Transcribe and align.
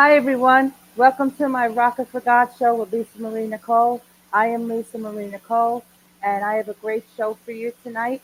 Hi, 0.00 0.16
everyone. 0.16 0.72
Welcome 0.96 1.30
to 1.32 1.46
my 1.46 1.66
Rockin 1.66 2.06
for 2.06 2.20
God 2.20 2.48
show 2.58 2.74
with 2.74 2.90
Lisa 2.90 3.20
Marie 3.20 3.46
Nicole. 3.46 4.00
I 4.32 4.46
am 4.46 4.66
Lisa 4.66 4.96
Marie 4.96 5.28
Nicole, 5.28 5.84
and 6.22 6.42
I 6.42 6.54
have 6.54 6.70
a 6.70 6.72
great 6.72 7.04
show 7.18 7.34
for 7.44 7.52
you 7.52 7.74
tonight. 7.82 8.22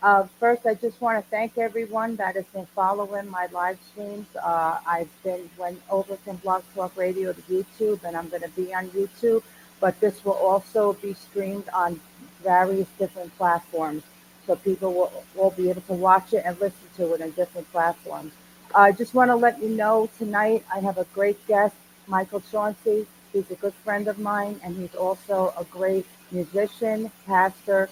Uh, 0.00 0.28
first, 0.38 0.64
I 0.64 0.74
just 0.74 1.00
want 1.00 1.18
to 1.18 1.28
thank 1.28 1.58
everyone 1.58 2.14
that 2.22 2.36
has 2.36 2.44
been 2.54 2.66
following 2.66 3.28
my 3.28 3.48
live 3.50 3.80
streams. 3.90 4.28
Uh, 4.36 4.78
I've 4.86 5.10
been 5.24 5.50
went 5.58 5.82
over 5.90 6.14
from 6.18 6.36
Blog 6.36 6.62
Talk 6.72 6.96
Radio 6.96 7.32
to 7.32 7.42
YouTube, 7.42 8.04
and 8.04 8.16
I'm 8.16 8.28
going 8.28 8.42
to 8.42 8.50
be 8.50 8.72
on 8.72 8.86
YouTube. 8.90 9.42
But 9.80 9.98
this 9.98 10.24
will 10.24 10.34
also 10.34 10.92
be 10.92 11.14
streamed 11.14 11.68
on 11.74 12.00
various 12.44 12.86
different 12.96 13.36
platforms, 13.36 14.04
so 14.46 14.54
people 14.54 14.94
will, 14.94 15.24
will 15.34 15.50
be 15.50 15.68
able 15.68 15.82
to 15.82 15.94
watch 15.94 16.32
it 16.32 16.44
and 16.46 16.56
listen 16.60 16.88
to 16.96 17.14
it 17.14 17.22
on 17.22 17.32
different 17.32 17.68
platforms. 17.72 18.32
I 18.74 18.92
just 18.92 19.14
want 19.14 19.30
to 19.30 19.36
let 19.36 19.62
you 19.62 19.70
know 19.70 20.10
tonight 20.18 20.64
I 20.72 20.80
have 20.80 20.98
a 20.98 21.04
great 21.14 21.44
guest, 21.46 21.74
Michael 22.06 22.42
Chauncey. 22.52 23.06
He's 23.32 23.50
a 23.50 23.54
good 23.54 23.72
friend 23.72 24.08
of 24.08 24.18
mine, 24.18 24.60
and 24.62 24.76
he's 24.76 24.94
also 24.94 25.54
a 25.58 25.64
great 25.64 26.06
musician, 26.30 27.10
pastor, 27.26 27.88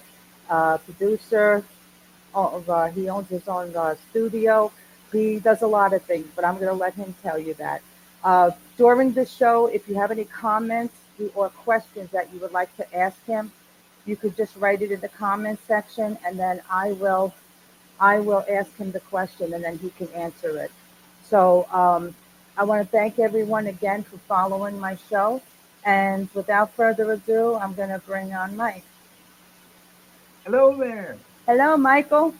uh, 0.49 0.77
producer. 0.77 1.63
Of, 2.35 2.69
uh, 2.69 2.87
he 2.87 3.09
owns 3.09 3.29
his 3.29 3.47
own 3.47 3.75
uh, 3.75 3.95
studio. 4.11 4.71
He 5.11 5.39
does 5.39 5.63
a 5.63 5.67
lot 5.67 5.93
of 5.93 6.03
things, 6.03 6.27
but 6.35 6.45
I'm 6.45 6.55
going 6.55 6.67
to 6.67 6.73
let 6.73 6.93
him 6.93 7.15
tell 7.23 7.39
you 7.39 7.55
that. 7.55 7.81
Uh, 8.23 8.51
during 8.77 9.13
the 9.13 9.25
show, 9.25 9.65
if 9.67 9.87
you 9.89 9.95
have 9.95 10.11
any 10.11 10.25
comments 10.25 10.93
or 11.33 11.49
questions 11.49 12.11
that 12.11 12.31
you 12.31 12.39
would 12.39 12.51
like 12.51 12.75
to 12.77 12.95
ask 12.95 13.23
him, 13.25 13.51
you 14.05 14.15
could 14.15 14.37
just 14.37 14.55
write 14.57 14.83
it 14.83 14.91
in 14.91 14.99
the 14.99 15.09
comment 15.09 15.59
section, 15.67 16.19
and 16.23 16.37
then 16.37 16.61
I 16.69 16.91
will 16.91 17.33
I 17.99 18.19
will 18.19 18.45
ask 18.49 18.75
him 18.77 18.91
the 18.91 18.99
question 18.99 19.53
and 19.53 19.63
then 19.63 19.77
he 19.77 19.89
can 19.91 20.07
answer 20.09 20.57
it. 20.57 20.71
So 21.23 21.67
um, 21.71 22.15
I 22.57 22.63
want 22.63 22.83
to 22.83 22.87
thank 22.89 23.19
everyone 23.19 23.67
again 23.67 24.03
for 24.03 24.17
following 24.19 24.79
my 24.79 24.97
show. 25.09 25.41
And 25.85 26.29
without 26.33 26.73
further 26.73 27.11
ado, 27.13 27.55
I'm 27.55 27.73
going 27.73 27.89
to 27.89 27.99
bring 27.99 28.33
on 28.33 28.55
Mike. 28.57 28.83
Hello 30.43 30.75
there. 30.75 31.17
Hello, 31.45 31.77
Michael. 31.77 32.33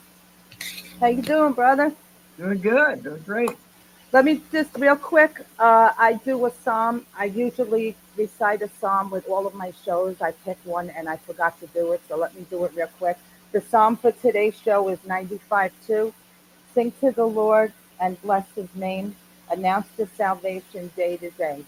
How 1.00 1.08
you 1.08 1.22
doing, 1.22 1.54
brother? 1.54 1.94
Doing 2.38 2.60
good. 2.60 3.04
Doing 3.04 3.22
great. 3.26 3.52
Let 4.14 4.26
me 4.26 4.42
just 4.52 4.76
real 4.78 4.96
quick. 4.96 5.42
Uh, 5.60 5.92
I 5.98 6.14
do 6.24 6.46
a 6.46 6.52
psalm. 6.64 7.06
I 7.18 7.26
usually 7.26 7.96
recite 8.16 8.62
a 8.62 8.70
psalm 8.80 9.12
with 9.12 9.28
all 9.30 9.46
of 9.46 9.54
my 9.54 9.72
shows. 9.84 10.22
I 10.22 10.32
pick 10.32 10.58
one 10.64 10.90
and 10.90 11.10
I 11.10 11.18
forgot 11.18 11.60
to 11.60 11.68
do 11.68 11.92
it, 11.92 12.02
so 12.08 12.18
let 12.18 12.34
me 12.34 12.46
do 12.50 12.64
it 12.66 12.72
real 12.74 12.88
quick. 12.98 13.18
The 13.52 13.62
psalm 13.62 13.96
for 13.96 14.12
today's 14.12 14.60
show 14.60 14.90
is 14.90 15.00
95 15.06 15.72
2. 15.88 16.14
Sing 16.74 16.92
to 17.00 17.12
the 17.12 17.26
Lord 17.26 17.72
and 18.00 18.22
bless 18.22 18.46
his 18.56 18.68
name. 18.76 19.16
Announce 19.50 19.88
his 19.96 20.10
salvation 20.12 20.92
day 20.96 21.18
to 21.18 21.30
day. 21.32 21.64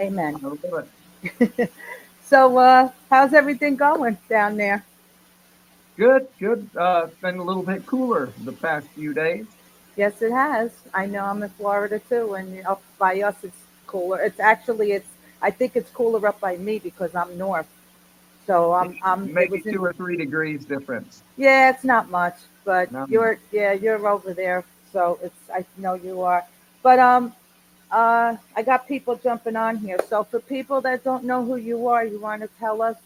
Amen. 0.00 0.40
Oh, 0.44 0.84
so, 2.24 2.58
uh, 2.58 2.90
how's 3.08 3.32
everything 3.32 3.76
going 3.76 4.18
down 4.28 4.56
there? 4.56 4.84
Good. 5.96 6.26
Good. 6.38 6.68
Uh, 6.76 7.06
it's 7.08 7.20
been 7.20 7.38
a 7.38 7.42
little 7.42 7.62
bit 7.62 7.86
cooler 7.86 8.32
the 8.44 8.52
past 8.52 8.88
few 8.88 9.14
days. 9.14 9.46
Yes, 9.96 10.20
it 10.20 10.32
has. 10.32 10.70
I 10.92 11.06
know 11.06 11.24
I'm 11.24 11.42
in 11.42 11.48
Florida 11.50 12.00
too, 12.00 12.34
and 12.34 12.66
up 12.66 12.82
by 12.98 13.22
us 13.22 13.36
it's 13.42 13.56
cooler. 13.86 14.20
It's 14.20 14.40
actually 14.40 14.92
it's. 14.92 15.08
I 15.40 15.50
think 15.50 15.76
it's 15.76 15.90
cooler 15.90 16.26
up 16.26 16.40
by 16.40 16.56
me 16.56 16.78
because 16.78 17.14
I'm 17.14 17.38
north. 17.38 17.68
So 18.46 18.72
I'm. 18.72 18.98
I'm 19.02 19.28
it 19.28 19.34
Maybe 19.34 19.52
was 19.58 19.66
in- 19.66 19.74
two 19.74 19.84
or 19.84 19.92
three 19.92 20.16
degrees 20.16 20.64
difference. 20.64 21.22
Yeah, 21.36 21.70
it's 21.70 21.84
not 21.84 22.10
much, 22.10 22.36
but 22.64 22.90
Not 22.92 23.10
you're 23.10 23.38
yeah, 23.52 23.72
you're 23.72 24.06
over 24.06 24.32
there, 24.32 24.64
so 24.92 25.18
it's 25.22 25.50
I 25.52 25.64
know 25.78 25.94
you 25.94 26.22
are. 26.22 26.44
But 26.82 26.98
um 26.98 27.32
uh 27.90 28.36
I 28.56 28.62
got 28.62 28.86
people 28.88 29.16
jumping 29.16 29.56
on 29.56 29.76
here. 29.76 29.98
So 30.08 30.24
for 30.24 30.40
people 30.40 30.80
that 30.82 31.04
don't 31.04 31.24
know 31.24 31.44
who 31.44 31.56
you 31.56 31.88
are, 31.88 32.04
you 32.04 32.20
want 32.20 32.42
to 32.42 32.48
tell 32.58 32.82
us 32.82 32.96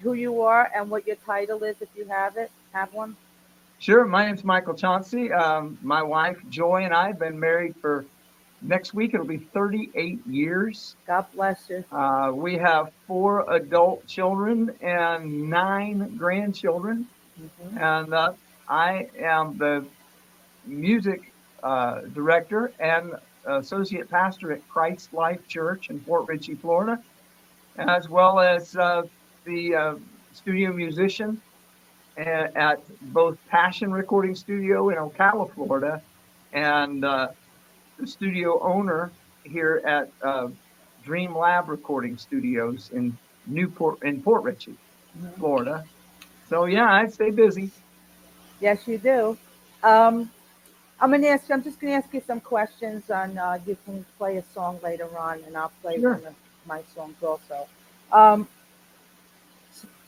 who 0.00 0.14
you 0.14 0.42
are 0.42 0.70
and 0.74 0.90
what 0.90 1.06
your 1.06 1.16
title 1.16 1.62
is 1.62 1.76
if 1.80 1.88
you 1.94 2.04
have 2.06 2.36
it. 2.36 2.50
Have 2.72 2.92
one? 2.92 3.16
Sure. 3.78 4.04
My 4.04 4.26
name's 4.26 4.44
Michael 4.44 4.74
Chauncey. 4.74 5.32
Um, 5.32 5.78
my 5.82 6.02
wife 6.02 6.38
Joy 6.50 6.84
and 6.84 6.94
I 6.94 7.08
have 7.08 7.18
been 7.18 7.38
married 7.38 7.74
for 7.80 8.04
next 8.62 8.94
week. 8.94 9.14
It'll 9.14 9.26
be 9.26 9.38
38 9.38 10.26
years. 10.26 10.96
God 11.06 11.26
bless 11.34 11.68
you. 11.68 11.84
Uh, 11.92 12.32
we 12.34 12.56
have 12.56 12.92
four 13.06 13.50
adult 13.52 14.06
children 14.06 14.74
and 14.80 15.50
nine 15.50 16.16
grandchildren. 16.16 17.06
Mhm. 17.40 17.80
and 17.80 18.14
uh, 18.14 18.32
I 18.68 19.08
am 19.18 19.56
the 19.56 19.84
music 20.66 21.32
uh, 21.62 22.02
director 22.14 22.72
and 22.78 23.14
associate 23.46 24.08
pastor 24.10 24.52
at 24.52 24.68
Christ 24.68 25.12
Life 25.14 25.48
Church 25.48 25.88
in 25.90 25.98
Port 26.00 26.28
Richey, 26.28 26.54
Florida, 26.54 27.02
as 27.78 28.08
well 28.08 28.38
as 28.38 28.76
uh, 28.76 29.02
the 29.44 29.74
uh, 29.74 29.94
studio 30.32 30.72
musician 30.72 31.40
at 32.16 32.80
both 33.12 33.38
Passion 33.48 33.90
Recording 33.92 34.34
Studio 34.34 34.90
in 34.90 34.96
Ocala, 34.96 35.50
Florida, 35.52 36.02
and 36.52 37.04
uh, 37.04 37.28
studio 38.04 38.60
owner 38.62 39.12
here 39.44 39.82
at 39.84 40.12
uh, 40.24 40.48
Dream 41.02 41.36
Lab 41.36 41.68
Recording 41.68 42.16
Studios 42.16 42.90
in 42.92 43.18
Newport 43.46 43.98
in 44.02 44.22
Port 44.22 44.42
Richey, 44.44 44.78
Mhm. 45.18 45.34
Florida. 45.38 45.84
So 46.48 46.66
yeah, 46.66 46.92
I 46.92 47.06
stay 47.06 47.30
busy. 47.30 47.72
Yes, 48.60 48.86
you 48.86 48.98
do. 48.98 49.36
Um, 49.82 50.30
I'm 51.00 51.10
gonna 51.10 51.28
ask. 51.28 51.50
I'm 51.50 51.62
just 51.62 51.80
gonna 51.80 51.94
ask 51.94 52.12
you 52.14 52.20
some 52.26 52.40
questions. 52.40 53.10
On 53.10 53.36
uh, 53.38 53.58
you 53.66 53.76
can 53.84 54.04
play 54.18 54.36
a 54.36 54.42
song 54.54 54.78
later 54.82 55.08
on, 55.18 55.40
and 55.46 55.56
I'll 55.56 55.72
play 55.82 55.98
Sure. 56.00 56.14
one 56.14 56.26
of 56.26 56.34
my 56.66 56.82
songs 56.94 57.16
also. 57.22 57.66
Um, 58.12 58.48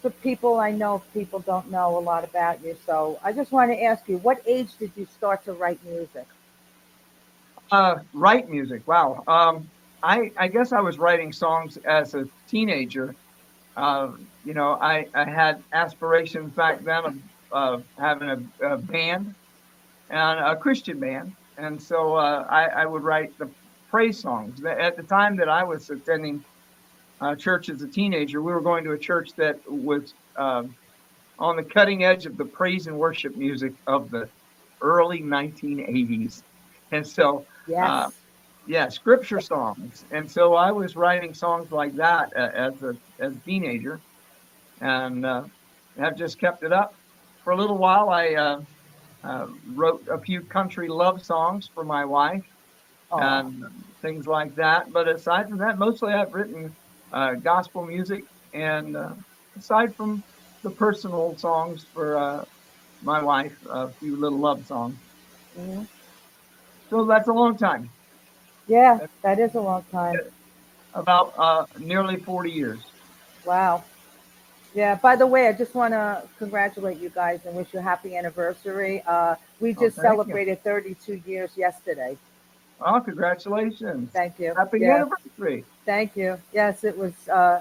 for 0.01 0.11
people 0.11 0.59
I 0.61 0.71
know, 0.73 1.03
people 1.13 1.41
don't 1.41 1.71
know 1.71 1.97
a 1.99 2.01
lot 2.01 2.25
about 2.25 2.63
you, 2.63 2.77
so 2.87 3.19
I 3.25 3.33
just 3.33 3.53
want 3.53 3.71
to 3.73 3.83
ask 3.83 4.09
you: 4.09 4.19
What 4.19 4.43
age 4.47 4.77
did 4.79 4.93
you 4.97 5.07
start 5.07 5.45
to 5.45 5.53
write 5.53 5.83
music? 5.85 6.27
Uh, 7.71 7.97
write 8.13 8.49
music. 8.49 8.87
Wow. 8.87 9.23
Um, 9.27 9.69
I, 10.03 10.31
I 10.37 10.49
guess 10.49 10.73
I 10.73 10.81
was 10.81 10.99
writing 10.99 11.33
songs 11.33 11.77
as 11.79 12.15
a 12.15 12.29
teenager. 12.49 13.15
Uh, 13.77 14.13
you 14.45 14.55
know, 14.55 14.73
I, 14.81 15.07
I 15.15 15.25
had 15.25 15.63
aspirations 15.73 16.53
back 16.53 16.85
then 16.85 17.05
of, 17.05 17.19
of 17.51 17.85
having 17.99 18.29
a, 18.61 18.67
a 18.67 18.77
band 18.79 19.35
and 20.11 20.41
a 20.41 20.57
Christian 20.57 21.01
band. 21.01 21.35
And 21.57 21.81
so 21.81 22.15
uh, 22.15 22.47
I, 22.49 22.67
I 22.67 22.87
would 22.87 23.03
write 23.03 23.37
the 23.39 23.49
praise 23.91 24.19
songs. 24.19 24.63
At 24.65 24.97
the 24.97 25.03
time 25.03 25.37
that 25.37 25.49
I 25.49 25.65
was 25.65 25.89
attending 25.91 26.45
uh, 27.21 27.35
church 27.37 27.69
as 27.69 27.81
a 27.83 27.89
teenager, 27.89 28.43
we 28.43 28.53
were 28.53 28.61
going 28.61 28.85
to 28.85 28.93
a 28.93 28.99
church 28.99 29.33
that 29.37 29.59
was 29.71 30.15
um 30.37 30.75
on 31.39 31.57
the 31.57 31.63
cutting 31.63 32.05
edge 32.05 32.27
of 32.27 32.37
the 32.37 32.45
praise 32.45 32.87
and 32.87 32.99
worship 32.99 33.37
music 33.37 33.73
of 33.87 34.11
the 34.11 34.29
early 34.81 35.21
1980s. 35.21 36.43
And 36.93 37.07
so 37.07 37.45
Yes. 37.67 37.95
Uh, 37.97 38.11
yeah, 38.67 38.89
scripture 38.89 39.41
songs. 39.41 40.05
And 40.11 40.31
so 40.31 40.55
I 40.55 40.73
was 40.73 40.97
writing 40.97 41.35
songs 41.35 41.71
like 41.71 41.95
that 41.97 42.31
a- 42.37 42.57
as 42.57 42.83
a 42.83 42.97
as 43.19 43.37
a 43.37 43.41
teenager, 43.41 44.03
and 44.81 45.25
uh, 45.25 45.45
have 45.99 46.17
just 46.17 46.39
kept 46.41 46.63
it 46.65 46.73
up. 46.73 46.97
For 47.45 47.53
a 47.53 47.57
little 47.57 47.79
while, 47.79 48.09
I 48.11 48.35
uh, 48.35 48.61
uh, 49.25 49.47
wrote 49.75 50.07
a 50.11 50.19
few 50.21 50.43
country 50.43 50.89
love 50.89 51.23
songs 51.23 51.71
for 51.75 51.85
my 51.85 52.05
wife 52.05 52.45
Aw. 53.11 53.43
and 53.45 53.65
things 54.03 54.27
like 54.27 54.55
that. 54.57 54.93
But 54.93 55.09
aside 55.09 55.49
from 55.49 55.59
that, 55.59 55.79
mostly 55.79 56.13
I've 56.13 56.33
written 56.33 56.77
uh, 57.13 57.35
gospel 57.35 57.85
music, 57.87 58.25
and 58.53 58.97
uh, 58.97 59.15
aside 59.57 59.95
from 59.97 60.25
the 60.63 60.71
personal 60.71 61.37
songs 61.37 61.87
for 61.93 62.17
uh, 62.17 62.45
my 63.03 63.23
wife, 63.23 63.57
a 63.71 63.93
few 63.95 64.19
little 64.21 64.41
love 64.41 64.65
songs. 64.67 64.99
Mhm. 65.55 65.87
So 66.91 67.05
that's 67.05 67.29
a 67.29 67.33
long 67.33 67.57
time. 67.57 67.89
Yeah, 68.67 69.01
that 69.23 69.39
is 69.39 69.55
a 69.55 69.61
long 69.61 69.85
time. 69.91 70.21
about 70.95 71.35
uh, 71.37 71.67
nearly 71.79 72.17
40 72.17 72.51
years. 72.51 72.81
Wow. 73.45 73.85
Yeah, 74.75 74.97
by 74.97 75.17
the 75.17 75.27
way, 75.27 75.47
I 75.49 75.53
just 75.53 75.75
want 75.75 75.93
to 75.93 76.23
congratulate 76.39 76.99
you 76.99 77.09
guys 77.11 77.41
and 77.47 77.55
wish 77.55 77.73
you 77.73 77.79
a 77.79 77.83
happy 77.83 78.17
anniversary. 78.17 79.03
Uh, 79.07 79.37
we 79.61 79.73
Oh, 79.77 79.83
just 79.83 79.97
you. 79.97 80.03
celebrated 80.03 80.63
32 80.65 81.23
years 81.27 81.57
yesterday. 81.57 82.17
Oh, 82.81 83.01
congratulations. 83.01 84.11
Thank 84.13 84.39
you. 84.39 84.55
Happy 84.57 84.81
Yeah, 84.83 85.05
anniversary. 85.05 85.65
Thank 85.85 86.17
you. 86.17 86.39
Yes, 86.53 86.83
it 86.85 86.97
was 86.97 87.13
uh, 87.29 87.61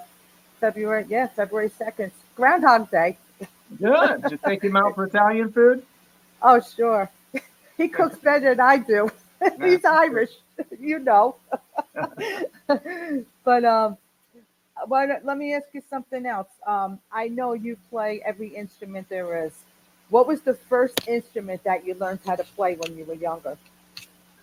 February, 0.59 1.05
yeah, 1.09 1.27
February 1.27 1.69
2nd. 1.69 2.11
Groundhog 2.35 2.89
Day. 2.89 3.17
Good. 3.79 4.21
Did 4.23 4.31
you 4.31 4.37
take 4.45 4.63
him 4.63 4.75
out 4.75 4.95
for 4.95 5.05
Italian 5.05 5.51
food? 5.51 5.83
Oh, 6.41 6.59
sure. 6.59 7.09
He 7.77 7.87
cooks 7.87 8.17
better 8.17 8.55
than 8.55 8.59
I 8.59 8.77
do. 8.77 9.09
He's 9.61 9.83
Irish, 9.83 10.31
you 10.79 10.99
know. 10.99 11.35
but 13.43 13.65
um, 13.65 13.97
let 14.87 15.37
me 15.37 15.53
ask 15.53 15.67
you 15.73 15.81
something 15.89 16.25
else. 16.25 16.49
Um, 16.65 16.99
I 17.11 17.27
know 17.27 17.53
you 17.53 17.77
play 17.89 18.21
every 18.25 18.49
instrument 18.49 19.09
there 19.09 19.45
is. 19.45 19.53
What 20.09 20.27
was 20.27 20.41
the 20.41 20.53
first 20.53 21.07
instrument 21.07 21.63
that 21.63 21.85
you 21.85 21.95
learned 21.95 22.19
how 22.25 22.35
to 22.35 22.43
play 22.43 22.75
when 22.75 22.97
you 22.97 23.05
were 23.05 23.15
younger? 23.15 23.57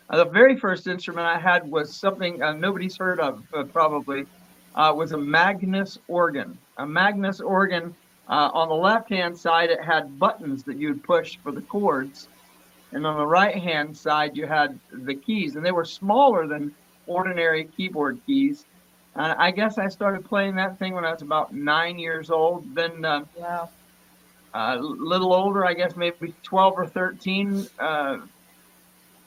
Uh, 0.08 0.16
the 0.16 0.24
very 0.24 0.56
first 0.56 0.88
instrument 0.88 1.26
I 1.26 1.38
had 1.38 1.70
was 1.70 1.94
something 1.94 2.42
uh, 2.42 2.52
nobody's 2.54 2.96
heard 2.96 3.20
of, 3.20 3.44
uh, 3.54 3.62
probably, 3.64 4.26
uh, 4.74 4.92
was 4.96 5.12
a 5.12 5.16
Magnus 5.16 5.98
organ. 6.08 6.58
A 6.78 6.86
Magnus 6.86 7.40
organ, 7.40 7.94
uh, 8.28 8.50
on 8.52 8.68
the 8.68 8.74
left 8.74 9.08
hand 9.08 9.38
side, 9.38 9.70
it 9.70 9.82
had 9.82 10.18
buttons 10.18 10.64
that 10.64 10.76
you'd 10.76 11.04
push 11.04 11.36
for 11.42 11.52
the 11.52 11.62
chords. 11.62 12.28
And 12.92 13.06
on 13.06 13.16
the 13.16 13.26
right 13.26 13.56
hand 13.56 13.96
side, 13.96 14.36
you 14.36 14.46
had 14.46 14.78
the 14.90 15.14
keys, 15.14 15.56
and 15.56 15.64
they 15.64 15.72
were 15.72 15.84
smaller 15.84 16.46
than 16.46 16.74
ordinary 17.06 17.64
keyboard 17.66 18.20
keys. 18.26 18.66
And 19.14 19.32
I 19.32 19.50
guess 19.50 19.78
I 19.78 19.88
started 19.88 20.24
playing 20.24 20.56
that 20.56 20.78
thing 20.78 20.94
when 20.94 21.04
I 21.04 21.12
was 21.12 21.22
about 21.22 21.52
nine 21.54 21.98
years 21.98 22.30
old. 22.30 22.74
Then 22.74 23.04
uh, 23.04 23.24
Wow. 23.34 23.70
a 24.54 24.78
little 24.78 25.32
older, 25.32 25.64
I 25.64 25.74
guess 25.74 25.96
maybe 25.96 26.34
12 26.42 26.74
or 26.76 26.86
13, 26.86 27.68
uh, 27.78 28.18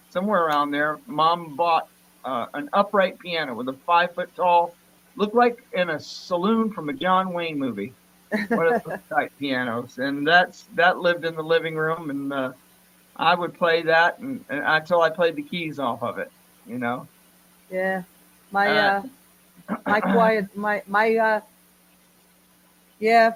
somewhere 0.10 0.44
around 0.46 0.72
there, 0.72 1.00
mom 1.06 1.56
bought 1.56 1.88
uh, 2.24 2.48
an 2.54 2.70
upright 2.74 3.18
piano 3.20 3.54
with 3.56 3.68
a 3.70 3.78
five 3.86 4.14
foot 4.14 4.34
tall, 4.36 4.78
looked 5.16 5.36
like 5.36 5.58
in 5.74 5.90
a 5.90 6.00
saloon 6.00 6.72
from 6.72 6.90
a 6.90 6.94
John 6.94 7.34
Wayne 7.34 7.58
movie. 7.60 7.96
One 8.52 8.68
of 8.68 8.76
those 8.86 8.94
type 9.12 9.32
pianos, 9.40 9.98
and 9.98 10.28
that's 10.28 10.68
that 10.74 11.00
lived 11.00 11.26
in 11.26 11.36
the 11.36 11.44
living 11.44 11.76
room, 11.76 12.10
and 12.10 12.32
uh, 12.34 12.54
I 13.16 13.36
would 13.36 13.54
play 13.54 13.84
that 13.84 14.20
and, 14.20 14.44
and 14.50 14.64
until 14.66 15.02
I 15.02 15.10
played 15.10 15.36
the 15.36 15.44
keys 15.44 15.80
off 15.80 16.04
of 16.04 16.18
it, 16.18 16.32
you 16.66 16.78
know. 16.78 17.08
Yeah. 17.72 18.04
My 18.52 18.68
Uh, 18.68 18.74
uh, 18.74 19.04
my 19.86 20.02
quiet 20.14 20.56
my 20.56 20.82
my 20.88 21.16
uh 21.18 21.42
yeah 23.00 23.34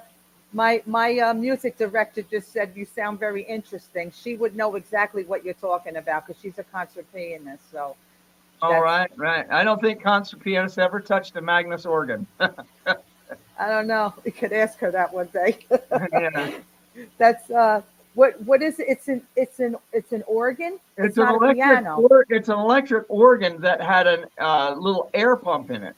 my 0.52 0.82
my 0.86 1.18
uh, 1.18 1.34
music 1.34 1.76
director 1.76 2.22
just 2.22 2.52
said 2.52 2.72
you 2.74 2.84
sound 2.84 3.18
very 3.18 3.42
interesting 3.42 4.10
she 4.10 4.36
would 4.36 4.56
know 4.56 4.74
exactly 4.76 5.24
what 5.24 5.44
you're 5.44 5.54
talking 5.54 5.96
about 5.96 6.26
because 6.26 6.40
she's 6.40 6.58
a 6.58 6.64
concert 6.64 7.06
pianist 7.12 7.70
so 7.70 7.94
All 8.62 8.82
right, 8.82 9.10
right. 9.16 9.46
I 9.50 9.62
don't 9.62 9.80
think 9.80 10.02
concert 10.02 10.40
pianists 10.40 10.78
ever 10.78 11.00
touched 11.00 11.36
a 11.36 11.40
Magnus 11.40 11.86
organ. 11.86 12.26
i 12.40 13.68
don't 13.68 13.86
know 13.86 14.14
we 14.24 14.30
could 14.30 14.52
ask 14.52 14.78
her 14.78 14.90
that 14.90 15.12
one 15.12 15.28
day 15.32 15.58
yeah. 16.12 16.50
that's 17.18 17.50
uh 17.50 17.82
what 18.14 18.40
what 18.42 18.62
is 18.62 18.78
it 18.78 18.86
it's 18.88 19.08
an 19.08 19.22
it's 19.36 19.60
an 19.60 19.76
it's 19.92 20.12
an 20.12 20.22
organ 20.26 20.78
It's, 20.96 21.16
not 21.16 21.34
an 21.34 21.42
electric. 21.42 21.86
Or, 21.86 22.24
it's 22.28 22.48
an 22.48 22.58
electric 22.58 23.04
organ 23.08 23.60
that 23.60 23.80
had 23.80 24.06
a 24.06 24.26
uh, 24.38 24.74
little 24.74 25.10
air 25.14 25.36
pump 25.36 25.70
in 25.70 25.82
it. 25.82 25.94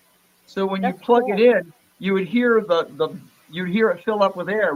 So 0.47 0.67
when 0.67 0.83
you 0.83 0.93
plug 0.93 1.25
cool. 1.25 1.35
it 1.35 1.41
in, 1.41 1.73
you 1.99 2.13
would 2.15 2.27
hear 2.27 2.61
the 2.61 2.89
the 2.97 3.17
you'd 3.51 3.71
hear 3.71 3.91
it 3.91 4.05
fill 4.05 4.23
up 4.23 4.37
with 4.37 4.49
air. 4.49 4.73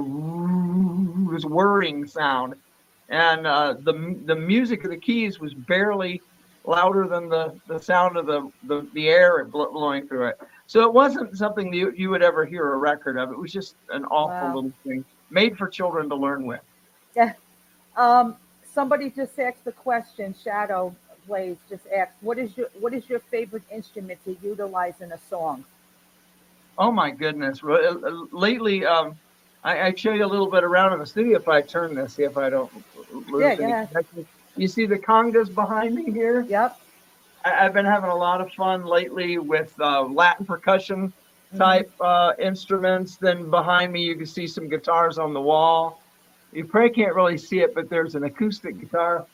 This 1.33 1.45
whirring 1.45 2.07
sound, 2.07 2.55
and 3.09 3.47
uh, 3.47 3.75
the 3.81 4.17
the 4.25 4.37
music 4.37 4.85
of 4.85 4.91
the 4.91 4.97
keys 4.97 5.41
was 5.41 5.53
barely 5.55 6.23
louder 6.67 7.07
than 7.07 7.29
the, 7.29 7.59
the 7.69 7.79
sound 7.79 8.17
of 8.17 8.27
the, 8.27 8.51
the, 8.67 8.87
the 8.95 9.09
air 9.09 9.45
blowing 9.45 10.07
through 10.09 10.29
it. 10.29 10.39
So 10.67 10.83
it 10.83 10.93
wasn't 10.93 11.37
something 11.37 11.71
that 11.71 11.77
you, 11.77 11.93
you 11.97 12.11
would 12.11 12.23
ever 12.23 12.45
hear 12.45 12.73
a 12.73 12.77
record 12.79 13.19
of. 13.19 13.31
It 13.31 13.39
was 13.39 13.53
just 13.53 13.77
an 13.91 14.05
awful 14.07 14.49
Wow. 14.49 14.55
little 14.55 14.73
thing 14.83 15.05
made 15.31 15.59
for 15.59 15.69
children 15.69 16.09
to 16.09 16.15
learn 16.15 16.47
with. 16.47 16.61
Um 17.97 18.37
somebody 18.73 19.11
just 19.11 19.39
asked 19.39 19.65
the 19.65 19.73
question 19.73 20.35
shadow 20.43 20.95
blaze 21.27 21.57
just 21.69 21.87
asked 21.97 22.15
what 22.21 22.39
is 22.39 22.57
your 22.57 22.69
what 22.81 22.93
is 22.93 23.09
your 23.09 23.21
favorite 23.21 23.63
instrument 23.71 24.19
to 24.25 24.37
utilize 24.43 25.01
in 25.01 25.13
a 25.13 25.19
song 25.31 25.65
Oh 26.77 26.91
my 26.91 27.11
goodness! 27.11 27.63
Re- 27.63 27.87
uh, 27.87 28.11
Lately, 28.33 28.85
um, 28.85 29.17
I, 29.63 29.81
I 29.81 29.95
show 29.95 30.13
you 30.13 30.25
a 30.25 30.27
little 30.27 30.51
bit 30.51 30.65
around 30.65 30.93
in 30.93 30.99
the 30.99 31.07
studio. 31.07 31.39
If 31.39 31.49
I 31.49 31.63
turn 31.63 31.95
this, 31.95 32.15
see 32.15 32.25
if 32.25 32.37
I 32.37 32.51
don't 32.51 32.71
lose 33.29 33.59
Yeah, 33.59 33.63
any 33.63 33.87
connection. 33.87 34.27
You 34.57 34.69
see 34.69 34.87
the 34.87 34.99
congas 34.99 35.55
behind 35.55 35.95
me 35.95 36.11
here. 36.11 36.43
yep 36.49 36.77
I, 37.45 37.65
I've 37.65 37.73
been 37.73 37.87
having 37.87 38.11
a 38.11 38.17
lot 38.17 38.41
of 38.41 38.53
fun 38.53 38.85
lately 38.85 39.39
with 39.39 39.73
uh, 39.81 40.03
Latin 40.03 40.47
percussion 40.47 41.13
type 41.57 41.91
uh, 42.01 42.33
instruments. 42.41 43.17
Then 43.17 43.51
behind 43.51 43.93
me, 43.93 44.03
you 44.03 44.17
can 44.17 44.27
see 44.27 44.47
some 44.49 44.69
guitars 44.69 45.19
on 45.19 45.33
the 45.33 45.41
wall. 45.41 46.01
You 46.55 46.65
probably 46.65 46.91
can't 46.91 47.15
really 47.15 47.37
see 47.37 47.61
it, 47.61 47.75
but 47.75 47.91
there's 47.91 48.15
an 48.15 48.25
acoustic 48.25 48.81
guitar 48.81 49.27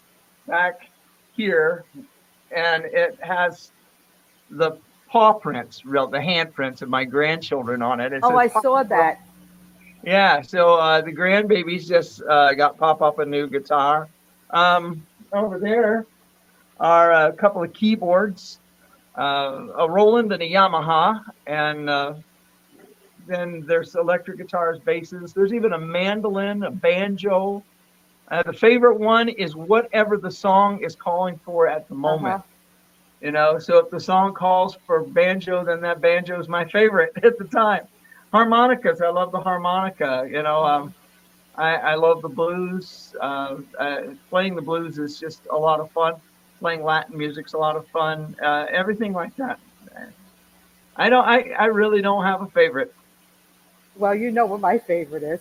back 0.46 0.88
here, 1.32 1.84
and 2.50 2.84
it 2.84 3.18
has 3.20 3.72
the 4.50 4.78
paw 5.08 5.34
prints, 5.34 5.84
real 5.84 6.06
the 6.06 6.20
hand 6.20 6.54
prints 6.54 6.82
of 6.82 6.88
my 6.88 7.04
grandchildren 7.04 7.82
on 7.82 8.00
it. 8.00 8.12
It 8.12 8.20
oh 8.22 8.36
i 8.36 8.46
saw 8.46 8.82
that 8.82 9.20
yeah, 10.02 10.40
so 10.40 10.76
uh, 10.76 11.02
the 11.02 11.12
grandbabies 11.12 11.86
just 11.86 12.22
uh, 12.22 12.54
got 12.54 12.78
pop 12.78 13.02
up 13.02 13.18
a 13.18 13.26
new 13.26 13.46
guitar. 13.46 14.08
Um, 14.50 15.06
over 15.32 15.58
there 15.58 16.06
are 16.78 17.12
a 17.28 17.32
couple 17.32 17.62
of 17.62 17.72
keyboards, 17.74 18.60
uh, 19.18 19.66
a 19.76 19.88
Roland 19.88 20.32
and 20.32 20.42
a 20.42 20.50
Yamaha, 20.50 21.22
and 21.46 21.90
uh, 21.90 22.14
then 23.30 23.64
there's 23.66 23.94
electric 23.94 24.38
guitars, 24.38 24.78
basses. 24.80 25.32
There's 25.32 25.52
even 25.52 25.72
a 25.72 25.78
mandolin, 25.78 26.62
a 26.64 26.70
banjo. 26.70 27.62
Uh, 28.28 28.42
the 28.42 28.52
favorite 28.52 28.98
one 28.98 29.28
is 29.28 29.56
whatever 29.56 30.16
the 30.16 30.30
song 30.30 30.82
is 30.82 30.94
calling 30.94 31.38
for 31.44 31.68
at 31.68 31.88
the 31.88 31.94
moment. 31.94 32.34
Uh-huh. 32.34 32.42
You 33.20 33.32
know, 33.32 33.58
so 33.58 33.78
if 33.78 33.90
the 33.90 34.00
song 34.00 34.32
calls 34.34 34.78
for 34.86 35.02
banjo, 35.02 35.64
then 35.64 35.80
that 35.82 36.00
banjo 36.00 36.40
is 36.40 36.48
my 36.48 36.64
favorite 36.64 37.12
at 37.22 37.38
the 37.38 37.44
time. 37.44 37.86
Harmonicas, 38.32 39.00
I 39.00 39.08
love 39.08 39.32
the 39.32 39.40
harmonica. 39.40 40.26
You 40.30 40.42
know, 40.42 40.64
um, 40.64 40.94
I, 41.56 41.74
I 41.74 41.94
love 41.96 42.22
the 42.22 42.28
blues. 42.28 43.14
Uh, 43.20 43.56
uh, 43.78 44.02
playing 44.30 44.54
the 44.54 44.62
blues 44.62 44.98
is 44.98 45.18
just 45.18 45.42
a 45.50 45.56
lot 45.56 45.80
of 45.80 45.90
fun. 45.90 46.14
Playing 46.60 46.82
Latin 46.82 47.16
music's 47.18 47.52
a 47.52 47.58
lot 47.58 47.76
of 47.76 47.86
fun. 47.88 48.36
Uh, 48.42 48.66
everything 48.70 49.12
like 49.12 49.34
that. 49.36 49.58
I 50.96 51.08
don't. 51.08 51.26
I, 51.26 51.50
I 51.58 51.66
really 51.66 52.02
don't 52.02 52.24
have 52.24 52.42
a 52.42 52.46
favorite. 52.46 52.94
Well 53.96 54.14
you 54.14 54.30
know 54.30 54.46
what 54.46 54.60
my 54.60 54.78
favorite 54.78 55.22
is 55.22 55.40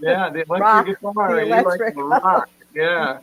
Yeah, 0.00 0.30
the 0.30 0.44
electric 0.48 0.60
Rock, 0.60 0.86
guitar. 0.86 1.36
the 1.36 1.46
you 1.46 1.60
like 1.62 1.82
the 1.94 2.02
rock. 2.02 2.48
Yeah. 2.74 3.18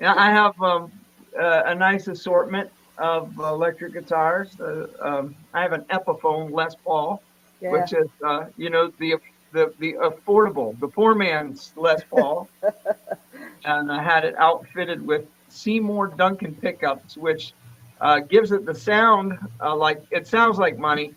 Yeah, 0.00 0.14
I 0.16 0.30
have 0.30 0.60
um, 0.60 0.92
uh, 1.38 1.62
a 1.66 1.74
nice 1.74 2.06
assortment 2.08 2.70
of 2.98 3.36
electric 3.38 3.92
guitars. 3.94 4.58
Uh, 4.60 4.86
um, 5.00 5.34
I 5.54 5.62
have 5.62 5.72
an 5.72 5.84
Epiphone 5.90 6.50
Les 6.52 6.74
Paul, 6.84 7.22
yeah 7.60 7.70
which 7.70 7.92
is, 7.92 8.08
uh, 8.24 8.46
you 8.56 8.70
know, 8.70 8.92
the 8.98 9.16
the 9.52 9.72
the 9.78 9.94
affordable, 9.94 10.78
the 10.80 10.88
poor 10.88 11.14
man's 11.14 11.72
Les 11.76 12.02
Paul, 12.04 12.48
and 13.64 13.90
I 13.90 14.02
had 14.02 14.24
it 14.24 14.34
outfitted 14.38 15.06
with 15.06 15.26
Seymour 15.48 16.08
Duncan 16.08 16.54
pickups, 16.54 17.16
which 17.16 17.52
uh, 18.00 18.20
gives 18.20 18.52
it 18.52 18.64
the 18.64 18.74
sound 18.74 19.38
uh, 19.60 19.74
like 19.74 20.02
it 20.10 20.26
sounds 20.26 20.58
like 20.58 20.78
money, 20.78 21.14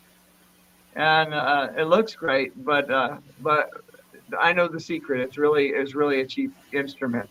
and 0.95 1.33
uh, 1.33 1.69
it 1.77 1.83
looks 1.85 2.15
great. 2.15 2.51
But 2.63 2.89
uh, 2.91 3.17
but 3.41 3.69
I 4.37 4.53
know 4.53 4.67
the 4.67 4.79
secret. 4.79 5.21
It's 5.21 5.37
really 5.37 5.67
is 5.69 5.95
really 5.95 6.21
a 6.21 6.27
cheap 6.27 6.53
instrument. 6.71 7.29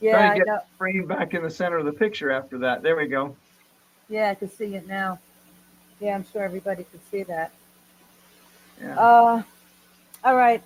yeah 0.00 0.12
Try 0.12 0.30
I 0.30 0.38
to 0.38 0.44
get 0.44 0.66
frame 0.78 1.06
back 1.06 1.34
in 1.34 1.42
the 1.42 1.50
center 1.50 1.78
of 1.78 1.86
the 1.86 1.92
picture 1.92 2.30
after 2.30 2.58
that. 2.58 2.82
There 2.82 2.96
we 2.96 3.06
go. 3.06 3.36
yeah 4.08 4.30
i 4.30 4.34
can 4.34 4.50
see 4.50 4.74
it 4.74 4.86
now 4.88 5.18
yeah 6.00 6.14
i'm 6.14 6.24
sure 6.32 6.42
everybody 6.42 6.84
can 6.84 7.00
see 7.10 7.22
that 7.22 7.52
Yeah. 8.80 8.98
uh 8.98 9.42
all 10.24 10.36
right 10.36 10.62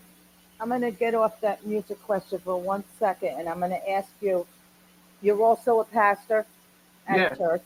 i'm 0.58 0.70
gonna 0.70 0.90
get 0.90 1.14
off 1.14 1.40
that 1.42 1.64
music 1.66 2.02
question 2.02 2.38
for 2.38 2.56
one 2.60 2.82
second 2.98 3.38
and 3.38 3.48
i'm 3.48 3.60
gonna 3.60 3.78
ask 3.88 4.10
you 4.22 4.46
you're 5.22 5.42
also 5.42 5.80
a 5.80 5.84
pastor 5.84 6.46
at 7.06 7.18
Yes. 7.18 7.38
church 7.38 7.62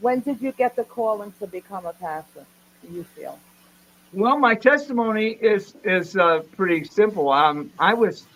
when 0.00 0.20
did 0.20 0.40
you 0.40 0.52
get 0.52 0.76
the 0.76 0.84
calling 0.84 1.32
to 1.38 1.46
become 1.46 1.86
a 1.86 1.92
pastor 1.94 2.44
you 2.90 3.04
feel 3.04 3.38
Well, 4.12 4.38
my 4.38 4.54
testimony 4.54 5.30
is 5.30 5.74
is 5.84 6.16
uh, 6.16 6.42
pretty 6.56 6.84
simple. 6.84 7.30
Um, 7.30 7.70
I 7.78 7.94
was 7.94 8.26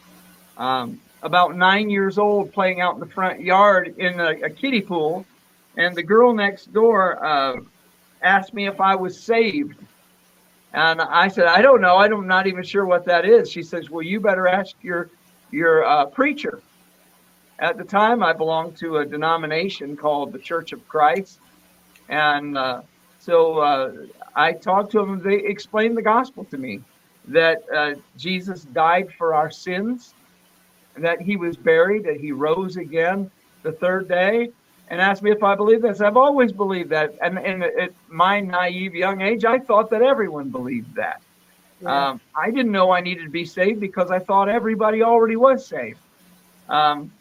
um, 0.57 1.01
about 1.23 1.57
nine 1.57 1.91
years 1.91 2.19
old, 2.19 2.53
playing 2.53 2.81
out 2.81 2.95
in 2.95 3.01
the 3.01 3.07
front 3.07 3.41
yard 3.41 3.95
in 3.99 4.19
a, 4.21 4.31
a 4.43 4.51
kiddie 4.51 4.81
pool, 4.81 5.25
and 5.77 5.95
the 5.95 6.03
girl 6.03 6.35
next 6.35 6.73
door 6.73 7.25
uh, 7.25 7.57
asked 8.23 8.55
me 8.55 8.67
if 8.67 8.81
I 8.81 8.95
was 8.97 9.21
saved, 9.21 9.77
and 10.73 11.01
I 11.01 11.29
said, 11.29 11.47
"I 11.47 11.63
don't 11.63 11.81
know. 11.81 11.97
I'm 11.97 12.27
not 12.27 12.47
even 12.47 12.65
sure 12.65 12.87
what 12.87 13.05
that 13.05 13.25
is." 13.25 13.51
She 13.51 13.63
says, 13.63 13.91
"Well, 13.91 14.03
you 14.03 14.21
better 14.21 14.49
ask 14.49 14.75
your 14.83 15.11
your 15.51 15.85
uh, 15.85 16.07
preacher." 16.07 16.61
At 17.61 17.77
the 17.77 17.85
time, 17.85 18.23
I 18.23 18.33
belonged 18.33 18.77
to 18.79 18.99
a 18.99 19.05
denomination 19.05 19.97
called 19.97 20.33
the 20.33 20.39
Church 20.39 20.73
of 20.73 20.87
Christ, 20.87 21.41
and 22.09 22.57
uh, 22.57 22.83
so 23.19 23.59
uh, 23.59 23.93
I 24.35 24.53
talked 24.53 24.93
to 24.93 24.99
them. 24.99 25.15
and 25.15 25.23
They 25.23 25.37
explained 25.37 25.97
the 25.97 26.03
gospel 26.03 26.45
to 26.47 26.59
me 26.59 26.81
that 27.29 27.59
uh, 27.75 27.95
Jesus 28.17 28.63
died 28.63 29.13
for 29.19 29.35
our 29.35 29.51
sins, 29.51 30.15
that 30.97 31.21
He 31.21 31.37
was 31.37 31.57
buried, 31.57 32.05
that 32.05 32.19
He 32.21 32.33
rose 32.33 32.77
again, 32.77 33.31
the 33.63 33.73
third 33.73 34.09
day 34.09 34.51
and 34.91 35.01
asked 35.01 35.23
me 35.23 35.31
if 35.31 35.43
I 35.43 35.55
believe 35.55 35.83
this. 35.83 36.01
I've 36.01 36.17
always 36.17 36.53
believed 36.53 36.91
that. 36.91 37.15
And, 37.21 37.39
and 37.39 37.63
at 37.63 37.91
my 38.09 38.41
naive 38.41 38.95
young 38.95 39.21
age, 39.21 39.45
I 39.45 39.59
thought 39.59 39.91
that 39.91 40.03
everyone 40.03 40.49
believed 40.49 40.95
that. 40.95 41.21
Yeah. 41.81 42.09
Um, 42.09 42.21
I 42.35 42.51
didn't 42.51 42.73
know 42.73 42.91
I 42.91 43.01
needed 43.01 43.25
to 43.25 43.31
be 43.31 43.45
saved 43.45 43.81
because 43.81 44.11
I 44.11 44.19
thought 44.19 44.49
everybody 44.49 45.03
already 45.03 45.37
was 45.37 45.67
saved. 45.67 45.99
Um, 46.69 47.13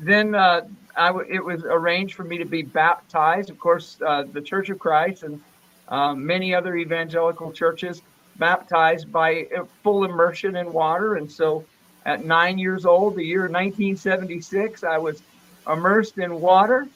then 0.00 0.34
uh, 0.34 0.62
it 0.96 1.44
was 1.44 1.64
arranged 1.64 2.14
for 2.14 2.24
me 2.24 2.38
to 2.38 2.44
be 2.44 2.62
baptized. 2.62 3.50
Of 3.50 3.58
course, 3.58 3.98
uh, 4.04 4.24
the 4.32 4.40
Church 4.40 4.70
of 4.70 4.78
Christ 4.78 5.22
and 5.22 5.40
um, 5.88 6.24
many 6.24 6.54
other 6.54 6.76
evangelical 6.76 7.52
churches 7.52 8.02
baptized 8.36 9.12
by 9.12 9.46
uh, 9.56 9.64
full 9.82 10.04
immersion 10.04 10.56
in 10.56 10.72
water. 10.72 11.16
And 11.16 11.30
so 11.30 11.64
at 12.06 12.24
nine 12.24 12.58
years 12.58 12.84
old, 12.84 13.16
the 13.16 13.24
year 13.24 13.42
1976, 13.42 14.84
I 14.84 14.98
was 14.98 15.22
immersed 15.70 16.18
in 16.18 16.40
water. 16.40 16.88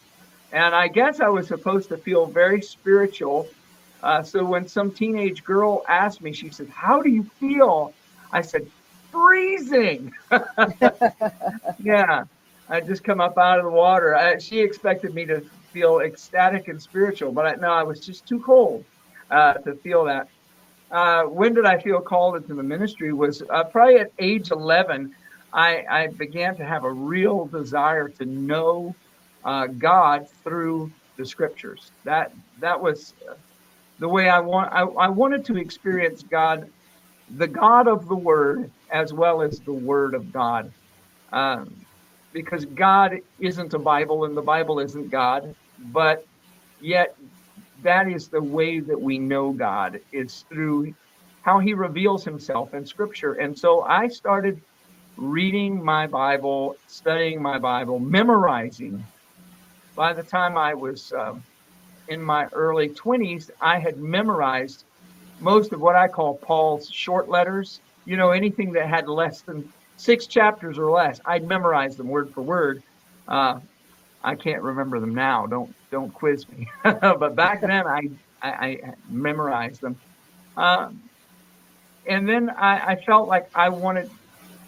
And 0.53 0.75
I 0.75 0.88
guess 0.88 1.21
I 1.21 1.29
was 1.29 1.49
supposed 1.49 1.88
to 1.91 1.97
feel 1.97 2.26
very 2.26 2.62
spiritual. 2.62 3.49
Uh, 4.03 4.23
so 4.23 4.45
when 4.45 4.69
some 4.69 4.91
teenage 4.91 5.45
girl 5.45 5.85
asked 5.88 6.23
me, 6.23 6.33
she 6.33 6.50
said, 6.50 6.69
How 6.69 7.03
do 7.03 7.11
you 7.11 7.25
feel? 7.41 7.93
I 8.33 8.43
said, 8.43 8.71
Freezing. 9.11 10.12
yeah. 11.79 12.25
I 12.69 12.81
just 12.81 13.05
come 13.05 13.21
up 13.21 13.39
out 13.39 13.59
of 13.59 13.65
the 13.65 13.71
water. 13.71 14.17
I, 14.17 14.39
she 14.39 14.61
expected 14.61 15.15
me 15.15 15.25
to 15.27 15.43
feel 15.73 16.01
ecstatic 16.01 16.69
and 16.69 16.81
spiritual, 16.81 17.33
but 17.33 17.47
I, 17.47 17.55
no, 17.57 17.71
I 17.71 17.83
was 17.83 18.05
just 18.05 18.27
too 18.27 18.41
cold 18.41 18.85
uh, 19.31 19.55
to 19.55 19.75
feel 19.77 20.05
that. 20.05 20.29
Uh, 20.91 21.25
when 21.25 21.55
did 21.55 21.67
I 21.67 21.79
feel 21.79 22.01
called 22.01 22.37
into 22.37 22.55
the 22.55 22.63
ministry? 22.63 23.13
Was 23.13 23.43
uh, 23.51 23.65
probably 23.65 23.99
at 23.99 24.13
age 24.19 24.51
11. 24.51 25.15
I, 25.53 25.85
I 25.89 26.07
began 26.09 26.57
to 26.57 26.65
have 26.65 26.85
a 26.85 26.91
real 26.91 27.47
desire 27.47 28.09
to 28.09 28.25
know 28.25 28.95
uh, 29.45 29.67
God 29.67 30.27
through 30.45 30.91
the 31.17 31.25
scriptures. 31.25 31.91
That 32.05 32.33
that 32.61 32.81
was 32.81 33.15
the 33.99 34.09
way 34.09 34.29
I 34.29 34.41
want. 34.41 34.73
I, 34.73 34.83
I 34.83 35.09
wanted 35.09 35.45
to 35.47 35.57
experience 35.57 36.23
God, 36.23 36.69
the 37.37 37.47
God 37.47 37.89
of 37.89 38.09
the 38.09 38.17
Word, 38.17 38.71
as 38.91 39.13
well 39.13 39.43
as 39.43 39.61
the 39.61 39.73
Word 39.73 40.15
of 40.15 40.33
God. 40.33 40.73
Um, 41.33 41.86
because 42.37 42.66
God 42.66 43.19
isn't 43.40 43.73
a 43.73 43.78
Bible 43.78 44.26
and 44.26 44.37
the 44.37 44.43
Bible 44.43 44.78
isn't 44.78 45.11
God, 45.11 45.55
but 45.90 46.26
yet 46.83 47.16
that 47.83 48.11
is 48.11 48.28
the 48.28 48.43
way 48.43 48.78
that 48.78 49.00
we 49.00 49.19
know 49.19 49.52
God 49.52 50.00
is 50.12 50.45
through 50.50 50.93
how 51.40 51.61
he 51.61 51.73
reveals 51.73 52.26
himself 52.26 52.75
in 52.75 52.85
scripture. 52.85 53.33
And 53.33 53.59
so 53.59 53.81
I 53.85 54.09
started 54.09 54.61
reading 55.16 55.83
my 55.83 56.07
Bible, 56.07 56.76
studying 56.88 57.40
my 57.40 57.59
Bible, 57.59 57.99
memorizing. 57.99 59.02
By 59.95 60.12
the 60.12 60.23
time 60.23 60.59
I 60.59 60.75
was 60.75 61.14
um, 61.14 61.43
in 62.09 62.21
my 62.21 62.49
early 62.52 62.90
20s, 62.90 63.50
I 63.62 63.78
had 63.78 63.97
memorized 63.97 64.85
most 65.40 65.73
of 65.73 65.81
what 65.81 65.97
I 65.97 66.07
call 66.07 66.35
Paul's 66.37 66.90
short 66.90 67.31
letters. 67.31 67.81
You 68.05 68.19
know, 68.19 68.33
anything 68.33 68.73
that 68.73 68.90
had 68.90 69.09
less 69.09 69.40
than 69.40 69.73
six 69.97 70.26
chapters 70.26 70.79
or 70.79 70.91
less. 70.91 71.21
I'd 71.25 71.47
memorize 71.47 71.97
them 71.97 72.09
word 72.09 72.31
for 72.33 72.43
word. 72.43 72.83
Uh, 73.26 73.61
I 74.23 74.35
can't 74.35 74.62
remember 74.62 75.00
them 75.00 75.15
now. 75.15 75.47
Don't 75.47 75.75
don't 75.91 76.12
quiz 76.12 76.49
me. 76.49 76.69
but 76.85 77.35
back 77.35 77.61
then, 77.61 77.87
I 77.87 78.00
I, 78.43 78.50
I 78.50 78.95
memorized 79.09 79.81
them. 79.81 79.97
Um, 80.57 81.00
and 82.07 82.29
then 82.29 82.50
I, 82.50 82.93
I 82.93 82.97
felt 83.05 83.29
like 83.29 83.49
I 83.55 83.69
wanted 83.69 84.11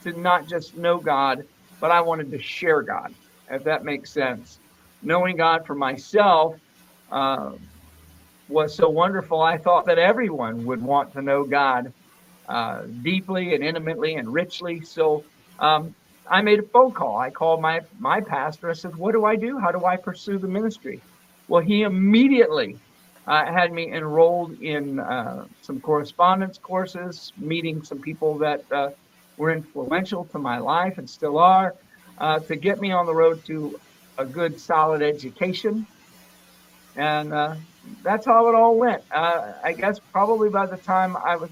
to 0.02 0.20
not 0.20 0.47
just 0.49 0.76
know 0.76 0.99
God, 0.99 1.44
but 1.80 1.90
I 1.90 2.00
wanted 2.00 2.30
to 2.32 2.42
share 2.42 2.82
God, 2.82 3.14
if 3.50 3.64
that 3.64 3.85
makes 3.85 4.12
sense. 4.12 4.58
Knowing 5.02 5.37
God 5.37 5.66
for 5.66 5.75
myself 5.75 6.56
uh, 7.11 7.52
was 8.49 8.75
so 8.75 8.88
wonderful. 8.88 9.40
I 9.40 9.58
thought 9.58 9.87
that 9.87 9.99
everyone 9.99 10.64
would 10.64 10.82
want 10.82 11.12
to 11.12 11.23
know 11.23 11.44
God 11.44 11.92
uh, 12.49 12.83
deeply 13.02 13.55
and 13.55 13.64
intimately 13.64 14.14
and 14.17 14.33
richly. 14.33 14.83
So 14.83 15.25
um, 15.61 15.95
I 16.31 16.43
made 16.43 16.61
a 16.61 16.69
phone 16.73 16.93
call. 16.93 17.19
I 17.19 17.31
called 17.31 17.61
my 17.62 17.81
my 17.99 18.21
pastor. 18.21 18.71
I 18.71 18.75
said, 18.75 18.93
"What 18.97 19.12
do 19.12 19.25
I 19.25 19.37
do? 19.37 19.59
How 19.59 19.73
do 19.73 19.85
I 19.87 19.97
pursue 19.97 20.38
the 20.38 20.49
ministry?" 20.49 21.02
Well, 21.49 21.62
he 21.62 21.83
immediately 21.83 22.78
uh, 23.26 23.47
had 23.52 23.73
me 23.73 23.93
enrolled 23.93 24.52
in 24.61 25.00
uh, 25.00 25.45
some 25.62 25.81
correspondence 25.81 26.59
courses, 26.59 27.33
meeting 27.38 27.83
some 27.83 28.00
people 28.00 28.38
that 28.38 28.61
uh, 28.75 28.88
were 29.37 29.52
influential 29.52 30.26
to 30.33 30.38
my 30.38 30.59
life 30.59 30.95
and 30.99 31.09
still 31.09 31.38
are, 31.38 31.75
uh, 32.21 32.40
to 32.40 32.57
get 32.57 32.81
me 32.81 32.93
on 32.93 33.07
the 33.07 33.14
road 33.14 33.45
to 33.47 33.78
a 34.19 34.26
good, 34.26 34.59
solid 34.61 35.02
education. 35.02 35.87
And 36.97 37.33
that's 38.02 38.26
how 38.26 38.49
it 38.49 38.55
all 38.57 38.76
went. 38.78 39.02
I 39.12 39.73
guess 39.78 40.00
probably 40.12 40.50
by 40.50 40.67
the 40.67 40.78
time 40.78 41.17
I 41.17 41.37
was 41.37 41.50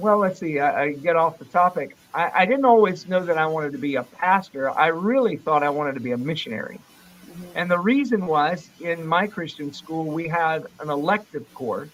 well, 0.00 0.18
let's 0.18 0.40
see. 0.40 0.58
I, 0.58 0.82
I 0.82 0.92
get 0.92 1.16
off 1.16 1.38
the 1.38 1.44
topic. 1.44 1.96
I, 2.14 2.30
I, 2.34 2.46
didn't 2.46 2.64
always 2.64 3.06
know 3.08 3.24
that 3.24 3.38
I 3.38 3.46
wanted 3.46 3.72
to 3.72 3.78
be 3.78 3.96
a 3.96 4.02
pastor. 4.02 4.70
I 4.70 4.88
really 4.88 5.36
thought 5.36 5.62
I 5.62 5.70
wanted 5.70 5.94
to 5.94 6.00
be 6.00 6.12
a 6.12 6.16
missionary. 6.16 6.80
Mm-hmm. 7.28 7.44
And 7.54 7.70
the 7.70 7.78
reason 7.78 8.26
was 8.26 8.68
in 8.80 9.06
my 9.06 9.26
Christian 9.26 9.72
school, 9.72 10.06
we 10.06 10.28
had 10.28 10.66
an 10.80 10.90
elective 10.90 11.52
course 11.54 11.90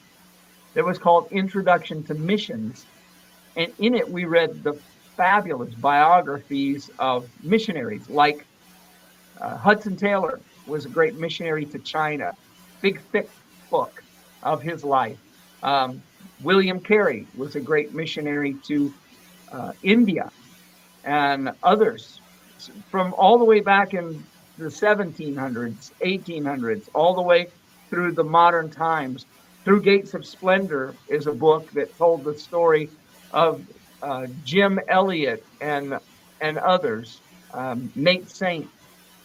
that 0.75 0.85
was 0.85 0.99
called 0.99 1.29
Introduction 1.33 2.03
to 2.05 2.15
Missions. 2.15 2.87
And 3.57 3.73
in 3.79 3.95
it, 3.95 4.09
we 4.09 4.25
read 4.25 4.63
the 4.63 4.75
fabulous 5.17 5.75
biographies 5.75 6.91
of 6.99 7.29
missionaries, 7.43 8.09
like 8.11 8.47
uh, 9.41 9.57
Hudson 9.57 9.97
Taylor 9.97 10.41
was 10.67 10.85
a 10.85 10.89
great 10.89 11.15
missionary 11.17 11.65
to 11.67 11.79
China, 11.79 12.35
big, 12.81 13.01
thick 13.13 13.29
book 13.71 14.03
of 14.43 14.63
his 14.63 14.85
life. 14.85 15.19
Um, 15.63 16.03
William 16.43 16.81
Carey 16.81 17.27
was 17.37 17.57
a 17.57 17.61
great 17.61 17.95
missionary 17.95 18.55
to 18.65 18.93
uh, 19.53 19.73
India 19.83 20.31
and 21.05 21.53
others 21.63 22.21
from 22.91 23.15
all 23.15 23.39
the 23.39 23.45
way 23.45 23.61
back 23.61 23.95
in 23.95 24.23
the 24.59 24.65
1700s, 24.65 25.93
1800s, 26.01 26.89
all 26.95 27.15
the 27.15 27.23
way 27.23 27.47
through 27.91 28.13
the 28.13 28.25
modern 28.25 28.71
times. 28.71 29.27
Through 29.65 29.83
Gates 29.83 30.15
of 30.15 30.25
Splendor 30.25 30.95
is 31.09 31.27
a 31.27 31.33
book 31.33 31.71
that 31.73 31.97
told 31.97 32.25
the 32.25 32.39
story 32.39 32.89
of 33.33 33.63
uh, 34.03 34.27
Jim 34.45 34.79
Elliot 34.89 35.45
and 35.61 35.99
and 36.41 36.59
others, 36.59 37.21
um, 37.55 37.91
Nate 37.97 38.29
Saint, 38.29 38.69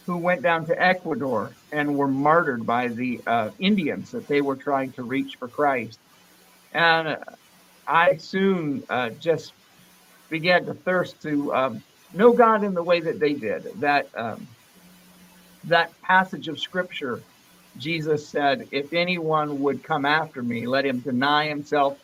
who 0.06 0.16
went 0.16 0.42
down 0.42 0.66
to 0.66 0.82
Ecuador 0.82 1.52
and 1.70 1.96
were 1.96 2.08
martyred 2.08 2.66
by 2.66 2.88
the 2.88 3.20
uh, 3.26 3.50
Indians 3.58 4.10
that 4.12 4.26
they 4.26 4.40
were 4.40 4.56
trying 4.56 4.92
to 4.92 5.02
reach 5.02 5.36
for 5.36 5.48
Christ. 5.48 5.98
And 6.72 7.18
I 7.86 8.16
soon 8.16 8.82
uh, 8.88 9.10
just 9.10 9.52
began 10.30 10.64
to 10.66 10.74
thirst 10.74 11.20
to 11.22 11.54
um, 11.54 11.82
know 12.14 12.32
God 12.32 12.64
in 12.64 12.74
the 12.74 12.82
way 12.82 13.00
that 13.00 13.20
they 13.20 13.34
did. 13.34 13.66
That 13.80 14.08
um, 14.16 14.46
that 15.64 15.92
passage 16.02 16.48
of 16.48 16.58
Scripture, 16.58 17.20
Jesus 17.78 18.26
said, 18.26 18.66
"If 18.70 18.92
anyone 18.92 19.60
would 19.60 19.82
come 19.82 20.04
after 20.04 20.42
me, 20.42 20.66
let 20.66 20.86
him 20.86 21.00
deny 21.00 21.48
himself, 21.48 21.98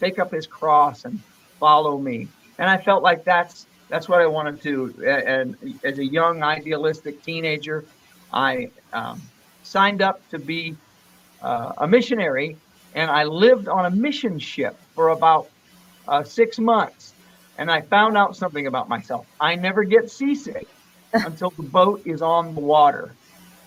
take 0.00 0.18
up 0.18 0.32
his 0.32 0.46
cross, 0.46 1.04
and 1.04 1.18
follow 1.58 1.98
me." 1.98 2.28
And 2.58 2.70
I 2.70 2.76
felt 2.76 3.02
like 3.02 3.24
that's 3.24 3.66
that's 3.88 4.08
what 4.08 4.20
I 4.20 4.26
wanted 4.26 4.62
to. 4.62 5.04
And 5.04 5.56
as 5.84 5.98
a 5.98 6.04
young 6.04 6.42
idealistic 6.42 7.22
teenager, 7.22 7.84
I 8.32 8.70
um, 8.92 9.20
signed 9.64 10.02
up 10.02 10.26
to 10.30 10.38
be 10.38 10.76
uh, 11.42 11.72
a 11.78 11.88
missionary 11.88 12.56
and 12.94 13.10
I 13.10 13.24
lived 13.24 13.68
on 13.68 13.86
a 13.86 13.90
mission 13.90 14.38
ship 14.38 14.76
for 14.94 15.08
about 15.08 15.48
uh, 16.08 16.22
six 16.22 16.58
months. 16.58 17.14
And 17.58 17.70
I 17.70 17.82
found 17.82 18.16
out 18.16 18.36
something 18.36 18.66
about 18.66 18.88
myself. 18.88 19.26
I 19.38 19.54
never 19.54 19.84
get 19.84 20.10
seasick 20.10 20.66
until 21.12 21.50
the 21.50 21.62
boat 21.62 22.02
is 22.04 22.22
on 22.22 22.54
the 22.54 22.60
water. 22.60 23.12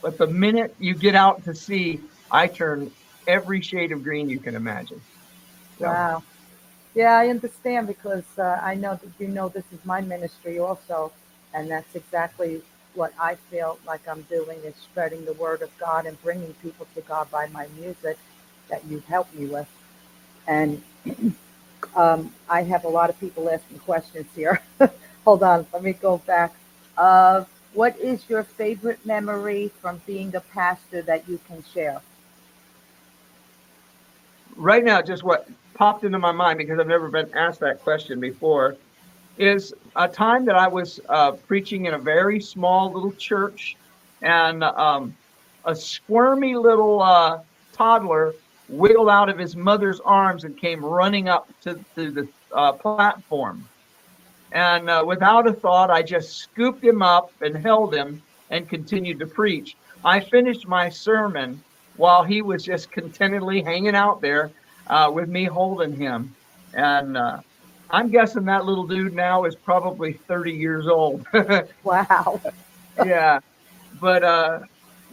But 0.01 0.17
the 0.17 0.27
minute 0.27 0.75
you 0.79 0.95
get 0.95 1.15
out 1.15 1.43
to 1.45 1.55
sea, 1.55 2.01
I 2.31 2.47
turn 2.47 2.91
every 3.27 3.61
shade 3.61 3.91
of 3.91 4.03
green 4.03 4.29
you 4.29 4.39
can 4.39 4.55
imagine. 4.55 5.01
So. 5.79 5.85
Wow. 5.85 6.23
Yeah, 6.93 7.17
I 7.17 7.27
understand 7.27 7.87
because 7.87 8.23
uh, 8.37 8.59
I 8.61 8.75
know 8.75 8.95
that 8.95 9.09
you 9.19 9.27
know 9.27 9.49
this 9.49 9.65
is 9.71 9.83
my 9.85 10.01
ministry 10.01 10.59
also. 10.59 11.11
And 11.53 11.69
that's 11.69 11.95
exactly 11.95 12.61
what 12.93 13.13
I 13.19 13.35
feel 13.49 13.77
like 13.85 14.07
I'm 14.07 14.21
doing 14.23 14.59
is 14.63 14.75
spreading 14.75 15.25
the 15.25 15.33
word 15.33 15.61
of 15.61 15.69
God 15.77 16.05
and 16.05 16.21
bringing 16.21 16.53
people 16.55 16.87
to 16.95 17.01
God 17.01 17.29
by 17.29 17.47
my 17.47 17.67
music 17.79 18.17
that 18.69 18.83
you've 18.85 19.05
helped 19.05 19.33
me 19.35 19.47
with. 19.47 19.67
And 20.47 20.81
um, 21.95 22.31
I 22.49 22.63
have 22.63 22.85
a 22.85 22.89
lot 22.89 23.09
of 23.09 23.19
people 23.19 23.49
asking 23.49 23.79
questions 23.79 24.27
here. 24.35 24.61
Hold 25.25 25.43
on, 25.43 25.65
let 25.73 25.83
me 25.83 25.93
go 25.93 26.17
back. 26.19 26.53
Uh, 26.97 27.45
what 27.73 27.97
is 27.99 28.23
your 28.29 28.43
favorite 28.43 29.05
memory 29.05 29.71
from 29.81 30.01
being 30.05 30.33
a 30.35 30.39
pastor 30.39 31.01
that 31.01 31.27
you 31.27 31.39
can 31.47 31.63
share? 31.73 32.01
Right 34.55 34.83
now, 34.83 35.01
just 35.01 35.23
what 35.23 35.49
popped 35.73 36.05
into 36.05 36.17
my 36.17 36.31
mind 36.31 36.57
because 36.57 36.79
I've 36.79 36.87
never 36.87 37.09
been 37.09 37.29
asked 37.33 37.59
that 37.59 37.81
question 37.81 38.19
before 38.19 38.77
is 39.37 39.73
a 39.97 40.07
time 40.07 40.45
that 40.45 40.55
I 40.55 40.67
was 40.67 41.01
uh, 41.09 41.33
preaching 41.33 41.85
in 41.85 41.93
a 41.93 41.97
very 41.97 42.39
small 42.39 42.91
little 42.91 43.11
church 43.11 43.75
and 44.21 44.63
um, 44.63 45.15
a 45.65 45.75
squirmy 45.75 46.55
little 46.55 47.01
uh, 47.01 47.39
toddler 47.73 48.33
wiggled 48.69 49.09
out 49.09 49.29
of 49.29 49.37
his 49.37 49.55
mother's 49.55 49.99
arms 49.99 50.43
and 50.43 50.57
came 50.57 50.83
running 50.83 51.29
up 51.29 51.47
to, 51.61 51.79
to 51.95 52.11
the 52.11 52.27
uh, 52.51 52.71
platform. 52.73 53.67
And 54.51 54.89
uh, 54.89 55.03
without 55.05 55.47
a 55.47 55.53
thought, 55.53 55.91
I 55.91 56.01
just 56.01 56.37
scooped 56.37 56.83
him 56.83 57.01
up 57.01 57.31
and 57.41 57.55
held 57.55 57.93
him 57.93 58.21
and 58.49 58.67
continued 58.69 59.19
to 59.19 59.27
preach. 59.27 59.75
I 60.03 60.19
finished 60.19 60.67
my 60.67 60.89
sermon 60.89 61.63
while 61.97 62.23
he 62.23 62.41
was 62.41 62.63
just 62.63 62.91
contentedly 62.91 63.61
hanging 63.61 63.95
out 63.95 64.21
there 64.21 64.51
uh, 64.87 65.11
with 65.13 65.29
me 65.29 65.45
holding 65.45 65.95
him. 65.95 66.35
And 66.73 67.17
uh, 67.17 67.39
I'm 67.89 68.09
guessing 68.09 68.45
that 68.45 68.65
little 68.65 68.85
dude 68.85 69.13
now 69.13 69.45
is 69.45 69.55
probably 69.55 70.13
30 70.13 70.51
years 70.51 70.87
old. 70.87 71.25
Wow. 71.83 72.41
yeah, 73.05 73.39
but 73.99 74.23
uh, 74.23 74.59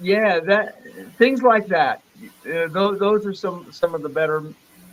yeah, 0.00 0.40
that 0.40 0.78
things 1.16 1.42
like 1.42 1.66
that. 1.68 2.02
Uh, 2.46 2.68
those 2.68 2.98
those 2.98 3.26
are 3.26 3.34
some 3.34 3.70
some 3.72 3.94
of 3.94 4.02
the 4.02 4.08
better, 4.08 4.42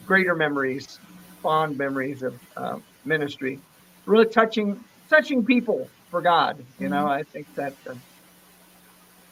greater 0.06 0.36
memories, 0.36 1.00
fond 1.42 1.78
memories 1.78 2.24
of 2.24 2.40
uh, 2.58 2.80
ministry. 3.06 3.60
Really 4.06 4.26
touching 4.26 4.84
touching 5.10 5.46
people 5.46 5.88
for 6.10 6.22
God. 6.22 6.64
You 6.80 6.90
know, 6.90 7.08
I 7.08 7.24
think 7.24 7.54
that. 7.56 7.74
Uh, 7.88 7.96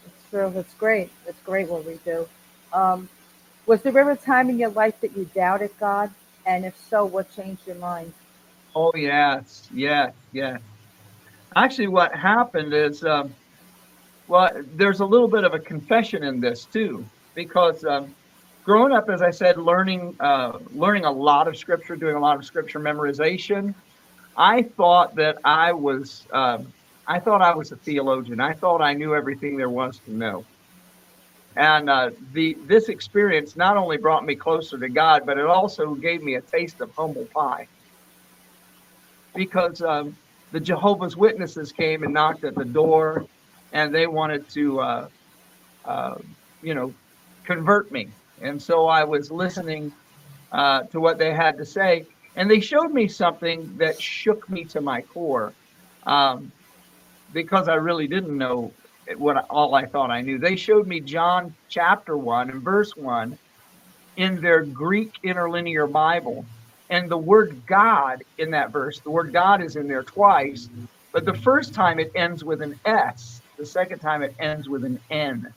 It's 0.05 0.29
true. 0.29 0.51
It's 0.55 0.73
great. 0.75 1.09
It's 1.25 1.41
great 1.41 1.67
what 1.69 1.85
we 1.85 1.95
do. 2.05 2.27
Um, 2.73 3.09
was 3.65 3.81
there 3.81 3.97
ever 3.97 4.11
a 4.11 4.15
time 4.15 4.49
in 4.49 4.57
your 4.57 4.69
life 4.69 4.99
that 5.01 5.15
you 5.17 5.25
doubted 5.33 5.71
God? 5.79 6.11
And 6.45 6.65
if 6.65 6.75
so, 6.89 7.05
what 7.05 7.33
changed 7.35 7.65
your 7.67 7.75
mind? 7.77 8.13
Oh 8.75 8.91
yes, 8.95 9.67
yes, 9.73 10.13
yes. 10.31 10.61
Actually, 11.55 11.87
what 11.87 12.13
happened 12.13 12.73
is, 12.73 13.03
um, 13.03 13.33
well, 14.27 14.51
there's 14.75 14.99
a 14.99 15.05
little 15.05 15.27
bit 15.27 15.43
of 15.43 15.53
a 15.53 15.59
confession 15.59 16.23
in 16.23 16.39
this 16.39 16.65
too, 16.65 17.05
because 17.37 17.85
um, 17.85 18.13
growing 18.65 18.91
up, 18.91 19.09
as 19.09 19.21
I 19.21 19.29
said, 19.29 19.57
learning 19.57 20.17
uh, 20.19 20.57
learning 20.73 21.05
a 21.05 21.11
lot 21.11 21.47
of 21.47 21.55
scripture, 21.55 21.95
doing 21.95 22.15
a 22.15 22.19
lot 22.19 22.35
of 22.35 22.43
scripture 22.43 22.79
memorization, 22.79 23.73
I 24.35 24.63
thought 24.63 25.15
that 25.15 25.37
I 25.45 25.71
was 25.71 26.25
um, 26.33 26.73
I 27.07 27.19
thought 27.19 27.41
I 27.41 27.55
was 27.55 27.71
a 27.71 27.77
theologian. 27.77 28.41
I 28.41 28.53
thought 28.53 28.81
I 28.81 28.93
knew 28.93 29.15
everything 29.15 29.55
there 29.55 29.69
was 29.69 29.99
to 29.99 30.11
know. 30.11 30.43
And 31.55 31.89
uh, 31.89 32.09
the 32.33 32.57
this 32.65 32.89
experience 32.89 33.55
not 33.55 33.77
only 33.77 33.97
brought 33.97 34.25
me 34.25 34.35
closer 34.35 34.77
to 34.79 34.89
God, 34.89 35.25
but 35.25 35.37
it 35.37 35.45
also 35.45 35.93
gave 35.93 36.23
me 36.23 36.35
a 36.35 36.41
taste 36.41 36.81
of 36.81 36.91
humble 36.95 37.27
pie 37.35 37.67
because 39.35 39.83
um, 39.83 40.17
the 40.51 40.59
Jehovah's 40.59 41.15
Witnesses 41.15 41.71
came 41.71 42.01
and 42.01 42.13
knocked 42.13 42.43
at 42.43 42.55
the 42.55 42.65
door, 42.65 43.25
and 43.73 43.93
they 43.93 44.07
wanted 44.07 44.49
to, 44.49 44.79
uh, 44.79 45.07
uh, 45.85 46.15
you 46.63 46.73
know, 46.73 46.91
convert 47.47 47.91
me. 47.91 48.09
And 48.41 48.61
so 48.61 48.87
I 48.87 49.03
was 49.03 49.31
listening 49.31 49.91
uh, 50.51 50.83
to 50.83 50.99
what 50.99 51.17
they 51.17 51.33
had 51.33 51.57
to 51.57 51.65
say, 51.65 52.05
and 52.35 52.51
they 52.51 52.59
showed 52.59 52.91
me 52.91 53.07
something 53.07 53.75
that 53.77 53.99
shook 53.99 54.47
me 54.49 54.65
to 54.65 54.81
my 54.81 55.01
core, 55.01 55.53
um, 56.05 56.51
because 57.33 57.67
I 57.67 57.75
really 57.75 58.07
didn't 58.07 58.37
know 58.37 58.71
what 59.17 59.45
all 59.49 59.73
I 59.73 59.85
thought 59.85 60.11
I 60.11 60.21
knew. 60.21 60.37
They 60.37 60.55
showed 60.55 60.85
me 60.85 60.99
John 60.99 61.55
chapter 61.69 62.17
one 62.17 62.49
and 62.49 62.61
verse 62.61 62.95
one 62.95 63.37
in 64.17 64.41
their 64.41 64.63
Greek 64.63 65.11
interlinear 65.23 65.87
Bible 65.87 66.45
and 66.89 67.09
the 67.09 67.17
word 67.17 67.61
God 67.65 68.23
in 68.37 68.51
that 68.51 68.71
verse, 68.71 68.99
the 68.99 69.11
word 69.11 69.33
God 69.33 69.61
is 69.61 69.75
in 69.75 69.87
there 69.87 70.03
twice, 70.03 70.69
but 71.11 71.25
the 71.25 71.33
first 71.33 71.73
time 71.73 71.99
it 71.99 72.11
ends 72.15 72.43
with 72.43 72.61
an 72.61 72.79
S, 72.85 73.41
the 73.57 73.65
second 73.65 73.99
time 73.99 74.21
it 74.21 74.35
ends 74.39 74.69
with 74.69 74.85
an 74.85 74.99
N. 75.09 75.53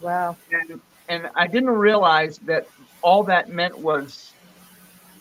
Wow. 0.00 0.36
And, 0.50 0.80
and 1.08 1.30
I 1.34 1.46
didn't 1.46 1.70
realize 1.70 2.38
that 2.38 2.66
all 3.02 3.24
that 3.24 3.48
meant 3.48 3.78
was 3.78 4.32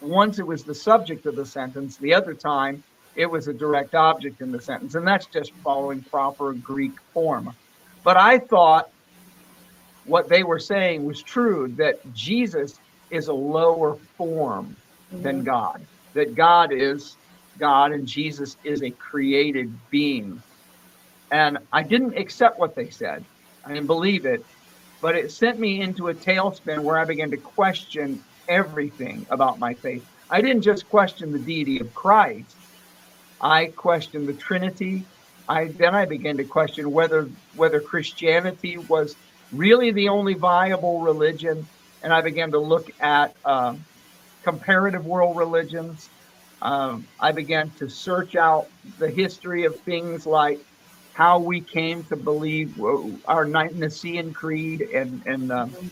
once 0.01 0.39
it 0.39 0.47
was 0.47 0.63
the 0.63 0.75
subject 0.75 1.25
of 1.25 1.35
the 1.35 1.45
sentence, 1.45 1.97
the 1.97 2.13
other 2.13 2.33
time 2.33 2.83
it 3.15 3.25
was 3.25 3.47
a 3.47 3.53
direct 3.53 3.95
object 3.95 4.41
in 4.41 4.51
the 4.51 4.61
sentence. 4.61 4.95
And 4.95 5.05
that's 5.05 5.25
just 5.25 5.51
following 5.63 6.01
proper 6.03 6.53
Greek 6.53 6.93
form. 7.13 7.53
But 8.03 8.17
I 8.17 8.39
thought 8.39 8.89
what 10.05 10.29
they 10.29 10.43
were 10.43 10.59
saying 10.59 11.05
was 11.05 11.21
true 11.21 11.67
that 11.77 11.99
Jesus 12.13 12.79
is 13.09 13.27
a 13.27 13.33
lower 13.33 13.95
form 14.17 14.75
mm-hmm. 15.11 15.23
than 15.23 15.43
God. 15.43 15.85
That 16.13 16.35
God 16.35 16.71
is 16.71 17.17
God 17.57 17.91
and 17.91 18.07
Jesus 18.07 18.57
is 18.63 18.81
a 18.81 18.89
created 18.89 19.71
being. 19.89 20.41
And 21.31 21.59
I 21.71 21.83
didn't 21.83 22.17
accept 22.17 22.57
what 22.57 22.75
they 22.75 22.89
said. 22.89 23.23
I 23.65 23.73
didn't 23.73 23.87
believe 23.87 24.25
it, 24.25 24.43
but 25.01 25.15
it 25.15 25.31
sent 25.31 25.59
me 25.59 25.81
into 25.81 26.09
a 26.09 26.13
tailspin 26.13 26.79
where 26.79 26.97
I 26.97 27.05
began 27.05 27.31
to 27.31 27.37
question 27.37 28.23
everything 28.47 29.25
about 29.29 29.59
my 29.59 29.73
faith. 29.73 30.05
I 30.29 30.41
didn't 30.41 30.61
just 30.61 30.89
question 30.89 31.31
the 31.31 31.39
deity 31.39 31.79
of 31.79 31.93
Christ. 31.93 32.55
I 33.41 33.67
questioned 33.67 34.27
the 34.27 34.33
Trinity. 34.33 35.03
I 35.47 35.65
then 35.65 35.95
I 35.95 36.05
began 36.05 36.37
to 36.37 36.43
question 36.43 36.91
whether 36.91 37.29
whether 37.55 37.79
Christianity 37.79 38.77
was 38.77 39.15
really 39.51 39.91
the 39.91 40.09
only 40.09 40.35
viable 40.35 40.99
religion, 41.01 41.67
and 42.03 42.13
I 42.13 42.21
began 42.21 42.51
to 42.51 42.59
look 42.59 42.91
at 42.99 43.35
um, 43.45 43.83
comparative 44.43 45.05
world 45.05 45.37
religions. 45.37 46.09
Um, 46.61 47.07
I 47.19 47.31
began 47.31 47.71
to 47.79 47.89
search 47.89 48.35
out 48.35 48.67
the 48.99 49.09
history 49.09 49.63
of 49.63 49.79
things 49.79 50.25
like 50.25 50.59
how 51.19 51.37
we 51.37 51.59
came 51.59 52.01
to 52.05 52.15
believe 52.15 52.79
uh, 52.81 52.97
our 53.25 53.43
Nicene 53.43 54.31
Creed 54.31 54.81
and 54.99 55.21
and 55.25 55.51
um, 55.51 55.91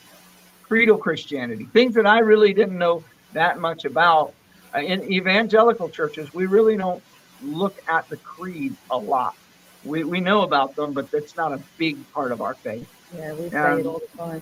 creedal 0.64 0.98
Christianity, 0.98 1.66
things 1.74 1.94
that 1.96 2.08
I 2.08 2.20
really 2.20 2.54
didn't 2.54 2.78
know 2.78 3.04
that 3.34 3.60
much 3.60 3.84
about. 3.84 4.34
Uh, 4.74 4.80
in 4.80 5.04
evangelical 5.12 5.90
churches, 5.90 6.34
we 6.34 6.46
really 6.46 6.78
don't 6.78 7.04
look 7.44 7.76
at 7.90 8.08
the 8.08 8.16
creed 8.18 8.74
a 8.90 8.98
lot. 8.98 9.36
We, 9.84 10.06
we 10.06 10.20
know 10.22 10.44
about 10.44 10.76
them, 10.78 10.94
but 10.94 11.12
that's 11.12 11.36
not 11.36 11.52
a 11.54 11.60
big 11.78 11.96
part 12.14 12.32
of 12.32 12.42
our 12.42 12.56
faith. 12.56 12.88
Yeah, 13.14 13.34
we 13.34 13.50
say 13.50 13.58
Um, 13.58 13.80
it 13.82 13.86
all 13.86 14.00
the 14.00 14.18
time. 14.18 14.42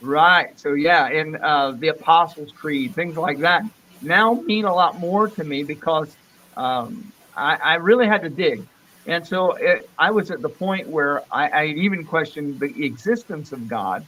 Right. 0.00 0.58
So 0.58 0.72
yeah, 0.74 1.06
and 1.06 1.36
uh, 1.36 1.72
the 1.72 1.88
Apostles' 1.88 2.52
Creed, 2.52 2.94
things 2.94 3.16
like 3.16 3.38
that, 3.40 3.62
now 4.02 4.34
mean 4.34 4.64
a 4.64 4.74
lot 4.74 4.98
more 4.98 5.28
to 5.28 5.44
me 5.44 5.62
because 5.62 6.16
um, 6.56 7.12
I, 7.36 7.56
I 7.56 7.74
really 7.76 8.06
had 8.06 8.22
to 8.22 8.28
dig, 8.28 8.66
and 9.06 9.26
so 9.26 9.52
it, 9.52 9.88
I 9.98 10.10
was 10.10 10.30
at 10.30 10.42
the 10.42 10.48
point 10.48 10.88
where 10.88 11.22
I, 11.32 11.48
I 11.48 11.64
even 11.66 12.04
questioned 12.04 12.60
the 12.60 12.84
existence 12.84 13.52
of 13.52 13.68
God 13.68 14.06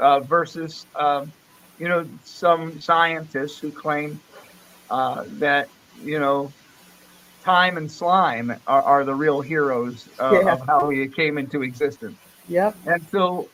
uh, 0.00 0.20
versus, 0.20 0.86
um, 0.98 1.32
you 1.78 1.88
know, 1.88 2.06
some 2.24 2.80
scientists 2.80 3.58
who 3.58 3.70
claim 3.72 4.20
uh, 4.90 5.24
that 5.38 5.68
you 6.02 6.18
know 6.18 6.52
time 7.44 7.76
and 7.76 7.90
slime 7.90 8.50
are, 8.66 8.82
are 8.82 9.04
the 9.04 9.14
real 9.14 9.40
heroes 9.40 10.08
uh, 10.18 10.40
Yeah. 10.40 10.52
of 10.52 10.60
how 10.66 10.86
we 10.86 11.08
came 11.08 11.38
into 11.38 11.62
existence. 11.62 12.16
Yep. 12.48 12.76
And 12.86 13.06
so, 13.10 13.48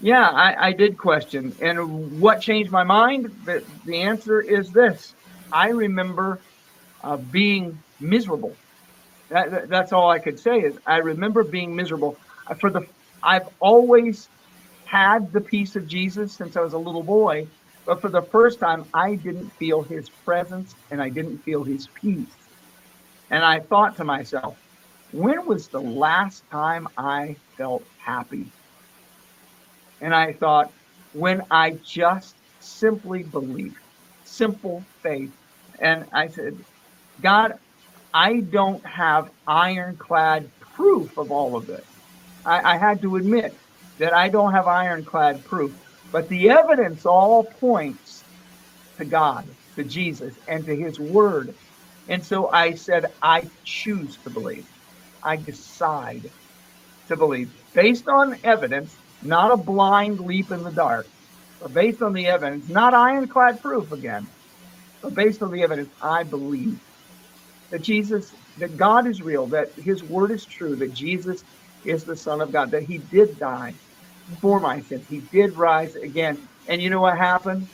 yeah, 0.00 0.28
I, 0.28 0.68
I 0.68 0.72
did 0.72 0.96
question. 0.98 1.54
And 1.60 2.20
what 2.20 2.40
changed 2.40 2.70
my 2.70 2.84
mind? 2.84 3.26
The, 3.44 3.64
the 3.84 4.02
answer 4.02 4.40
is 4.40 4.70
this 4.70 5.14
I 5.52 5.68
remember 5.68 6.40
uh, 7.02 7.16
being 7.16 7.82
miserable. 8.00 8.56
That, 9.30 9.50
that- 9.50 9.68
that's 9.68 9.92
all 9.92 10.10
I 10.10 10.18
could 10.20 10.38
say 10.38 10.60
is 10.60 10.78
I 10.86 10.98
remember 10.98 11.44
being 11.44 11.74
miserable. 11.76 12.18
For 12.60 12.70
the, 12.70 12.88
I've 13.22 13.48
always 13.60 14.30
had 14.84 15.32
the 15.32 15.40
peace 15.40 15.76
of 15.76 15.86
Jesus 15.86 16.36
since 16.36 16.56
I 16.56 16.60
was 16.62 16.72
a 16.74 16.78
little 16.78 17.02
boy, 17.04 17.48
but 17.86 18.00
for 18.00 18.10
the 18.10 18.22
first 18.22 18.60
time, 18.60 18.86
I 18.94 19.16
didn't 19.16 19.50
feel 19.58 19.82
his 19.82 20.10
presence 20.10 20.74
and 20.90 21.02
I 21.02 21.10
didn't 21.10 21.38
feel 21.40 21.64
his 21.64 21.88
peace. 21.88 22.36
And 23.30 23.44
I 23.44 23.60
thought 23.60 23.96
to 23.96 24.04
myself, 24.04 24.58
when 25.10 25.46
was 25.46 25.68
the 25.68 25.80
last 25.82 26.44
time 26.50 26.88
I 26.96 27.36
felt 27.56 27.88
happy? 27.96 28.52
And 30.00 30.14
I 30.14 30.32
thought, 30.34 30.74
when 31.12 31.42
I 31.50 31.72
just 31.82 32.36
simply 32.60 33.22
believed, 33.22 33.78
simple 34.24 34.88
faith. 35.02 35.32
And 35.78 36.06
I 36.12 36.28
said, 36.28 36.64
God, 37.20 37.54
I 38.12 38.40
don't 38.40 38.84
have 38.84 39.30
ironclad 39.46 40.50
proof 40.60 41.18
of 41.18 41.30
all 41.30 41.56
of 41.56 41.66
this. 41.66 41.84
I, 42.44 42.74
I 42.74 42.76
had 42.78 43.02
to 43.02 43.16
admit 43.16 43.54
that 43.98 44.14
I 44.14 44.28
don't 44.28 44.52
have 44.52 44.66
ironclad 44.66 45.44
proof, 45.44 45.76
but 46.10 46.28
the 46.28 46.50
evidence 46.50 47.04
all 47.04 47.44
points 47.44 48.24
to 48.96 49.04
God, 49.04 49.46
to 49.76 49.84
Jesus, 49.84 50.34
and 50.46 50.64
to 50.64 50.74
His 50.74 50.98
Word. 50.98 51.54
And 52.08 52.24
so 52.24 52.48
I 52.48 52.74
said, 52.74 53.12
I 53.20 53.48
choose 53.64 54.16
to 54.24 54.30
believe. 54.30 54.66
I 55.22 55.36
decide 55.36 56.30
to 57.08 57.16
believe 57.16 57.50
based 57.74 58.08
on 58.08 58.38
evidence, 58.44 58.94
not 59.22 59.52
a 59.52 59.56
blind 59.56 60.20
leap 60.20 60.50
in 60.50 60.62
the 60.62 60.70
dark, 60.70 61.06
but 61.60 61.74
based 61.74 62.02
on 62.02 62.12
the 62.12 62.26
evidence, 62.26 62.68
not 62.68 62.94
ironclad 62.94 63.60
proof 63.60 63.92
again, 63.92 64.26
but 65.02 65.14
based 65.14 65.42
on 65.42 65.50
the 65.50 65.62
evidence, 65.62 65.90
I 66.00 66.22
believe 66.22 66.78
that 67.70 67.82
Jesus, 67.82 68.32
that 68.58 68.76
God 68.76 69.06
is 69.06 69.22
real, 69.22 69.46
that 69.46 69.72
His 69.72 70.02
Word 70.04 70.30
is 70.30 70.44
true, 70.44 70.76
that 70.76 70.92
Jesus 70.92 71.44
is 71.84 72.04
the 72.04 72.16
Son 72.16 72.40
of 72.40 72.52
God, 72.52 72.70
that 72.70 72.82
he 72.82 72.98
did 72.98 73.38
die 73.38 73.74
for 74.40 74.60
my 74.60 74.80
sins. 74.80 75.06
He 75.08 75.20
did 75.20 75.56
rise 75.56 75.96
again. 75.96 76.48
And 76.68 76.82
you 76.82 76.90
know 76.90 77.00
what 77.00 77.16
happened? 77.16 77.66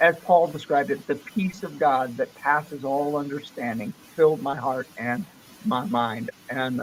As 0.00 0.16
Paul 0.20 0.48
described 0.48 0.90
it, 0.90 1.06
the 1.06 1.16
peace 1.16 1.62
of 1.62 1.78
God 1.78 2.16
that 2.16 2.32
passes 2.36 2.84
all 2.84 3.16
understanding 3.16 3.92
filled 4.14 4.42
my 4.42 4.56
heart 4.56 4.88
and 4.98 5.24
my 5.64 5.84
mind. 5.86 6.30
And 6.50 6.82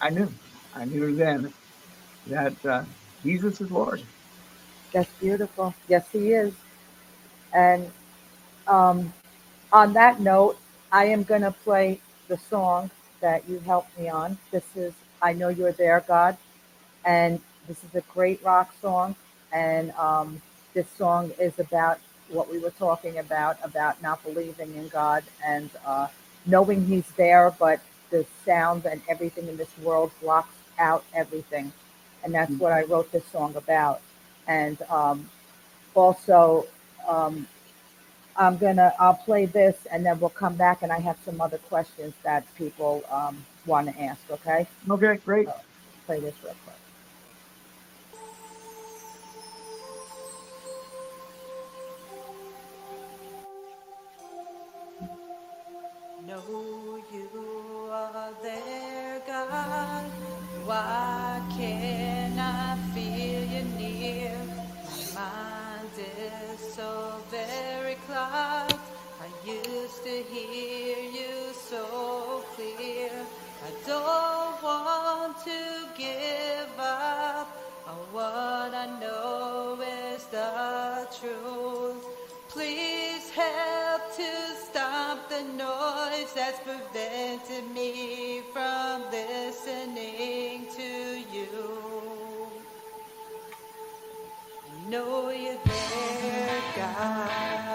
I 0.00 0.10
knew, 0.10 0.32
I 0.74 0.84
knew 0.84 1.14
then 1.14 1.52
that 2.28 2.66
uh, 2.66 2.84
Jesus 3.22 3.60
is 3.60 3.70
Lord. 3.70 4.02
That's 4.92 5.10
beautiful. 5.14 5.74
Yes, 5.88 6.06
he 6.10 6.32
is. 6.32 6.54
And 7.54 7.90
um, 8.66 9.12
on 9.72 9.92
that 9.94 10.20
note, 10.20 10.58
I 10.92 11.06
am 11.06 11.22
going 11.22 11.40
to 11.40 11.52
play 11.52 12.00
the 12.28 12.36
song 12.36 12.90
that 13.22 13.48
you 13.48 13.58
helped 13.60 13.98
me 13.98 14.10
on. 14.10 14.36
This 14.50 14.64
is 14.76 14.92
I 15.22 15.32
Know 15.32 15.48
You're 15.48 15.72
There, 15.72 16.04
God. 16.06 16.36
And 17.02 17.40
this 17.66 17.82
is 17.82 17.94
a 17.94 18.02
great 18.12 18.44
rock 18.44 18.74
song. 18.82 19.16
And 19.54 19.92
um, 19.92 20.42
this 20.74 20.86
song 20.90 21.32
is 21.40 21.58
about 21.58 21.98
what 22.28 22.50
we 22.50 22.58
were 22.58 22.70
talking 22.72 23.18
about, 23.18 23.56
about 23.64 24.02
not 24.02 24.22
believing 24.22 24.74
in 24.74 24.88
God 24.88 25.24
and 25.42 25.70
uh, 25.86 26.08
knowing 26.44 26.84
He's 26.84 27.10
there, 27.12 27.54
but 27.58 27.80
the 28.10 28.26
sound 28.44 28.84
and 28.84 29.00
everything 29.08 29.48
in 29.48 29.56
this 29.56 29.70
world 29.78 30.12
blocks 30.20 30.54
out 30.78 31.04
everything. 31.14 31.72
And 32.22 32.34
that's 32.34 32.52
what 32.52 32.70
I 32.70 32.82
wrote 32.82 33.10
this 33.12 33.24
song 33.28 33.56
about. 33.56 34.02
And 34.46 34.80
um, 34.90 35.30
also, 35.94 36.66
um, 37.08 37.46
I'm 38.36 38.58
gonna 38.58 38.94
I'll 39.00 39.14
play 39.14 39.46
this 39.46 39.76
and 39.92 40.06
then 40.06 40.20
we'll 40.20 40.30
come 40.30 40.56
back 40.56 40.82
and 40.82 40.92
I 40.92 41.00
have 41.00 41.18
some 41.24 41.40
other 41.40 41.58
questions 41.58 42.14
that 42.24 42.44
people 42.56 43.04
um, 43.10 43.44
want 43.66 43.88
to 43.88 44.02
ask. 44.02 44.20
Okay, 44.30 44.66
Okay, 44.90 45.18
great. 45.24 45.48
play 46.06 46.20
this 46.20 46.34
real 46.44 46.56
quick. 46.64 46.76
Know 56.26 57.02
you 57.12 57.90
are 57.92 58.32
there, 58.42 59.22
God. 59.26 60.06
Why 60.64 61.42
can't 61.56 62.38
I 62.38 62.76
feel 62.94 63.44
you 63.44 63.64
near? 63.78 64.32
My 65.14 65.20
mind 65.20 65.90
is 65.98 66.74
so 66.74 67.20
very 67.30 67.81
I 68.22 69.28
used 69.44 70.04
to 70.04 70.22
hear 70.22 70.98
you 70.98 71.52
so 71.54 72.44
clear. 72.54 73.10
I 73.64 73.70
don't 73.86 74.62
want 74.62 75.36
to 75.44 75.60
give 75.96 76.78
up 76.78 77.48
on 77.86 77.96
what 78.12 78.74
I 78.74 78.86
know 79.00 79.78
is 79.80 80.24
the 80.26 81.08
truth. 81.18 82.04
Please 82.48 83.30
help 83.30 84.14
to 84.16 84.32
stop 84.70 85.28
the 85.28 85.42
noise 85.42 86.32
that's 86.34 86.60
prevented 86.60 87.70
me 87.74 88.42
from 88.52 89.04
listening 89.10 90.66
to 90.76 91.24
you. 91.32 91.48
I 94.68 94.90
know 94.90 95.30
you're 95.30 95.58
there, 95.64 96.60
God. 96.76 97.71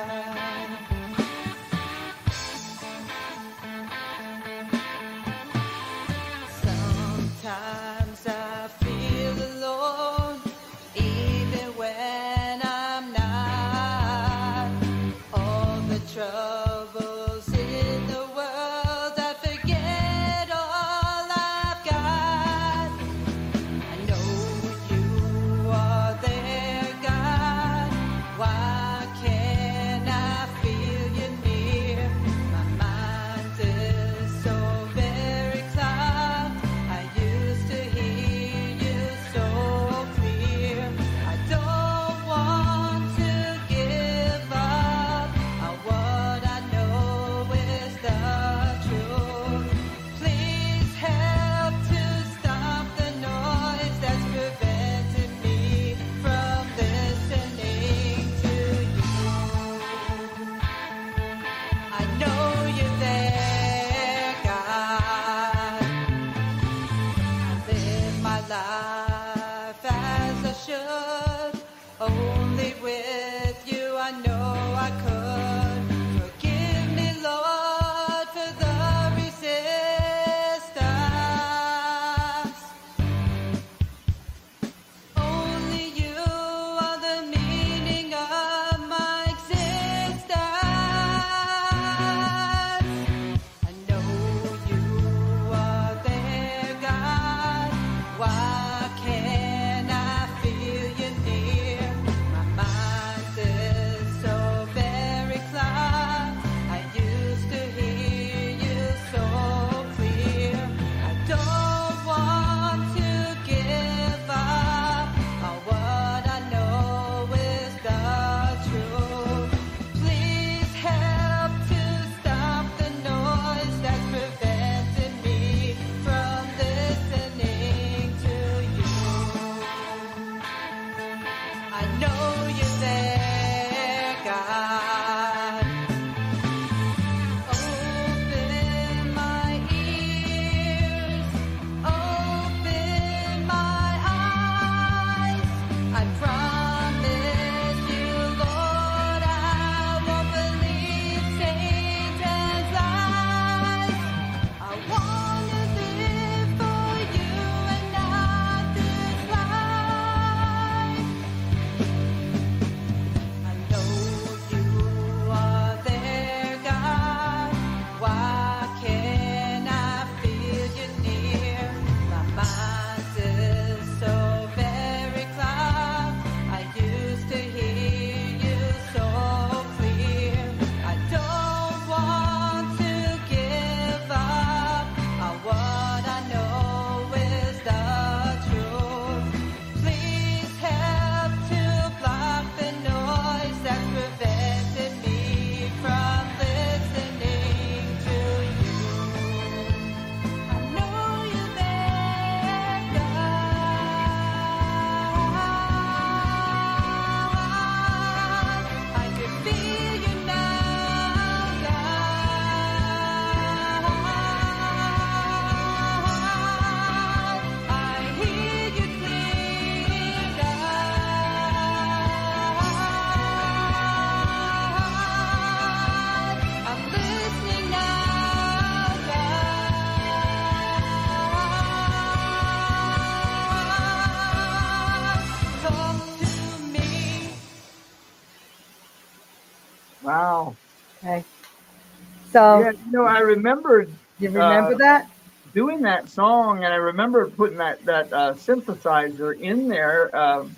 So 242.38 242.62
Yeah, 242.62 242.71
you 242.71 242.91
know, 242.91 243.04
I 243.04 243.17
remembered 243.17 243.91
you 244.19 244.30
remember 244.30 244.76
uh, 244.76 244.78
that? 244.78 245.10
doing 245.56 245.82
that 245.82 246.08
song, 246.08 246.63
and 246.63 246.71
I 246.71 246.78
remember 246.78 247.32
putting 247.32 247.58
that 247.58 247.84
that 247.86 248.13
uh, 248.13 248.34
synthesizer 248.34 249.39
in 249.39 249.67
there. 249.67 250.15
Um, 250.15 250.56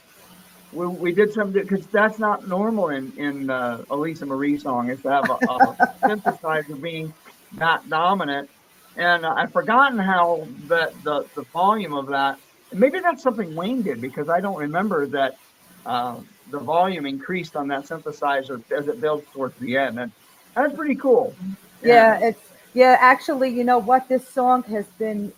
we, 0.73 0.87
we 0.87 1.13
did 1.13 1.31
something 1.31 1.61
because 1.61 1.87
that's 1.87 2.19
not 2.19 2.49
normal 2.49 2.89
in 2.89 3.13
in 3.17 3.49
uh, 3.49 3.81
Elisa 3.91 4.25
Marie 4.25 4.57
song 4.57 4.89
is 4.89 5.01
to 5.03 5.09
have 5.09 5.29
a, 5.29 5.35
a 5.35 5.75
synthesizer 6.05 6.81
being 6.81 7.13
not 7.53 7.89
dominant. 7.89 8.49
And 8.97 9.25
uh, 9.25 9.35
I've 9.37 9.53
forgotten 9.53 9.97
how 9.97 10.49
that 10.67 11.01
the 11.05 11.25
the 11.33 11.43
volume 11.53 11.93
of 11.93 12.07
that. 12.07 12.39
Maybe 12.73 12.99
that's 12.99 13.23
something 13.23 13.55
Wayne 13.55 13.83
did 13.83 14.01
because 14.01 14.27
I 14.27 14.41
don't 14.41 14.57
remember 14.57 15.07
that 15.07 15.37
uh, 15.85 16.17
the 16.51 16.59
volume 16.59 17.05
increased 17.05 17.55
on 17.55 17.69
that 17.69 17.85
synthesizer 17.85 18.61
as 18.77 18.89
it 18.89 18.99
builds 18.99 19.25
towards 19.31 19.57
the 19.59 19.77
end. 19.77 19.97
And 19.97 20.11
that's 20.55 20.75
pretty 20.75 20.95
cool. 20.95 21.35
Yeah, 21.83 22.19
it's 22.21 22.41
yeah. 22.73 22.97
Actually, 22.99 23.49
you 23.51 23.63
know 23.63 23.79
what? 23.79 24.09
This 24.09 24.27
song 24.29 24.63
has 24.63 24.85
been 24.99 25.33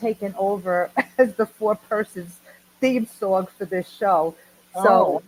taken 0.00 0.34
over 0.38 0.90
as 1.18 1.34
the 1.34 1.46
four 1.46 1.76
persons 1.76 2.40
theme 2.80 3.06
song 3.06 3.48
for 3.58 3.64
this 3.66 3.88
show. 3.88 4.34
So 4.82 4.88
Oh, 4.88 5.22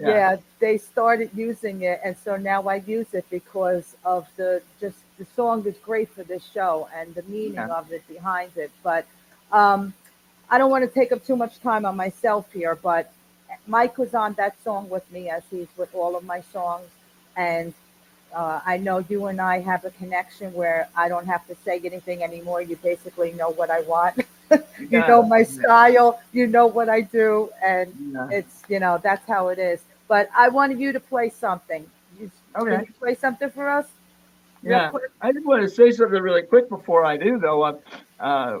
yeah. 0.00 0.36
they 0.60 0.78
started 0.78 1.30
using 1.34 1.82
it, 1.82 2.00
and 2.04 2.16
so 2.24 2.36
now 2.36 2.62
I 2.68 2.76
use 2.76 3.14
it 3.14 3.26
because 3.30 3.96
of 4.04 4.28
the 4.36 4.62
just 4.80 4.98
the 5.18 5.26
song 5.36 5.66
is 5.66 5.76
great 5.78 6.10
for 6.10 6.24
this 6.24 6.44
show 6.54 6.88
and 6.96 7.14
the 7.14 7.22
meaning 7.24 7.54
Yeah. 7.54 7.68
of 7.70 7.92
it 7.92 8.06
behind 8.08 8.52
it. 8.56 8.72
But 8.82 9.06
um, 9.52 9.94
I 10.50 10.58
don't 10.58 10.70
want 10.70 10.84
to 10.84 10.90
take 11.00 11.12
up 11.12 11.24
too 11.26 11.36
much 11.36 11.60
time 11.60 11.86
on 11.86 11.96
myself 11.96 12.52
here, 12.52 12.76
but 12.76 13.12
Mike 13.66 13.98
was 13.98 14.14
on 14.14 14.34
that 14.34 14.56
song 14.64 14.88
with 14.88 15.10
me 15.12 15.30
as 15.30 15.42
he's 15.50 15.68
with 15.76 15.94
all 15.94 16.16
of 16.16 16.24
my 16.24 16.40
songs, 16.40 16.88
and 17.36 17.74
uh, 18.34 18.60
I 18.64 18.76
know 18.78 18.98
you 19.08 19.26
and 19.26 19.40
I 19.40 19.60
have 19.60 19.84
a 19.84 19.90
connection 19.90 20.52
where 20.52 20.88
I 20.96 21.08
don't 21.08 21.26
have 21.26 21.46
to 21.48 21.56
say 21.64 21.80
anything 21.84 22.22
anymore. 22.22 22.62
You 22.62 22.76
basically 22.76 23.32
know 23.32 23.50
what 23.50 23.70
I 23.70 23.80
want. 23.82 24.24
you 24.78 25.00
know 25.00 25.22
my 25.22 25.42
style. 25.42 26.20
You 26.32 26.46
know 26.46 26.66
what 26.66 26.88
I 26.88 27.02
do, 27.02 27.50
and 27.64 27.92
Yeah. 28.12 28.28
it's 28.30 28.62
you 28.68 28.80
know 28.80 28.98
that's 29.02 29.26
how 29.26 29.48
it 29.48 29.58
is. 29.58 29.80
But 30.08 30.30
I 30.36 30.48
wanted 30.48 30.80
you 30.80 30.92
to 30.92 31.00
play 31.00 31.30
something. 31.30 31.86
You, 32.18 32.30
Okay. 32.56 32.76
Can 32.76 32.80
you 32.86 32.92
play 32.98 33.14
something 33.14 33.50
for 33.50 33.68
us? 33.68 33.86
Yeah. 34.62 34.90
I 35.20 35.32
just 35.32 35.46
want 35.46 35.62
to 35.62 35.68
say 35.68 35.90
something 35.90 36.20
really 36.20 36.42
quick 36.42 36.68
before 36.68 37.04
I 37.04 37.16
do, 37.16 37.38
though. 37.38 37.62
Uh, 37.62 37.78
uh, 38.18 38.58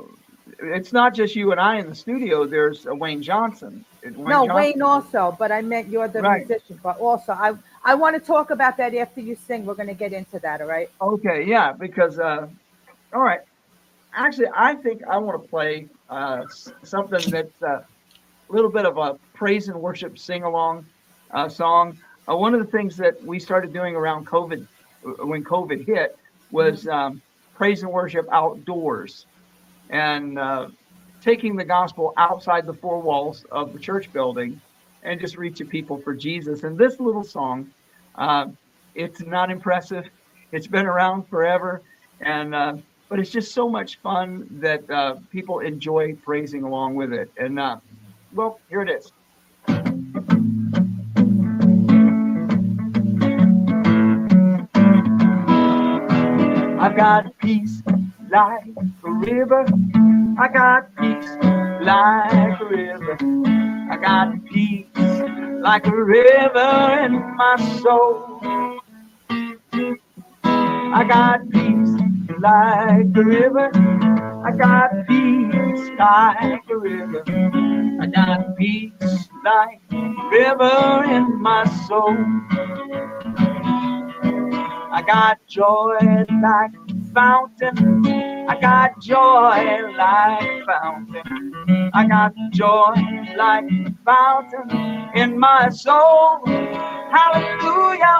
it's 0.62 0.92
not 0.92 1.14
just 1.14 1.34
you 1.34 1.50
and 1.52 1.60
I 1.60 1.78
in 1.78 1.88
the 1.88 1.94
studio. 1.94 2.46
There's 2.46 2.86
uh, 2.86 2.94
Wayne 2.94 3.22
Johnson. 3.22 3.84
No, 4.16 4.46
Johnson. 4.46 4.54
Wayne 4.54 4.82
also, 4.82 5.36
but 5.38 5.52
I 5.52 5.62
meant 5.62 5.88
you're 5.88 6.08
the 6.08 6.22
Right. 6.22 6.46
musician. 6.46 6.80
But 6.82 6.98
also, 6.98 7.32
I 7.32 7.54
I 7.84 7.94
want 7.94 8.14
to 8.16 8.20
talk 8.20 8.50
about 8.50 8.76
that 8.78 8.94
after 8.94 9.20
you 9.20 9.36
sing. 9.46 9.64
We're 9.66 9.74
going 9.74 9.88
to 9.88 9.94
get 9.94 10.12
into 10.12 10.38
that. 10.40 10.60
All 10.60 10.66
right? 10.68 10.90
Okay, 11.00 11.44
yeah, 11.44 11.72
because 11.72 12.18
uh, 12.18 12.46
all 13.12 13.22
right. 13.22 13.40
Actually, 14.14 14.48
I 14.54 14.74
think 14.74 15.02
I 15.04 15.18
want 15.18 15.42
to 15.42 15.48
play 15.48 15.88
uh, 16.08 16.44
something 16.82 17.30
that's 17.30 17.62
uh, 17.62 17.66
a 17.66 17.84
little 18.48 18.70
bit 18.70 18.86
of 18.86 18.96
a 18.98 19.18
praise 19.34 19.68
and 19.68 19.80
worship 19.80 20.18
sing 20.18 20.42
along 20.42 20.86
uh, 21.30 21.48
song. 21.48 21.98
Uh, 22.28 22.36
one 22.36 22.54
of 22.54 22.60
the 22.60 22.70
things 22.70 22.96
that 22.96 23.22
we 23.24 23.38
started 23.38 23.72
doing 23.72 23.94
around 23.94 24.26
COVID, 24.26 24.66
uh, 25.06 25.26
when 25.26 25.44
COVID 25.44 25.86
hit, 25.86 26.16
was 26.50 26.86
um, 26.88 27.20
praise 27.54 27.82
and 27.82 27.92
worship 27.92 28.26
outdoors, 28.32 29.26
and 29.90 30.38
uh, 30.38 30.68
taking 31.28 31.56
the 31.56 31.64
gospel 31.64 32.14
outside 32.16 32.64
the 32.64 32.72
four 32.72 33.02
walls 33.02 33.44
of 33.52 33.74
the 33.74 33.78
church 33.78 34.10
building, 34.14 34.58
and 35.02 35.20
just 35.20 35.36
reaching 35.36 35.66
people 35.66 35.98
for 35.98 36.14
Jesus. 36.14 36.62
And 36.62 36.78
this 36.78 36.98
little 36.98 37.22
song, 37.22 37.70
uh, 38.14 38.46
it's 38.94 39.20
not 39.20 39.50
impressive. 39.50 40.08
It's 40.52 40.66
been 40.66 40.86
around 40.86 41.28
forever, 41.28 41.82
and 42.22 42.54
uh, 42.54 42.76
but 43.10 43.20
it's 43.20 43.28
just 43.30 43.52
so 43.52 43.68
much 43.68 43.98
fun 43.98 44.48
that 44.52 44.88
uh, 44.90 45.16
people 45.30 45.58
enjoy 45.58 46.14
praising 46.14 46.62
along 46.62 46.94
with 46.94 47.12
it. 47.12 47.30
And 47.36 47.60
uh, 47.60 47.76
well, 48.32 48.58
here 48.70 48.80
it 48.80 48.88
is. 48.88 49.12
I've 56.80 56.96
got 56.96 57.36
peace 57.38 57.82
like 58.30 58.64
a 59.04 59.10
river. 59.10 59.64
I 60.38 60.48
got 60.48 60.94
peace 60.96 61.30
like 61.82 62.60
a 62.60 62.64
river. 62.64 63.16
I 63.90 63.96
got 63.96 64.44
peace 64.46 64.86
like 65.60 65.86
a 65.86 65.96
river 65.96 67.00
in 67.04 67.36
my 67.36 67.56
soul. 67.82 68.40
I 70.52 71.04
got 71.08 71.48
peace 71.50 71.96
like 72.38 73.16
a 73.16 73.24
river. 73.24 73.70
I 74.44 74.50
got 74.52 74.90
peace 75.06 75.90
like 75.98 76.62
a 76.70 76.76
river. 76.76 77.24
I 78.00 78.06
got 78.06 78.56
peace 78.56 79.28
like 79.44 79.80
a 79.90 80.28
river 80.30 81.04
in 81.04 81.40
my 81.40 81.64
soul. 81.86 82.16
I 84.90 85.02
got 85.06 85.38
joy 85.46 85.98
like 86.42 86.72
a 86.90 87.12
fountain. 87.14 88.17
I 88.48 88.58
got 88.58 88.98
joy 88.98 89.92
like 89.94 90.42
a 90.42 90.64
fountain. 90.64 91.90
I 91.92 92.06
got 92.06 92.32
joy 92.52 92.94
like 93.36 93.64
a 93.64 93.94
fountain 94.06 94.70
in 95.14 95.38
my 95.38 95.68
soul. 95.68 96.40
Hallelujah. 97.12 98.16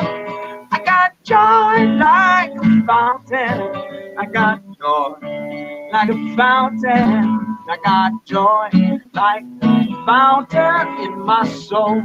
I 0.70 0.82
got 0.84 1.12
joy 1.24 1.86
like 1.96 2.50
a 2.54 2.84
fountain. 2.86 4.16
I 4.18 4.26
got 4.26 4.60
joy 4.78 5.14
like 5.92 6.10
a 6.10 6.36
fountain. 6.36 7.56
I 7.70 7.78
got 7.82 8.12
joy 8.26 8.68
like 9.14 9.44
a 9.62 10.04
fountain 10.04 10.88
in 11.04 11.18
my 11.20 11.48
soul. 11.48 12.02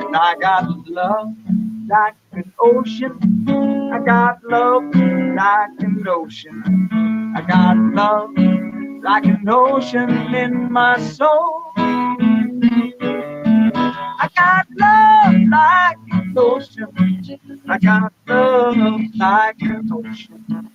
And 0.00 0.16
I 0.16 0.36
got 0.40 0.88
love 0.88 1.34
like 1.86 2.14
an 2.32 2.50
ocean. 2.58 3.71
I 3.92 3.98
got 3.98 4.42
love 4.44 4.84
like 4.94 5.70
an 5.80 6.04
ocean. 6.08 6.88
I 7.36 7.42
got 7.42 7.76
love 7.76 8.30
like 9.04 9.26
an 9.26 9.46
ocean 9.46 10.34
in 10.34 10.72
my 10.72 10.98
soul. 10.98 11.72
I 11.76 12.88
got 14.34 14.66
love 14.80 15.34
like 15.46 15.98
an 16.10 16.34
ocean. 16.38 16.88
I 17.68 17.78
got 17.78 18.14
love 18.26 18.76
like 19.14 19.60
an 19.60 19.90
ocean. 19.92 20.70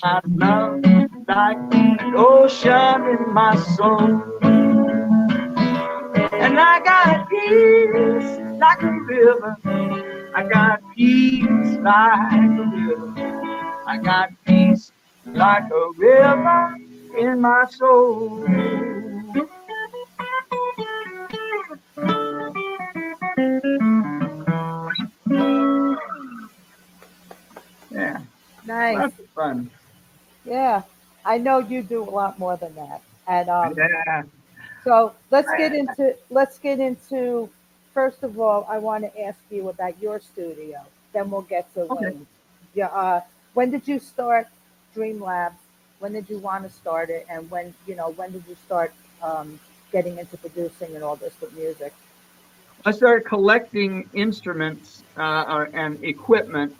got 0.00 0.30
love 0.30 0.80
like 1.26 1.74
an 1.74 2.14
ocean 2.16 3.04
in 3.18 3.34
my 3.34 3.56
soul. 3.56 4.22
And 6.32 6.60
I 6.60 6.78
got 6.84 7.28
peace 7.28 8.38
like 8.60 8.80
a 8.80 8.92
river. 9.08 10.13
I 10.34 10.42
got 10.44 10.80
peace 10.96 11.76
like 11.80 12.32
a 12.42 12.64
river. 12.74 13.14
I 13.86 13.98
got 14.02 14.30
peace 14.46 14.92
like 15.26 15.64
a 15.70 15.90
river 15.96 16.76
in 17.18 17.40
my 17.40 17.64
soul. 17.70 18.44
Yeah, 27.90 28.20
Nice. 28.64 29.06
that's 29.06 29.20
fun. 29.34 29.70
Yeah, 30.44 30.82
I 31.24 31.38
know 31.38 31.58
you 31.58 31.82
do 31.82 32.02
a 32.02 32.10
lot 32.10 32.38
more 32.38 32.56
than 32.56 32.74
that. 32.76 33.02
And 33.26 33.48
um, 33.48 33.76
Yeah. 33.76 34.22
so 34.84 35.14
let's 35.30 35.52
get 35.54 35.74
into 35.74 36.16
let's 36.30 36.58
get 36.58 36.80
into. 36.80 37.50
First 37.94 38.24
of 38.24 38.40
all, 38.40 38.66
I 38.68 38.78
want 38.78 39.04
to 39.04 39.20
ask 39.20 39.38
you 39.50 39.68
about 39.68 40.00
your 40.02 40.20
studio. 40.20 40.80
Then 41.12 41.30
we'll 41.30 41.42
get 41.42 41.72
to 41.74 41.82
Okay. 41.82 42.06
Wayne. 42.06 42.26
Yeah. 42.74 42.88
Uh, 42.88 43.20
when 43.54 43.70
did 43.70 43.86
you 43.86 44.00
start 44.00 44.48
Dream 44.94 45.20
Labs? 45.22 45.56
When 46.00 46.12
did 46.12 46.28
you 46.28 46.38
want 46.38 46.64
to 46.64 46.70
start 46.70 47.08
it? 47.08 47.24
And 47.30 47.48
when 47.50 47.72
you 47.86 47.94
know 47.94 48.10
when 48.10 48.32
did 48.32 48.44
you 48.48 48.56
start 48.66 48.92
um, 49.22 49.60
getting 49.92 50.18
into 50.18 50.36
producing 50.36 50.94
and 50.96 51.04
all 51.04 51.14
this 51.14 51.34
with 51.40 51.56
music? 51.56 51.94
I 52.84 52.90
started 52.90 53.24
collecting 53.26 54.10
instruments 54.12 55.04
uh, 55.16 55.66
and 55.72 56.02
equipment 56.04 56.74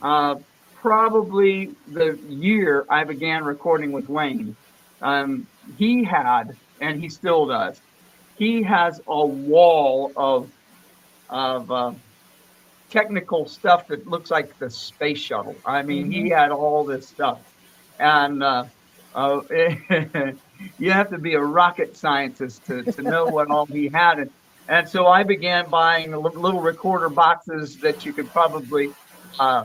uh, 0.00 0.36
probably 0.76 1.74
the 1.88 2.18
year 2.28 2.86
I 2.88 3.04
began 3.04 3.44
recording 3.44 3.92
with 3.92 4.08
Wayne. 4.08 4.56
Um, 5.02 5.46
he 5.76 6.04
had, 6.04 6.56
and 6.80 7.00
he 7.00 7.08
still 7.08 7.46
does, 7.46 7.80
he 8.38 8.62
has 8.62 9.00
a 9.06 9.26
wall 9.26 10.12
of 10.16 10.50
of 11.30 11.70
uh, 11.70 11.92
technical 12.90 13.46
stuff 13.46 13.88
that 13.88 14.06
looks 14.06 14.30
like 14.30 14.58
the 14.58 14.70
space 14.70 15.18
shuttle. 15.18 15.56
I 15.64 15.82
mean, 15.82 16.10
he 16.10 16.28
had 16.28 16.50
all 16.50 16.84
this 16.84 17.08
stuff, 17.08 17.40
and 17.98 18.42
uh, 18.42 18.64
uh, 19.14 19.40
you 20.78 20.90
have 20.90 21.10
to 21.10 21.18
be 21.18 21.34
a 21.34 21.40
rocket 21.40 21.96
scientist 21.96 22.66
to, 22.66 22.82
to 22.82 23.02
know 23.02 23.26
what 23.26 23.50
all 23.50 23.66
he 23.66 23.88
had. 23.88 24.18
And 24.18 24.30
And 24.68 24.88
so 24.88 25.06
I 25.06 25.22
began 25.22 25.68
buying 25.68 26.12
little 26.12 26.60
recorder 26.60 27.08
boxes 27.08 27.78
that 27.78 28.04
you 28.04 28.12
could 28.12 28.30
probably 28.30 28.92
uh, 29.38 29.64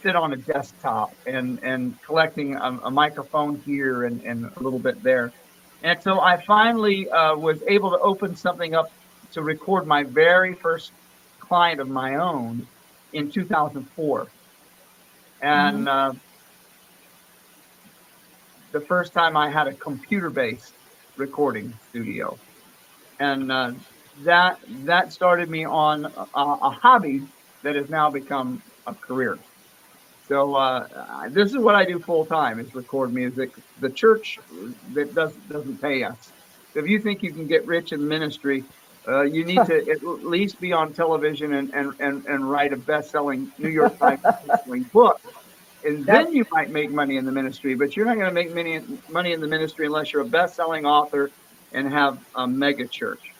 fit 0.00 0.16
on 0.16 0.32
a 0.32 0.36
desktop 0.36 1.14
and, 1.26 1.58
and 1.62 2.00
collecting 2.02 2.56
a, 2.56 2.80
a 2.84 2.90
microphone 2.90 3.60
here 3.64 4.04
and, 4.04 4.22
and 4.22 4.50
a 4.56 4.60
little 4.60 4.78
bit 4.78 5.02
there. 5.02 5.32
And 5.82 6.02
so 6.02 6.20
I 6.20 6.42
finally 6.44 7.08
uh, 7.08 7.36
was 7.36 7.62
able 7.66 7.90
to 7.90 7.98
open 7.98 8.36
something 8.36 8.74
up 8.74 8.90
to 9.32 9.42
record 9.42 9.86
my 9.86 10.02
very 10.02 10.54
first 10.54 10.92
client 11.38 11.80
of 11.80 11.88
my 11.88 12.16
own 12.16 12.66
in 13.12 13.30
2004. 13.30 14.26
And 15.40 15.88
uh, 15.88 16.12
the 18.72 18.80
first 18.80 19.12
time 19.12 19.36
I 19.36 19.50
had 19.50 19.68
a 19.68 19.72
computer 19.72 20.30
based 20.30 20.72
recording 21.16 21.72
studio. 21.90 22.38
And 23.20 23.50
uh, 23.50 23.72
that 24.22 24.60
that 24.84 25.12
started 25.12 25.48
me 25.48 25.64
on 25.64 26.06
a, 26.06 26.28
a 26.34 26.70
hobby 26.70 27.22
that 27.62 27.76
has 27.76 27.88
now 27.88 28.10
become 28.10 28.62
a 28.86 28.94
career. 28.94 29.38
So 30.28 30.54
uh, 30.54 31.28
this 31.30 31.50
is 31.50 31.58
what 31.58 31.74
I 31.74 31.84
do 31.84 31.98
full 31.98 32.26
time 32.26 32.60
is 32.60 32.74
record 32.74 33.14
music. 33.14 33.50
The 33.80 33.88
church 33.88 34.38
that 34.92 35.14
does 35.14 35.32
doesn't 35.48 35.80
pay 35.80 36.04
us. 36.04 36.32
If 36.74 36.86
you 36.86 37.00
think 37.00 37.22
you 37.22 37.32
can 37.32 37.46
get 37.46 37.66
rich 37.66 37.92
in 37.92 38.06
ministry, 38.06 38.62
uh, 39.08 39.22
you 39.22 39.44
need 39.44 39.64
to 39.66 39.90
at 39.90 40.02
least 40.04 40.60
be 40.60 40.72
on 40.72 40.92
television 40.92 41.54
and, 41.54 41.72
and, 41.72 41.94
and, 41.98 42.26
and 42.26 42.50
write 42.50 42.74
a 42.74 42.76
best-selling 42.76 43.50
New 43.58 43.70
York 43.70 43.98
Times 43.98 44.20
best-selling 44.20 44.82
book. 44.84 45.20
And 45.84 46.04
then 46.04 46.34
you 46.34 46.44
might 46.50 46.70
make 46.70 46.90
money 46.90 47.16
in 47.16 47.24
the 47.24 47.32
ministry, 47.32 47.74
but 47.74 47.96
you're 47.96 48.04
not 48.04 48.16
going 48.16 48.26
to 48.26 48.32
make 48.34 48.52
many 48.52 48.80
money 49.08 49.32
in 49.32 49.40
the 49.40 49.46
ministry 49.46 49.86
unless 49.86 50.12
you're 50.12 50.22
a 50.22 50.26
best-selling 50.26 50.84
author 50.84 51.30
and 51.72 51.90
have 51.90 52.18
a 52.34 52.46
mega 52.46 52.86
church. 52.86 53.32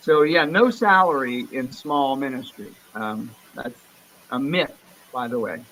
So 0.00 0.22
yeah, 0.22 0.46
no 0.46 0.70
salary 0.70 1.46
in 1.52 1.70
small 1.70 2.16
ministry. 2.16 2.72
Um, 2.94 3.30
that's 3.54 3.78
a 4.30 4.38
myth, 4.38 4.74
by 5.12 5.28
the 5.28 5.38
way. 5.38 5.62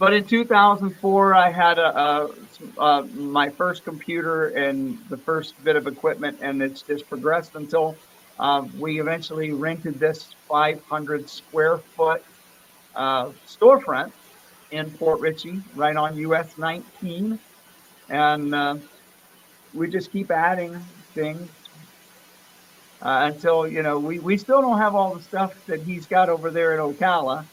But 0.00 0.14
in 0.14 0.24
2004, 0.24 1.34
I 1.34 1.50
had 1.50 1.78
a, 1.78 2.00
a, 2.00 2.30
a, 2.78 3.02
my 3.08 3.50
first 3.50 3.84
computer 3.84 4.46
and 4.48 4.98
the 5.10 5.18
first 5.18 5.62
bit 5.62 5.76
of 5.76 5.86
equipment, 5.86 6.38
and 6.40 6.62
it's 6.62 6.80
just 6.80 7.06
progressed 7.06 7.54
until 7.54 7.94
uh, 8.38 8.66
we 8.78 8.98
eventually 8.98 9.52
rented 9.52 10.00
this 10.00 10.34
500 10.48 11.28
square 11.28 11.76
foot 11.76 12.24
uh, 12.96 13.26
storefront 13.46 14.10
in 14.70 14.90
Port 14.92 15.20
Richey, 15.20 15.60
right 15.74 15.94
on 15.94 16.16
US 16.16 16.56
19, 16.56 17.38
and 18.08 18.54
uh, 18.54 18.76
we 19.74 19.90
just 19.90 20.10
keep 20.10 20.30
adding 20.30 20.80
things 21.12 21.46
uh, 23.02 23.30
until 23.30 23.68
you 23.68 23.82
know 23.82 23.98
we, 23.98 24.18
we 24.18 24.38
still 24.38 24.62
don't 24.62 24.78
have 24.78 24.94
all 24.94 25.14
the 25.14 25.22
stuff 25.22 25.66
that 25.66 25.82
he's 25.82 26.06
got 26.06 26.30
over 26.30 26.50
there 26.50 26.72
in 26.72 26.80
Ocala 26.80 27.44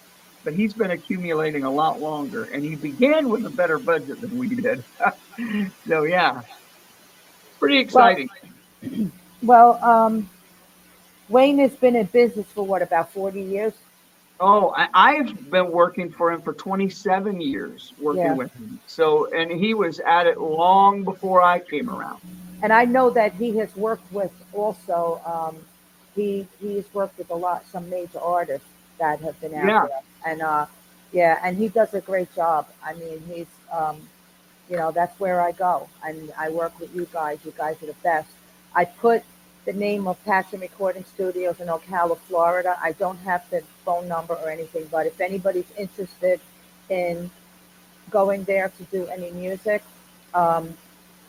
but 0.48 0.54
he's 0.54 0.74
been 0.74 0.92
accumulating 0.92 1.66
a 1.66 1.70
lot 1.70 2.00
longer 2.00 2.46
and 2.46 2.64
he 2.64 2.74
began 2.78 3.28
with 3.28 3.46
a 3.46 3.50
better 3.50 3.78
budget 3.78 4.22
than 4.22 4.38
we 4.38 4.48
did 4.48 4.82
so 5.90 6.04
yeah 6.04 6.42
pretty 7.60 7.78
exciting 7.80 8.30
Well, 9.44 9.78
um, 9.84 10.30
Wayne 11.28 11.60
has 11.60 11.74
been 11.76 11.98
in 11.98 12.06
business 12.06 12.46
for 12.56 12.66
what, 12.66 12.82
about 12.82 13.12
40 13.12 13.42
years? 13.42 13.74
oh 14.40 14.74
I, 14.74 14.88
i've 14.94 15.52
been 15.52 15.70
working 15.70 16.12
for 16.12 16.32
him 16.32 16.42
for 16.42 16.54
27 16.54 17.42
years 17.42 17.94
working 18.00 18.22
Yeah. 18.24 18.36
with 18.36 18.54
him 18.54 18.80
so 18.88 19.28
and 19.34 19.52
he 19.52 19.74
was 19.74 20.00
at 20.00 20.28
it 20.28 20.40
long 20.40 21.04
before 21.04 21.42
i 21.42 21.60
came 21.60 21.90
around 21.90 22.22
And 22.64 22.72
I 22.72 22.86
know 22.86 23.10
that 23.10 23.34
he 23.34 23.58
has 23.58 23.76
worked 23.76 24.10
with 24.14 24.32
also, 24.54 25.20
um, 25.26 25.58
he, 26.16 26.48
he's 26.62 26.86
worked 26.94 27.18
with 27.18 27.30
a 27.32 27.36
lot, 27.36 27.66
some 27.72 27.88
major 27.90 28.20
artists 28.20 28.68
that 29.00 29.20
have 29.20 29.40
been 29.40 29.54
out 29.54 29.68
Yeah. 29.68 29.86
there. 29.88 30.02
And, 30.28 30.42
uh, 30.42 30.66
yeah, 31.20 31.34
and 31.44 31.58
he 31.62 31.68
does 31.80 31.92
a 31.94 32.02
great 32.02 32.32
job. 32.36 32.68
I 32.84 32.92
mean, 33.02 33.20
he's, 33.32 33.52
um, 33.72 33.98
you 34.70 34.78
know, 34.80 34.92
that's 34.92 35.18
where 35.24 35.40
I 35.50 35.52
go. 35.54 35.76
And 36.06 36.18
I 36.38 36.50
work 36.62 36.74
with 36.82 36.92
you 36.98 37.06
guys. 37.20 37.38
You 37.46 37.54
guys 37.64 37.76
are 37.82 37.92
the 37.96 38.02
best. 38.10 38.30
I 38.76 38.84
put 38.86 39.24
the 39.66 39.74
name 39.74 40.08
of 40.08 40.16
Passion 40.26 40.60
Recording 40.60 41.06
Studios 41.16 41.60
in 41.60 41.68
Ocala, 41.68 42.18
Florida. 42.28 42.78
I 42.82 42.92
don't 43.04 43.20
have 43.20 43.44
the 43.50 43.62
phone 43.86 44.08
number 44.08 44.34
or 44.34 44.50
anything, 44.50 44.86
but 44.92 45.04
if 45.12 45.20
anybody's 45.30 45.72
interested 45.78 46.40
in 46.90 47.30
going 48.10 48.44
there 48.44 48.70
to 48.78 48.84
do 48.86 49.02
any 49.08 49.32
music, 49.32 49.82
um, 50.34 50.78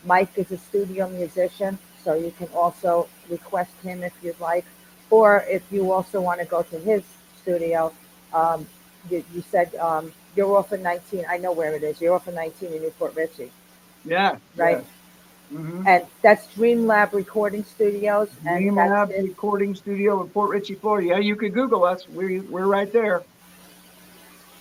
Mike 0.05 0.33
is 0.37 0.51
a 0.51 0.57
studio 0.57 1.09
musician, 1.09 1.77
so 2.03 2.13
you 2.13 2.31
can 2.39 2.47
also 2.53 3.07
request 3.29 3.73
him 3.83 4.03
if 4.03 4.13
you'd 4.23 4.39
like. 4.39 4.65
Or 5.09 5.43
if 5.57 5.63
you 5.71 5.91
also 5.91 6.21
want 6.21 6.39
to 6.39 6.45
go 6.45 6.61
to 6.63 6.77
his 6.79 7.03
studio, 7.41 7.91
um, 8.33 8.67
you, 9.09 9.23
you 9.33 9.41
said 9.41 9.73
um, 9.75 10.11
you're 10.35 10.55
off 10.57 10.71
of 10.71 10.81
19. 10.81 11.25
I 11.29 11.37
know 11.37 11.51
where 11.51 11.73
it 11.75 11.83
is. 11.83 11.99
You're 12.01 12.13
off 12.15 12.27
of 12.27 12.33
19 12.33 12.73
in 12.73 12.81
New 12.81 12.91
Port 12.91 13.15
Richey, 13.15 13.51
yeah 14.05 14.37
right? 14.57 14.83
hmm 15.49 15.87
And 15.87 16.05
that's 16.21 16.45
Dream 16.53 16.85
Lab 16.87 17.13
Recording 17.13 17.63
Studios. 17.63 18.29
And 18.45 18.61
Dream 18.61 18.75
Lab 18.75 19.11
in- 19.11 19.25
recording 19.27 19.75
studio 19.75 20.21
in 20.21 20.29
Port 20.29 20.51
Richey, 20.51 20.75
Florida. 20.75 21.07
Yeah, 21.07 21.17
you 21.19 21.35
could 21.35 21.53
Google 21.53 21.83
us. 21.85 22.07
We, 22.09 22.39
we're 22.41 22.67
right 22.67 22.91
there. 22.91 23.23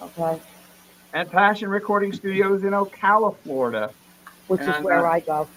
okay, 0.00 0.40
And 1.12 1.30
Passion 1.30 1.68
Recording 1.68 2.12
Studios 2.12 2.64
in 2.64 2.70
Ocala, 2.70 3.36
Florida. 3.38 3.90
which 4.46 4.60
is 4.62 4.78
where 4.80 5.06
uh, 5.06 5.10
I 5.12 5.20
go. 5.20 5.48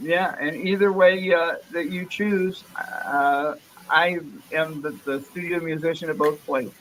Yeah, 0.00 0.34
and 0.40 0.56
either 0.56 0.92
way 0.92 1.32
uh, 1.32 1.56
that 1.72 1.90
you 1.90 2.04
choose, 2.06 2.64
uh, 2.76 3.54
I 3.88 4.18
am 4.52 4.80
the, 4.82 4.90
the 5.04 5.20
studio 5.22 5.60
musician 5.60 6.10
at 6.10 6.18
both 6.18 6.44
places. 6.44 6.72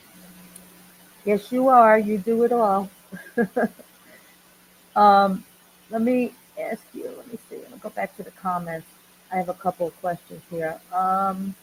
Yes, 1.26 1.52
you 1.52 1.70
are. 1.70 1.98
You 1.98 2.18
do 2.18 2.44
it 2.44 2.52
all. 2.52 2.90
um, 4.96 5.44
let 5.90 6.02
me 6.02 6.34
ask 6.60 6.84
you. 6.94 7.10
Let 7.18 7.32
me 7.32 7.38
see. 7.50 7.58
Let 7.58 7.72
me 7.72 7.78
go 7.82 7.90
back 7.90 8.16
to 8.18 8.24
the 8.24 8.32
comments. 8.32 8.88
I 9.32 9.38
have 9.38 9.50
a 9.50 9.54
couple 9.54 9.88
of 9.88 10.00
questions 10.02 10.42
here. 10.50 10.80
Um, 10.92 11.56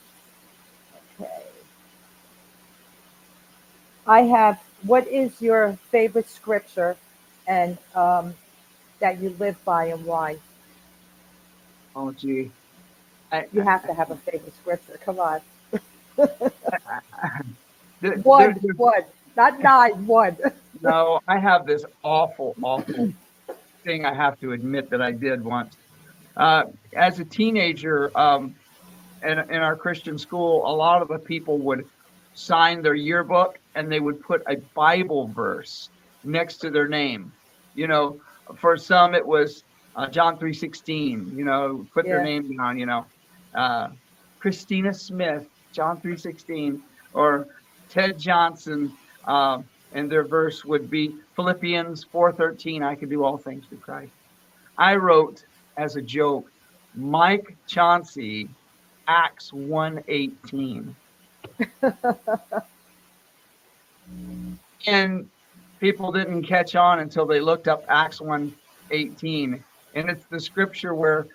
okay. 1.20 1.42
I 4.06 4.22
have. 4.22 4.60
What 4.82 5.06
is 5.08 5.42
your 5.42 5.78
favorite 5.90 6.28
scripture, 6.28 6.96
and 7.46 7.76
um, 7.94 8.34
that 9.00 9.20
you 9.20 9.36
live 9.38 9.62
by, 9.64 9.86
and 9.86 10.04
why? 10.06 10.38
Oh, 11.94 12.12
gee. 12.12 12.50
I, 13.30 13.46
You 13.52 13.60
have 13.60 13.86
to 13.86 13.92
have 13.92 14.10
a 14.10 14.16
favorite 14.16 14.54
scripture. 14.56 14.98
Come 15.04 15.20
on. 15.20 15.40
One, 18.22 18.54
one, 18.76 19.02
not 19.40 19.60
nine. 19.60 20.06
One. 20.06 20.36
no, 20.82 21.20
I 21.26 21.38
have 21.38 21.66
this 21.66 21.84
awful, 22.02 22.56
awful 22.62 23.10
thing 23.84 24.04
I 24.04 24.14
have 24.14 24.38
to 24.40 24.52
admit 24.52 24.90
that 24.90 25.00
I 25.00 25.12
did 25.12 25.42
once. 25.42 25.76
Uh, 26.36 26.64
as 26.94 27.18
a 27.18 27.24
teenager, 27.24 28.16
um, 28.18 28.54
in, 29.22 29.38
in 29.38 29.56
our 29.56 29.76
Christian 29.76 30.18
school, 30.18 30.66
a 30.66 30.74
lot 30.74 31.02
of 31.02 31.08
the 31.08 31.18
people 31.18 31.58
would 31.58 31.84
sign 32.34 32.82
their 32.82 32.94
yearbook 32.94 33.58
and 33.74 33.90
they 33.90 34.00
would 34.00 34.20
put 34.20 34.42
a 34.48 34.56
Bible 34.74 35.32
verse 35.34 35.90
next 36.22 36.58
to 36.58 36.70
their 36.70 36.88
name. 36.88 37.32
You 37.74 37.86
know, 37.88 38.18
for 38.60 38.76
some 38.76 39.14
it 39.14 39.26
was 39.26 39.64
uh, 39.96 40.08
John 40.08 40.38
three 40.38 40.52
sixteen. 40.52 41.32
You 41.34 41.44
know, 41.44 41.86
put 41.94 42.04
their 42.06 42.18
Yeah. 42.18 42.24
name 42.24 42.56
down. 42.56 42.78
You 42.78 42.86
know, 42.86 43.06
uh, 43.56 43.88
Christina 44.40 44.92
Smith, 44.92 45.44
John 45.74 46.00
three 46.00 46.16
sixteen, 46.16 46.82
or 47.12 47.46
Ted 47.88 48.18
Johnson, 48.18 48.92
um, 49.24 49.64
and 49.92 50.10
their 50.10 50.24
verse 50.24 50.64
would 50.64 50.90
be 50.90 51.14
Philippians 51.36 52.04
four 52.04 52.32
thirteen. 52.32 52.82
I 52.82 52.94
can 52.94 53.08
do 53.08 53.24
all 53.24 53.36
things 53.36 53.64
through 53.68 53.78
Christ. 53.78 54.12
I 54.78 54.96
wrote 54.96 55.44
as 55.76 55.96
a 55.96 56.02
joke, 56.02 56.50
Mike 56.94 57.56
Chauncey, 57.66 58.48
Acts 59.08 59.52
one 59.52 60.02
eighteen. 60.08 60.94
and 64.86 65.28
people 65.80 66.12
didn't 66.12 66.44
catch 66.44 66.76
on 66.76 67.00
until 67.00 67.26
they 67.26 67.40
looked 67.40 67.68
up 67.68 67.84
Acts 67.88 68.20
1:18 68.20 69.62
and 69.94 70.10
it's 70.10 70.24
the 70.26 70.38
scripture 70.38 70.94
where 70.94 71.26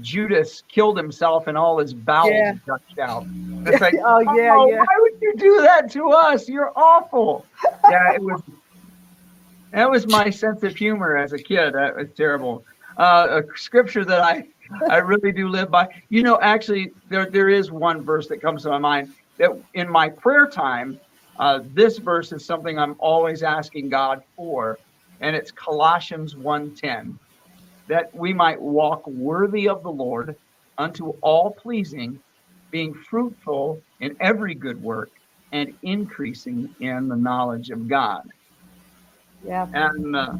Judas 0.00 0.62
killed 0.68 0.96
himself 0.96 1.46
and 1.46 1.56
all 1.56 1.78
his 1.78 1.94
bowels 1.94 2.32
Yeah. 2.32 2.52
gushed 2.66 2.98
out. 2.98 3.26
It's 3.66 3.80
like, 3.80 3.94
Oh, 4.04 4.20
yeah, 4.20 4.54
"Oh, 4.56 4.66
yeah. 4.68 4.78
Why 4.78 4.86
would 5.00 5.12
you 5.20 5.34
do 5.36 5.60
that 5.62 5.90
to 5.92 6.10
us? 6.10 6.48
You're 6.48 6.72
awful. 6.76 7.46
Yeah, 7.90 8.14
it 8.14 8.22
was. 8.22 8.40
That 9.72 9.90
was 9.90 10.06
my 10.06 10.30
sense 10.30 10.62
of 10.62 10.74
humor 10.76 11.16
as 11.16 11.32
a 11.32 11.38
kid. 11.38 11.74
That 11.74 11.96
was 11.96 12.08
terrible. 12.16 12.64
Uh, 12.96 13.42
a 13.42 13.58
scripture 13.58 14.04
that 14.04 14.20
I 14.20 14.44
I 14.88 14.98
really 14.98 15.32
do 15.32 15.48
live 15.48 15.70
by. 15.70 15.88
You 16.08 16.22
know, 16.22 16.38
actually, 16.40 16.92
there 17.08 17.30
there 17.30 17.48
is 17.48 17.70
one 17.70 18.02
verse 18.04 18.28
that 18.28 18.40
comes 18.40 18.62
to 18.62 18.70
my 18.70 18.78
mind 18.78 19.10
that 19.38 19.50
in 19.74 19.88
my 19.90 20.08
prayer 20.08 20.46
time, 20.46 20.98
uh, 21.38 21.60
this 21.72 21.98
verse 21.98 22.32
is 22.32 22.46
something 22.46 22.78
I'm 22.78 22.96
always 22.98 23.42
asking 23.42 23.90
God 23.90 24.22
for, 24.36 24.78
and 25.20 25.36
it's 25.36 25.50
Colossians 25.50 26.34
1:10, 26.36 27.18
that 27.88 28.14
we 28.14 28.32
might 28.32 28.60
walk 28.60 29.06
worthy 29.06 29.68
of 29.68 29.82
the 29.82 29.90
Lord, 29.90 30.36
unto 30.76 31.10
all 31.20 31.50
pleasing, 31.50 32.20
being 32.70 32.94
fruitful 32.94 33.82
in 34.00 34.16
every 34.20 34.54
good 34.54 34.80
work 34.82 35.10
and 35.52 35.74
increasing 35.82 36.74
in 36.80 37.08
the 37.08 37.16
knowledge 37.16 37.70
of 37.70 37.88
God. 37.88 38.28
Yeah. 39.44 39.66
And 39.72 40.14
uh, 40.14 40.34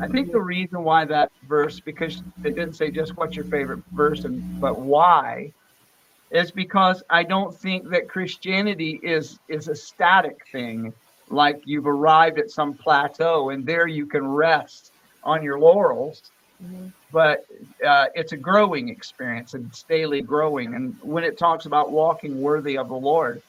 I 0.00 0.08
think 0.08 0.32
the 0.32 0.40
reason 0.40 0.82
why 0.82 1.04
that 1.04 1.30
verse, 1.48 1.80
because 1.80 2.22
it 2.44 2.54
didn't 2.54 2.74
say 2.74 2.90
just 2.90 3.16
what's 3.16 3.36
your 3.36 3.44
favorite 3.44 3.82
verse, 3.92 4.24
and 4.24 4.60
but 4.60 4.80
why, 4.80 5.52
is 6.30 6.50
because 6.50 7.02
I 7.10 7.22
don't 7.22 7.54
think 7.54 7.90
that 7.90 8.08
Christianity 8.08 8.98
is 9.02 9.38
is 9.48 9.68
a 9.68 9.74
static 9.74 10.46
thing, 10.50 10.92
like 11.28 11.60
you've 11.64 11.86
arrived 11.86 12.38
at 12.38 12.50
some 12.50 12.74
plateau 12.74 13.50
and 13.50 13.64
there 13.64 13.86
you 13.86 14.06
can 14.06 14.26
rest 14.26 14.92
on 15.22 15.42
your 15.42 15.58
laurels. 15.58 16.31
Mhm. 16.62 16.92
But 17.12 17.44
uh, 17.86 18.06
it's 18.14 18.32
a 18.32 18.36
growing 18.36 18.88
experience, 18.88 19.54
and 19.54 19.66
it's 19.66 19.82
daily 19.82 20.22
growing. 20.22 20.74
And 20.74 20.96
when 21.02 21.24
it 21.24 21.38
talks 21.38 21.66
about 21.66 21.90
walking 21.90 22.40
worthy 22.40 22.78
of 22.78 22.88
the 22.88 22.94
Lord, 22.94 23.42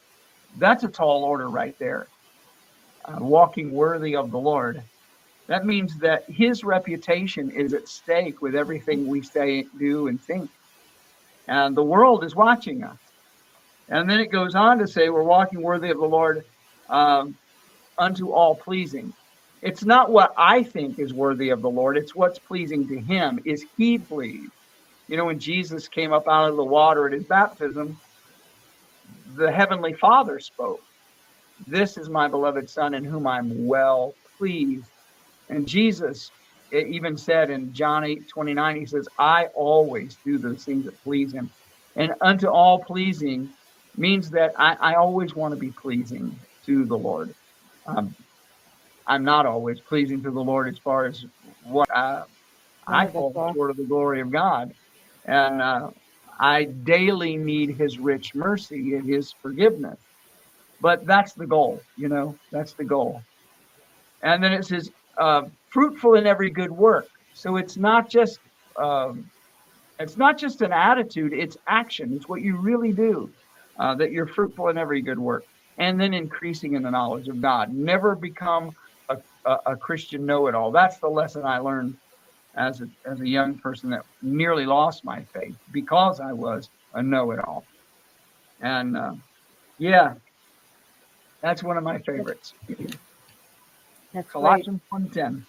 that's 0.57 0.83
a 0.83 0.87
tall 0.89 1.23
order 1.23 1.49
right 1.49 1.77
there. 1.79 2.07
Uh, 3.05 3.17
walking 3.19 3.71
worthy 3.71 4.15
of 4.15 4.31
the 4.31 4.37
Lord. 4.37 4.81
That 5.47 5.65
means 5.65 5.97
that 5.99 6.23
his 6.29 6.63
reputation 6.63 7.51
is 7.51 7.73
at 7.73 7.87
stake 7.87 8.41
with 8.41 8.55
everything 8.55 9.07
we 9.07 9.21
say, 9.21 9.65
do, 9.77 10.07
and 10.07 10.21
think. 10.21 10.49
And 11.47 11.75
the 11.75 11.83
world 11.83 12.23
is 12.23 12.35
watching 12.35 12.83
us. 12.83 12.97
And 13.89 14.09
then 14.09 14.19
it 14.19 14.31
goes 14.31 14.55
on 14.55 14.79
to 14.79 14.87
say, 14.87 15.09
we're 15.09 15.23
walking 15.23 15.61
worthy 15.61 15.89
of 15.89 15.97
the 15.97 16.05
Lord 16.05 16.45
um, 16.89 17.35
unto 17.97 18.31
all 18.31 18.55
pleasing. 18.55 19.13
It's 19.63 19.85
not 19.85 20.11
what 20.11 20.33
I 20.37 20.61
think 20.61 20.99
is 20.99 21.13
worthy 21.13 21.49
of 21.49 21.61
the 21.61 21.69
Lord, 21.69 21.97
it's 21.97 22.13
what's 22.13 22.37
pleasing 22.37 22.87
to 22.89 22.99
him. 22.99 23.39
Is 23.45 23.65
he 23.77 23.97
pleased? 23.97 24.51
You 25.07 25.17
know, 25.17 25.25
when 25.25 25.39
Jesus 25.39 25.87
came 25.87 26.11
up 26.11 26.27
out 26.27 26.49
of 26.49 26.57
the 26.57 26.63
water 26.63 27.07
at 27.07 27.13
his 27.13 27.23
baptism, 27.23 27.97
the 29.35 29.51
Heavenly 29.51 29.93
Father 29.93 30.39
spoke. 30.39 30.81
This 31.65 31.97
is 31.97 32.09
my 32.09 32.27
beloved 32.27 32.69
Son 32.69 32.93
in 32.93 33.05
whom 33.05 33.25
I'm 33.25 33.65
well 33.65 34.13
pleased. 34.37 34.85
And 35.49 35.67
Jesus 35.67 36.29
even 36.73 37.17
said 37.17 37.49
in 37.49 37.73
John 37.73 38.03
8 38.03 38.27
29, 38.27 38.75
he 38.75 38.85
says, 38.85 39.07
I 39.17 39.45
always 39.55 40.17
do 40.25 40.37
those 40.37 40.63
things 40.65 40.85
that 40.85 41.01
please 41.03 41.31
him. 41.31 41.49
And 41.95 42.13
unto 42.21 42.47
all 42.47 42.79
pleasing 42.79 43.49
means 43.95 44.29
that 44.31 44.53
I, 44.57 44.75
I 44.79 44.95
always 44.95 45.35
want 45.35 45.53
to 45.53 45.59
be 45.59 45.69
pleasing 45.69 46.37
to 46.65 46.85
the 46.85 46.97
Lord. 46.97 47.33
Um, 47.85 48.15
I'm 49.07 49.23
not 49.23 49.45
always 49.45 49.79
pleasing 49.79 50.21
to 50.23 50.31
the 50.31 50.41
Lord 50.41 50.67
as 50.67 50.77
far 50.77 51.05
as 51.05 51.25
what 51.63 51.89
I, 51.95 52.23
I 52.87 53.07
fall 53.07 53.53
short 53.53 53.69
of 53.69 53.77
the 53.77 53.83
glory 53.83 54.21
of 54.21 54.31
God. 54.31 54.73
And 55.25 55.61
uh, 55.61 55.91
I 56.39 56.65
daily 56.65 57.37
need 57.37 57.71
his 57.77 57.99
rich 57.99 58.35
mercy 58.35 58.95
and 58.95 59.07
his 59.07 59.33
forgiveness. 59.41 59.99
But 60.81 61.05
that's 61.05 61.33
the 61.33 61.47
goal, 61.47 61.81
you 61.95 62.09
know, 62.09 62.37
that's 62.51 62.73
the 62.73 62.83
goal. 62.83 63.21
And 64.21 64.43
then 64.43 64.51
it 64.53 64.65
says, 64.65 64.91
uh, 65.17 65.43
fruitful 65.69 66.15
in 66.15 66.27
every 66.27 66.49
good 66.49 66.71
work. 66.71 67.07
So 67.33 67.57
it's 67.57 67.77
not 67.77 68.09
just 68.09 68.39
um, 68.77 69.29
it's 69.99 70.17
not 70.17 70.37
just 70.37 70.61
an 70.61 70.71
attitude; 70.71 71.33
it's 71.33 71.57
action. 71.67 72.13
It's 72.13 72.27
what 72.27 72.41
you 72.41 72.57
really 72.57 72.91
do. 72.91 73.29
Uh, 73.77 73.95
that 73.95 74.11
you're 74.11 74.27
fruitful 74.27 74.69
in 74.69 74.77
every 74.77 75.01
good 75.01 75.17
work, 75.17 75.45
and 75.77 75.99
then 75.99 76.13
increasing 76.13 76.73
in 76.73 76.83
the 76.83 76.91
knowledge 76.91 77.27
of 77.27 77.41
God. 77.41 77.73
Never 77.73 78.15
become 78.15 78.75
a, 79.45 79.77
Christian 79.77 80.25
know-it-all. 80.25 80.71
That's 80.71 80.99
the 80.99 81.09
lesson 81.09 81.45
I 81.45 81.59
learned 81.59 81.95
as 82.55 82.81
a, 82.81 82.87
as 83.09 83.21
a 83.21 83.27
young 83.27 83.57
person 83.59 83.89
that 83.91 84.01
nearly 84.21 84.65
lost 84.65 85.05
my 85.05 85.23
faith 85.33 85.55
because 85.71 86.19
I 86.19 86.33
was 86.33 86.69
a 86.93 87.03
know-it-all. 87.03 87.67
And 88.61 88.97
uh, 88.97 89.13
yeah, 89.77 90.15
that's 91.41 91.63
one 91.63 91.77
of 91.77 91.83
my 91.83 91.99
favorites. 91.99 92.53
That's. 94.13 94.29
Colossians 94.31 94.81
1:10. 94.93 95.45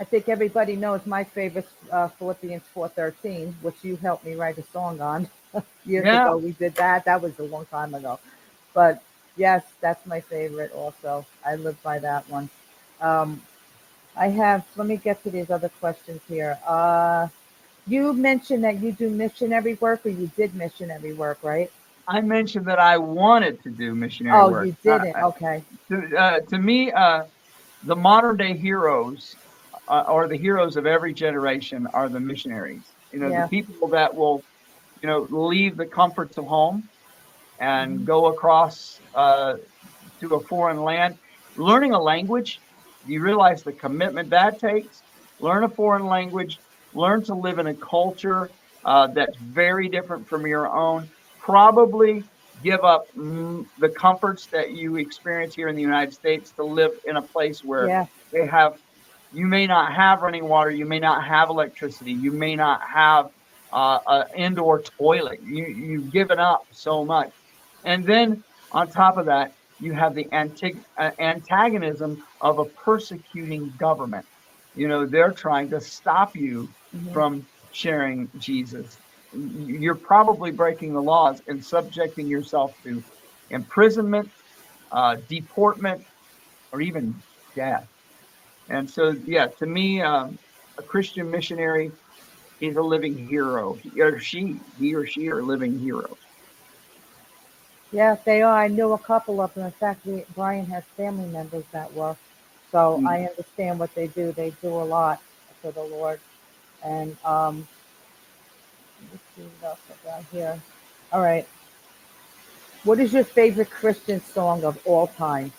I 0.00 0.04
think 0.04 0.28
everybody 0.28 0.76
knows 0.76 1.06
my 1.06 1.24
favorite 1.24 1.68
uh, 1.92 2.08
Philippians 2.08 2.64
4:13, 2.74 3.54
which 3.62 3.76
you 3.82 3.96
helped 3.96 4.24
me 4.24 4.34
write 4.34 4.58
a 4.58 4.62
song 4.64 5.00
on 5.00 5.28
years 5.86 6.06
Yeah. 6.06 6.14
ago. 6.14 6.36
We 6.38 6.52
did 6.52 6.74
that. 6.76 7.04
That 7.04 7.22
was 7.22 7.38
a 7.38 7.44
long 7.44 7.66
time 7.66 7.94
ago, 7.94 8.18
but 8.74 9.02
yes, 9.36 9.64
that's 9.80 10.04
my 10.06 10.20
favorite. 10.20 10.72
Also, 10.72 11.26
I 11.44 11.56
live 11.56 11.82
by 11.82 11.98
that 12.00 12.28
one. 12.30 12.50
Um, 13.00 13.42
I 14.16 14.28
have. 14.28 14.66
Let 14.76 14.86
me 14.86 14.96
get 14.96 15.22
to 15.24 15.30
these 15.30 15.50
other 15.50 15.68
questions 15.80 16.20
here. 16.28 16.58
Uh, 16.66 17.28
you 17.86 18.12
mentioned 18.12 18.64
that 18.64 18.80
you 18.80 18.92
do 18.92 19.10
missionary 19.10 19.74
work, 19.74 20.04
or 20.04 20.10
you 20.10 20.30
did 20.36 20.54
missionary 20.54 21.12
work, 21.12 21.38
right? 21.42 21.70
I 22.06 22.20
mentioned 22.20 22.66
that 22.66 22.78
I 22.78 22.98
wanted 22.98 23.62
to 23.62 23.70
do 23.70 23.94
missionary 23.94 24.42
Oh, 24.42 24.50
work. 24.50 24.68
you 24.68 24.76
didn't. 24.82 25.16
Uh, 25.16 25.22
okay. 25.22 25.62
to, 25.90 26.16
uh, 26.16 26.40
to 26.48 26.58
me, 26.58 26.90
uh, 26.92 27.24
the 27.84 27.96
modern 27.96 28.36
day 28.36 28.56
heroes, 28.56 29.36
uh, 29.88 30.04
or 30.08 30.28
the 30.28 30.36
heroes 30.36 30.76
of 30.76 30.86
every 30.86 31.14
generation, 31.14 31.86
are 31.94 32.08
the 32.08 32.20
missionaries. 32.20 32.92
You 33.12 33.20
know, 33.20 33.30
Yeah. 33.30 33.42
the 33.42 33.48
people 33.48 33.88
that 33.90 34.14
will, 34.14 34.44
you 35.02 35.08
know, 35.08 35.26
leave 35.30 35.76
the 35.76 35.86
comforts 35.86 36.36
of 36.38 36.46
home 36.46 36.84
and 37.60 37.88
Mhm. 37.98 38.06
go 38.06 38.26
across 38.26 39.00
uh, 39.14 39.54
to 40.20 40.34
a 40.34 40.40
foreign 40.46 40.82
land, 40.82 41.16
learning 41.56 41.92
a 41.92 42.00
language. 42.00 42.60
You 43.10 43.20
realize 43.20 43.62
the 43.64 43.72
commitment 43.72 44.30
that 44.30 44.60
takes. 44.60 45.02
Learn 45.40 45.64
a 45.64 45.68
foreign 45.68 46.06
language. 46.06 46.58
Learn 46.94 47.24
to 47.24 47.34
live 47.34 47.58
in 47.58 47.66
a 47.66 47.74
culture 47.74 48.50
uh, 48.84 49.08
that's 49.08 49.36
very 49.36 49.88
different 49.88 50.28
from 50.28 50.46
your 50.46 50.68
own. 50.68 51.08
Probably 51.40 52.22
give 52.62 52.84
up 52.84 53.12
mm, 53.16 53.66
the 53.78 53.88
comforts 53.88 54.46
that 54.46 54.72
you 54.72 54.96
experience 54.96 55.54
here 55.54 55.68
in 55.68 55.74
the 55.74 55.82
United 55.82 56.12
States 56.14 56.50
to 56.52 56.62
live 56.62 56.92
in 57.04 57.16
a 57.16 57.22
place 57.22 57.64
where 57.64 57.88
Yeah. 57.88 58.06
they 58.30 58.46
have 58.46 58.78
you 59.32 59.46
may 59.46 59.66
not 59.66 59.92
have 59.92 60.22
running 60.22 60.48
water 60.48 60.70
you 60.70 60.84
may 60.84 60.98
not 60.98 61.24
have 61.24 61.48
electricity 61.50 62.12
you 62.12 62.32
may 62.32 62.56
not 62.56 62.82
have 62.82 63.30
uh, 63.72 63.98
an 64.08 64.26
indoor 64.34 64.82
toilet 64.82 65.40
you, 65.42 65.64
you've 65.66 66.10
given 66.10 66.38
up 66.40 66.66
so 66.72 67.04
much 67.04 67.30
and 67.84 68.04
then 68.04 68.42
on 68.72 68.90
top 68.90 69.16
of 69.16 69.26
that 69.26 69.52
you 69.80 69.92
have 69.94 70.14
the 70.14 70.26
antig- 70.32 70.84
uh, 70.98 71.10
antagonism 71.20 72.18
of 72.42 72.58
a 72.58 72.66
persecuting 72.66 73.72
government 73.78 74.26
you 74.74 74.88
know 74.88 75.06
they're 75.06 75.32
trying 75.32 75.70
to 75.70 75.80
stop 75.80 76.36
you 76.36 76.68
Mhm. 76.94 77.12
from 77.12 77.46
sharing 77.72 78.28
jesus 78.38 78.98
you're 79.32 79.96
probably 79.96 80.50
breaking 80.52 80.92
the 80.94 81.00
laws 81.02 81.42
and 81.48 81.64
subjecting 81.64 82.28
yourself 82.28 82.72
to 82.84 83.02
imprisonment 83.50 84.30
uh, 84.92 85.16
deportment 85.28 86.04
or 86.72 86.80
even 86.80 87.22
death 87.56 87.86
and 88.68 88.88
so, 88.88 89.14
yeah, 89.26 89.48
to 89.58 89.66
me, 89.66 90.00
um, 90.02 90.38
a 90.78 90.82
Christian 90.82 91.30
missionary 91.30 91.92
is 92.60 92.76
a 92.76 92.82
living 92.82 93.16
hero. 93.16 93.76
He 93.82 94.00
or 94.00 94.18
she, 94.20 94.60
he 94.78 94.94
or 94.94 95.06
she 95.06 95.28
are 95.28 95.42
living 95.42 95.78
heroes. 95.78 96.18
Yeah, 97.92 98.16
they 98.24 98.42
are. 98.42 98.56
I 98.56 98.68
knew 98.68 98.92
a 98.92 98.98
couple 98.98 99.40
of 99.40 99.52
them. 99.54 99.66
In 99.66 99.72
fact, 99.72 100.06
we, 100.06 100.24
Brian 100.34 100.66
has 100.66 100.84
family 100.96 101.28
members 101.28 101.64
that 101.72 101.92
were. 101.94 102.16
So 102.70 102.98
Mm. 102.98 103.06
I 103.08 103.24
understand 103.26 103.78
what 103.78 103.94
they 103.94 104.06
do. 104.06 104.32
They 104.32 104.50
do 104.62 104.68
a 104.68 104.84
lot 104.84 105.20
for 105.60 105.72
the 105.72 105.82
Lord. 105.82 106.20
And 106.84 107.16
um, 107.24 107.66
let 109.02 109.12
me 109.12 109.18
see 109.36 109.42
what 109.60 109.70
else 109.70 109.80
I 109.90 110.06
got 110.08 110.24
here. 110.30 110.60
All 111.12 111.20
right. 111.20 111.46
What 112.84 113.00
is 113.00 113.12
your 113.12 113.24
favorite 113.24 113.70
Christian 113.70 114.20
song 114.20 114.64
of 114.64 114.78
all 114.86 115.08
time? 115.08 115.52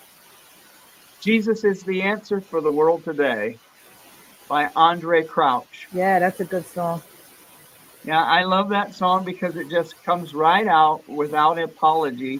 Jesus 1.19 1.63
is 1.63 1.83
the 1.83 2.01
answer 2.01 2.41
for 2.41 2.61
the 2.61 2.71
world 2.71 3.03
today 3.03 3.59
by 4.47 4.65
Andraé 4.69 5.27
Crouch. 5.27 5.87
Yeah, 5.93 6.17
that's 6.19 6.39
a 6.39 6.45
good 6.45 6.65
song. 6.65 7.03
Yeah, 8.03 8.23
I 8.23 8.43
love 8.43 8.69
that 8.69 8.95
song 8.95 9.23
because 9.23 9.55
it 9.55 9.69
just 9.69 10.01
comes 10.03 10.33
right 10.33 10.67
out 10.67 11.07
without 11.07 11.59
apology 11.59 12.39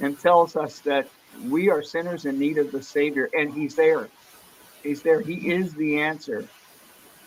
and 0.00 0.18
tells 0.18 0.56
us 0.56 0.78
that 0.80 1.08
we 1.48 1.68
are 1.68 1.82
sinners 1.82 2.26
in 2.26 2.38
need 2.38 2.58
of 2.58 2.70
the 2.70 2.82
Savior, 2.82 3.28
and 3.36 3.52
He's 3.52 3.74
there. 3.74 4.08
He's 4.82 5.02
there. 5.02 5.20
He 5.20 5.52
is 5.52 5.74
the 5.74 6.00
answer. 6.00 6.44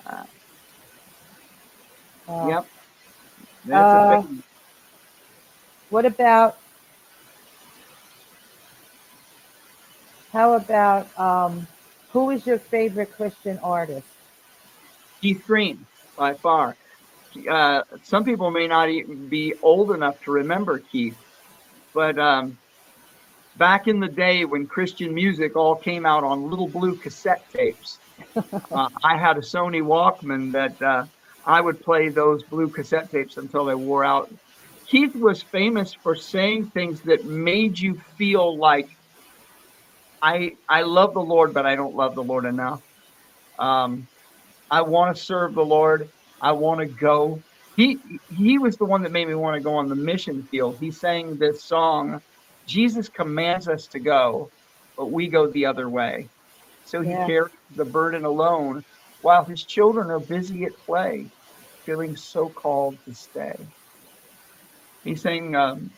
Uh, 0.05 0.23
Yep. 2.47 2.65
That's 3.65 3.93
Uh, 3.93 4.21
a 4.21 4.27
What 5.89 6.05
about? 6.05 6.57
How 10.31 10.53
about 10.53 11.07
um, 11.19 11.67
who 12.11 12.31
is 12.31 12.45
your 12.47 12.57
favorite 12.57 13.11
Christian 13.15 13.59
artist? 13.59 14.07
Keith 15.21 15.43
Green, 15.45 15.85
by 16.17 16.33
far. 16.33 16.75
Uh, 17.49 17.83
some 18.03 18.23
people 18.23 18.51
may 18.51 18.67
not 18.67 18.89
even 18.89 19.27
be 19.29 19.53
old 19.61 19.91
enough 19.91 20.21
to 20.23 20.31
remember 20.31 20.79
Keith, 20.79 21.17
but 21.93 22.17
um, 22.19 22.57
back 23.57 23.87
in 23.87 23.99
the 23.99 24.07
day 24.07 24.45
when 24.45 24.67
Christian 24.67 25.13
music 25.13 25.55
all 25.55 25.75
came 25.75 26.05
out 26.05 26.23
on 26.23 26.49
little 26.49 26.67
blue 26.67 26.95
cassette 26.95 27.43
tapes, 27.53 27.99
uh, 28.35 28.89
I 29.03 29.17
had 29.17 29.37
a 29.37 29.41
Sony 29.41 29.81
Walkman 29.81 30.51
that 30.53 30.81
uh, 30.81 31.05
I 31.45 31.61
would 31.61 31.81
play 31.81 32.09
those 32.09 32.43
blue 32.43 32.69
cassette 32.69 33.11
tapes 33.11 33.37
until 33.37 33.65
they 33.65 33.75
wore 33.75 34.03
out. 34.03 34.33
Keith 34.87 35.15
was 35.15 35.41
famous 35.41 35.93
for 35.93 36.15
saying 36.15 36.71
things 36.71 37.01
that 37.01 37.25
made 37.25 37.79
you 37.79 37.99
feel 38.17 38.57
like 38.57 38.89
I 40.21 40.53
I 40.69 40.83
love 40.83 41.13
the 41.13 41.21
Lord, 41.21 41.53
but 41.53 41.65
I 41.65 41.75
don't 41.75 41.95
love 41.95 42.15
the 42.15 42.23
Lord 42.23 42.45
enough. 42.45 42.81
Um, 43.59 44.07
I 44.71 44.81
want 44.81 45.15
to 45.15 45.21
serve 45.21 45.53
the 45.53 45.65
Lord. 45.65 46.09
I 46.43 46.53
want 46.53 46.81
to 46.81 46.87
go. 46.87 47.43
He 47.75 48.21
he 48.29 48.59
was 48.59 48.77
the 48.77 48.85
one 48.85 49.03
that 49.03 49.13
made 49.13 49.29
me 49.29 49.35
want 49.35 49.55
to 49.57 49.61
go 49.61 49.75
on 49.75 49.89
the 49.89 49.95
mission 49.97 50.47
field. 50.51 50.77
He 50.81 50.91
sang 50.91 51.37
this 51.39 51.67
song. 51.67 52.21
Jesus 52.67 53.09
commands 53.09 53.69
us 53.69 53.89
to 53.89 54.01
go, 54.01 54.51
but 54.97 55.11
we 55.13 55.29
go 55.29 55.51
the 55.51 55.67
other 55.67 55.89
way. 55.89 56.31
So 56.83 57.03
he 57.03 57.09
Yeah. 57.11 57.19
carries 57.19 57.53
the 57.75 57.85
burden 57.85 58.25
alone 58.25 58.83
while 59.21 59.45
his 59.45 59.65
children 59.65 60.11
are 60.11 60.21
busy 60.21 60.65
at 60.65 60.73
play, 60.85 61.31
feeling 61.85 62.15
so 62.17 62.49
called 62.49 62.99
to 63.07 63.15
stay. 63.15 63.55
He 65.03 65.15
sang 65.15 65.55
um, 65.55 65.91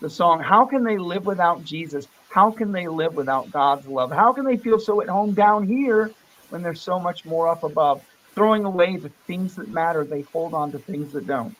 the 0.00 0.10
song, 0.10 0.40
How 0.40 0.66
Can 0.66 0.84
They 0.84 0.98
Live 0.98 1.24
Without 1.24 1.64
Jesus? 1.64 2.06
How 2.28 2.52
can 2.52 2.72
they 2.72 2.88
live 2.88 3.14
without 3.14 3.50
God's 3.50 3.86
love? 3.88 4.12
How 4.12 4.32
can 4.34 4.44
they 4.46 4.58
feel 4.58 4.78
so 4.78 5.02
at 5.02 5.08
home 5.08 5.34
down 5.34 5.66
here 5.66 6.12
when 6.50 6.62
there's 6.62 6.84
so 6.84 7.00
much 7.00 7.22
more 7.24 7.48
up 7.48 7.64
above? 7.64 8.02
Throwing 8.34 8.64
away 8.64 8.96
the 8.96 9.10
things 9.26 9.54
that 9.56 9.68
matter, 9.68 10.04
they 10.04 10.22
hold 10.22 10.54
on 10.54 10.72
to 10.72 10.78
things 10.78 11.12
that 11.12 11.26
don't. 11.26 11.56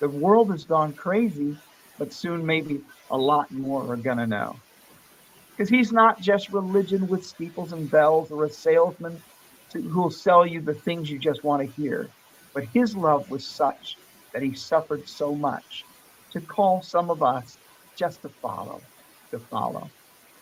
The 0.00 0.08
world 0.08 0.50
has 0.50 0.64
gone 0.64 0.92
crazy, 0.94 1.56
but 1.98 2.12
soon 2.12 2.44
maybe 2.44 2.80
a 3.10 3.16
lot 3.16 3.50
more 3.52 3.92
are 3.92 3.96
going 3.96 4.18
to 4.18 4.26
know. 4.26 4.56
Because 5.50 5.68
he's 5.68 5.92
not 5.92 6.20
just 6.20 6.50
religion 6.50 7.06
with 7.06 7.24
steeples 7.24 7.72
and 7.72 7.90
bells 7.90 8.32
or 8.32 8.44
a 8.44 8.50
salesman 8.50 9.20
who'll 9.72 10.10
sell 10.10 10.46
you 10.46 10.60
the 10.60 10.74
things 10.74 11.10
you 11.10 11.18
just 11.18 11.44
want 11.44 11.62
to 11.62 11.82
hear. 11.82 12.08
But 12.54 12.64
his 12.72 12.96
love 12.96 13.30
was 13.30 13.46
such 13.46 13.96
that 14.32 14.42
he 14.42 14.54
suffered 14.54 15.08
so 15.08 15.34
much 15.34 15.84
to 16.32 16.40
call 16.40 16.82
some 16.82 17.10
of 17.10 17.22
us 17.22 17.58
just 17.96 18.22
to 18.22 18.28
follow, 18.28 18.80
to 19.30 19.38
follow. 19.38 19.90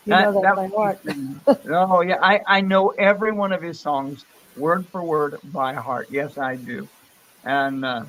You 0.06 0.16
know 0.16 0.32
that 0.40 0.56
by 0.56 0.66
was 0.66 0.72
heart. 0.74 1.00
oh 1.70 2.00
yeah, 2.00 2.18
I, 2.22 2.40
I 2.46 2.60
know 2.60 2.88
every 2.98 3.32
one 3.32 3.52
of 3.52 3.62
his 3.62 3.78
songs 3.80 4.24
word 4.56 4.86
for 4.90 5.02
word 5.02 5.38
by 5.44 5.74
heart. 5.74 6.08
Yes, 6.10 6.38
I 6.38 6.56
do. 6.56 6.88
And 7.44 7.84
uh, 7.84 8.04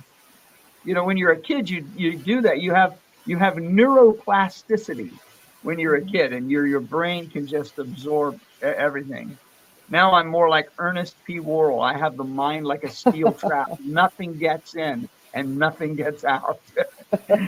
you 0.84 0.94
know, 0.94 1.04
when 1.04 1.18
you're 1.18 1.32
a 1.32 1.40
kid, 1.40 1.70
you 1.70 1.88
you 1.96 2.18
do 2.18 2.42
that. 2.42 2.62
You 2.62 2.74
have 2.74 2.98
you 3.26 3.38
have 3.38 3.56
neuroplasticity 3.56 5.12
when 5.62 5.80
you're 5.80 5.96
a 5.96 6.06
kid, 6.06 6.34
and 6.34 6.50
your 6.50 6.68
your 6.68 6.82
brain 6.82 7.30
can 7.30 7.48
just 7.48 7.80
absorb 7.80 8.40
everything. 8.62 9.38
Now 9.90 10.14
I'm 10.14 10.28
more 10.28 10.50
like 10.50 10.70
Ernest 10.80 11.16
P. 11.26 11.40
Worrell. 11.40 11.82
I 11.82 11.98
have 11.98 12.18
the 12.18 12.24
mind 12.24 12.66
like 12.66 12.84
a 12.84 12.90
steel 12.90 13.32
trap. 13.40 13.68
Nothing 13.84 14.38
gets 14.38 14.76
in 14.76 15.08
and 15.34 15.58
nothing 15.58 15.96
gets 15.96 16.24
out. 16.24 16.60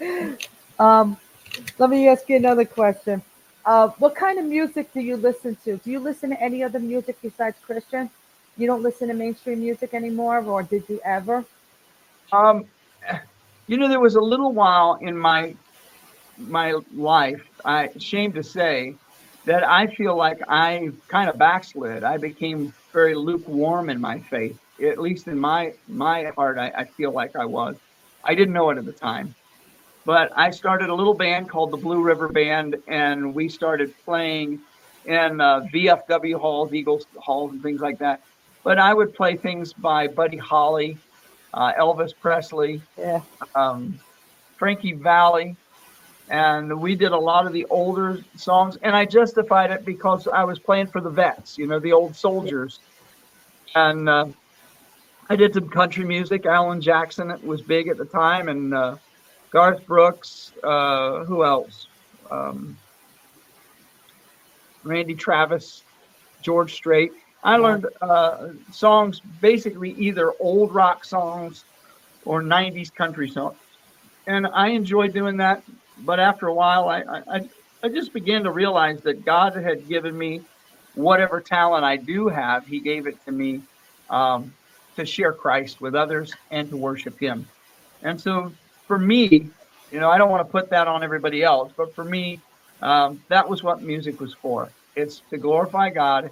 Um, 0.78 1.16
let 1.78 1.90
me 1.90 2.08
ask 2.08 2.28
you 2.28 2.36
another 2.36 2.64
question. 2.64 3.22
Uh, 3.64 3.88
what 3.98 4.14
kind 4.14 4.38
of 4.38 4.44
music 4.44 4.92
do 4.92 5.00
you 5.00 5.16
listen 5.16 5.56
to? 5.64 5.76
Do 5.78 5.90
you 5.90 6.00
listen 6.00 6.30
to 6.30 6.40
any 6.42 6.62
other 6.64 6.80
music 6.80 7.16
besides 7.22 7.56
Christian? 7.64 8.10
You 8.56 8.66
don't 8.66 8.82
listen 8.82 9.08
to 9.08 9.14
mainstream 9.14 9.60
music 9.60 9.94
anymore, 9.94 10.42
or 10.44 10.62
did 10.62 10.84
you 10.88 11.00
ever? 11.04 11.44
Um, 12.32 12.64
you 13.66 13.76
know, 13.76 13.88
there 13.88 14.00
was 14.00 14.16
a 14.16 14.20
little 14.20 14.52
while 14.52 14.98
in 15.00 15.16
my 15.16 15.54
my 16.38 16.74
life. 16.94 17.42
I 17.64 17.84
ashamed 17.88 18.34
to 18.34 18.42
say 18.42 18.94
that 19.44 19.64
I 19.64 19.86
feel 19.86 20.16
like 20.16 20.40
I 20.48 20.90
kind 21.08 21.28
of 21.30 21.38
backslid. 21.38 22.04
I 22.04 22.16
became 22.16 22.74
very 22.92 23.14
lukewarm 23.14 23.90
in 23.90 24.00
my 24.00 24.18
faith. 24.20 24.58
At 24.82 24.98
least 24.98 25.28
in 25.28 25.38
my 25.38 25.74
my 25.88 26.24
heart, 26.36 26.58
I, 26.58 26.72
I 26.76 26.84
feel 26.84 27.12
like 27.12 27.36
I 27.36 27.44
was. 27.44 27.76
I 28.24 28.34
didn't 28.34 28.54
know 28.54 28.70
it 28.70 28.78
at 28.78 28.84
the 28.84 28.92
time, 28.92 29.34
but 30.04 30.30
I 30.36 30.50
started 30.50 30.88
a 30.90 30.94
little 30.94 31.14
band 31.14 31.48
called 31.48 31.70
the 31.70 31.76
Blue 31.76 32.02
River 32.02 32.28
Band, 32.28 32.76
and 32.86 33.34
we 33.34 33.48
started 33.48 33.94
playing 34.04 34.60
in 35.04 35.40
uh, 35.40 35.60
VFW 35.72 36.34
halls, 36.38 36.72
Eagles 36.72 37.06
halls, 37.18 37.52
and 37.52 37.62
things 37.62 37.80
like 37.80 37.98
that. 37.98 38.22
But 38.64 38.78
I 38.78 38.94
would 38.94 39.14
play 39.14 39.36
things 39.36 39.72
by 39.72 40.08
Buddy 40.08 40.36
Holly, 40.38 41.00
uh, 41.52 41.72
Elvis 41.78 42.12
Presley, 42.20 42.82
Yeah. 42.96 43.20
um, 43.54 44.00
Frankie 44.58 44.92
Valli, 44.94 45.56
and 46.28 46.80
we 46.80 46.94
did 46.96 47.12
a 47.12 47.18
lot 47.18 47.46
of 47.46 47.52
the 47.52 47.66
older 47.66 48.24
songs. 48.36 48.76
And 48.82 48.94
I 48.96 49.04
justified 49.04 49.70
it 49.70 49.84
because 49.84 50.26
I 50.28 50.44
was 50.44 50.58
playing 50.58 50.88
for 50.88 51.00
the 51.00 51.10
vets, 51.10 51.58
you 51.58 51.66
know, 51.66 51.78
the 51.80 51.92
old 51.92 52.16
soldiers. 52.16 52.80
And 53.74 54.08
uh, 54.08 54.26
I 55.28 55.36
did 55.36 55.54
some 55.54 55.68
country 55.68 56.04
music. 56.04 56.46
Alan 56.46 56.80
Jackson 56.80 57.32
was 57.42 57.62
big 57.62 57.88
at 57.88 57.96
the 57.98 58.04
time, 58.04 58.48
and 58.48 58.72
uh, 58.74 58.96
Garth 59.52 59.86
Brooks. 59.86 60.52
Uh, 60.62 61.24
who 61.24 61.44
else? 61.44 61.88
Um, 62.30 62.80
Randy 64.84 65.14
Travis, 65.14 65.84
George 66.40 66.74
Strait. 66.74 67.12
I 67.42 67.56
learned 67.56 67.86
uh, 68.00 68.48
songs, 68.70 69.20
basically 69.20 69.90
either 69.92 70.32
old 70.40 70.74
rock 70.74 71.04
songs 71.04 71.64
or 72.24 72.42
90s 72.42 72.90
country 72.90 73.28
songs. 73.28 73.56
And 74.26 74.46
I 74.46 74.68
enjoyed 74.68 75.12
doing 75.12 75.38
that. 75.38 75.64
But 75.96 76.20
after 76.20 76.46
a 76.46 76.54
while, 76.54 76.88
I, 76.88 77.02
I, 77.02 77.22
I- 77.36 77.50
I 77.84 77.88
just 77.88 78.12
began 78.12 78.44
to 78.44 78.50
realize 78.52 79.02
that 79.02 79.24
God 79.24 79.56
had 79.56 79.88
given 79.88 80.16
me 80.16 80.44
whatever 80.94 81.40
talent 81.40 81.84
I 81.84 81.96
do 81.96 82.28
have, 82.28 82.64
He 82.66 82.80
gave 82.80 83.06
it 83.06 83.16
to 83.24 83.32
me 83.32 83.62
um, 84.08 84.54
to 84.96 85.04
share 85.04 85.32
Christ 85.32 85.80
with 85.80 85.94
others 85.94 86.38
and 86.50 86.68
to 86.70 86.76
worship 86.76 87.18
Him. 87.18 87.50
And 88.02 88.20
so 88.20 88.52
for 88.92 88.98
me, 88.98 89.48
you 89.90 90.00
know, 90.00 90.10
I 90.10 90.18
don't 90.18 90.28
want 90.28 90.46
to 90.46 90.52
put 90.52 90.68
that 90.68 90.86
on 90.86 91.02
everybody 91.02 91.42
else, 91.42 91.72
but 91.74 91.94
for 91.94 92.04
me, 92.04 92.40
um, 92.82 93.20
that 93.30 93.48
was 93.48 93.62
what 93.62 93.80
music 93.80 94.20
was 94.20 94.34
for. 94.42 94.70
It's 94.94 95.22
to 95.30 95.38
glorify 95.38 95.88
God 95.88 96.28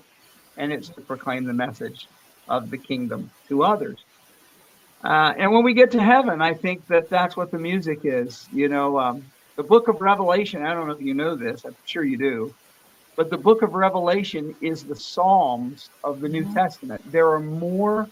and 0.59 0.71
it's 0.71 0.91
to 0.91 1.01
proclaim 1.01 1.47
the 1.47 1.55
message 1.55 2.07
of 2.49 2.71
the 2.71 2.77
kingdom 2.77 3.31
to 3.49 3.63
others. 3.63 4.05
Uh, 5.03 5.33
and 5.39 5.51
when 5.51 5.65
we 5.65 5.73
get 5.73 5.91
to 5.93 6.03
heaven, 6.03 6.43
I 6.43 6.53
think 6.53 6.87
that 6.89 7.09
that's 7.09 7.35
what 7.35 7.51
the 7.51 7.59
music 7.59 8.01
is. 8.05 8.47
You 8.53 8.69
know, 8.69 8.99
um, 8.99 9.23
the 9.57 9.63
book 9.63 9.89
of 9.89 9.97
Revelation, 10.03 10.63
I 10.63 10.75
don't 10.75 10.87
know 10.87 10.93
if 10.93 11.01
you 11.01 11.15
know 11.15 11.35
this, 11.37 11.65
I'm 11.65 11.75
sure 11.87 12.05
you 12.05 12.19
do, 12.19 12.55
but 13.17 13.31
the 13.31 13.39
book 13.39 13.63
of 13.63 13.73
Revelation 13.73 14.55
is 14.61 14.85
the 14.85 14.97
Psalms 14.97 15.89
of 16.05 16.21
the 16.21 16.29
New 16.29 16.45
Mhm. 16.45 16.53
Testament. 16.55 17.01
There 17.11 17.31
are 17.31 17.41
more 17.41 18.11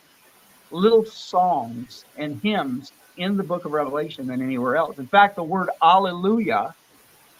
little 0.71 1.05
songs 1.05 2.07
and 2.17 2.41
hymns 2.43 2.93
in 3.19 3.37
the 3.37 3.43
book 3.43 3.65
of 3.65 3.73
Revelation 3.73 4.27
than 4.27 4.41
anywhere 4.41 4.77
else. 4.77 4.99
In 4.99 5.07
fact, 5.07 5.37
the 5.37 5.43
word 5.43 5.71
Alleluia 5.83 6.75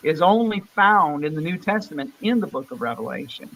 is 0.03 0.21
only 0.23 0.61
found 0.61 1.25
in 1.25 1.35
the 1.35 1.41
New 1.41 1.57
Testament 1.59 2.13
in 2.21 2.41
the 2.41 2.47
book 2.47 2.71
of 2.71 2.81
Revelation. 2.81 3.49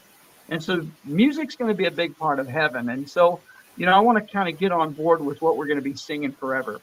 And 0.48 0.62
so 0.62 0.86
music's 1.04 1.56
going 1.56 1.70
to 1.70 1.76
be 1.76 1.86
a 1.86 1.90
big 1.90 2.16
part 2.18 2.38
of 2.38 2.48
heaven. 2.48 2.88
And 2.88 3.08
so, 3.08 3.40
you 3.76 3.86
know, 3.86 3.92
I 3.92 4.00
want 4.00 4.18
to 4.18 4.32
kind 4.32 4.48
of 4.48 4.58
get 4.58 4.72
on 4.72 4.92
board 4.92 5.24
with 5.24 5.40
what 5.40 5.56
we're 5.56 5.66
going 5.66 5.78
to 5.78 5.82
be 5.82 5.94
singing 5.94 6.32
forever. 6.32 6.80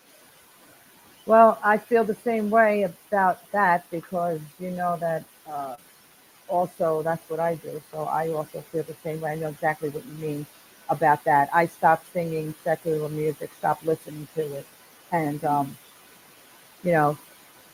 Well, 1.26 1.60
I 1.64 1.78
feel 1.78 2.04
the 2.04 2.16
same 2.16 2.50
way 2.50 2.84
about 2.84 3.40
that 3.52 3.90
because 3.92 4.40
you 4.60 4.72
know 4.72 4.98
that 4.98 5.24
uh, 5.48 5.76
also 6.48 7.04
that's 7.04 7.30
what 7.30 7.40
I 7.40 7.56
do. 7.56 7.82
So 7.92 8.06
I 8.06 8.30
also 8.30 8.62
feel 8.62 8.84
the 8.84 8.96
same 9.04 9.22
way. 9.22 9.34
I 9.34 9.36
know 9.36 9.50
exactly 9.50 9.90
what 9.90 10.06
you 10.06 10.14
mean 10.14 10.46
about 10.90 11.24
that. 11.26 11.50
I 11.54 11.68
stopped 11.68 12.12
singing 12.14 12.56
secular 12.64 13.10
music, 13.10 13.52
stopped 13.54 13.86
listening 13.86 14.28
to 14.36 14.42
it, 14.56 14.66
and 15.12 15.44
um, 15.46 15.78
you 16.84 16.92
know, 16.94 17.18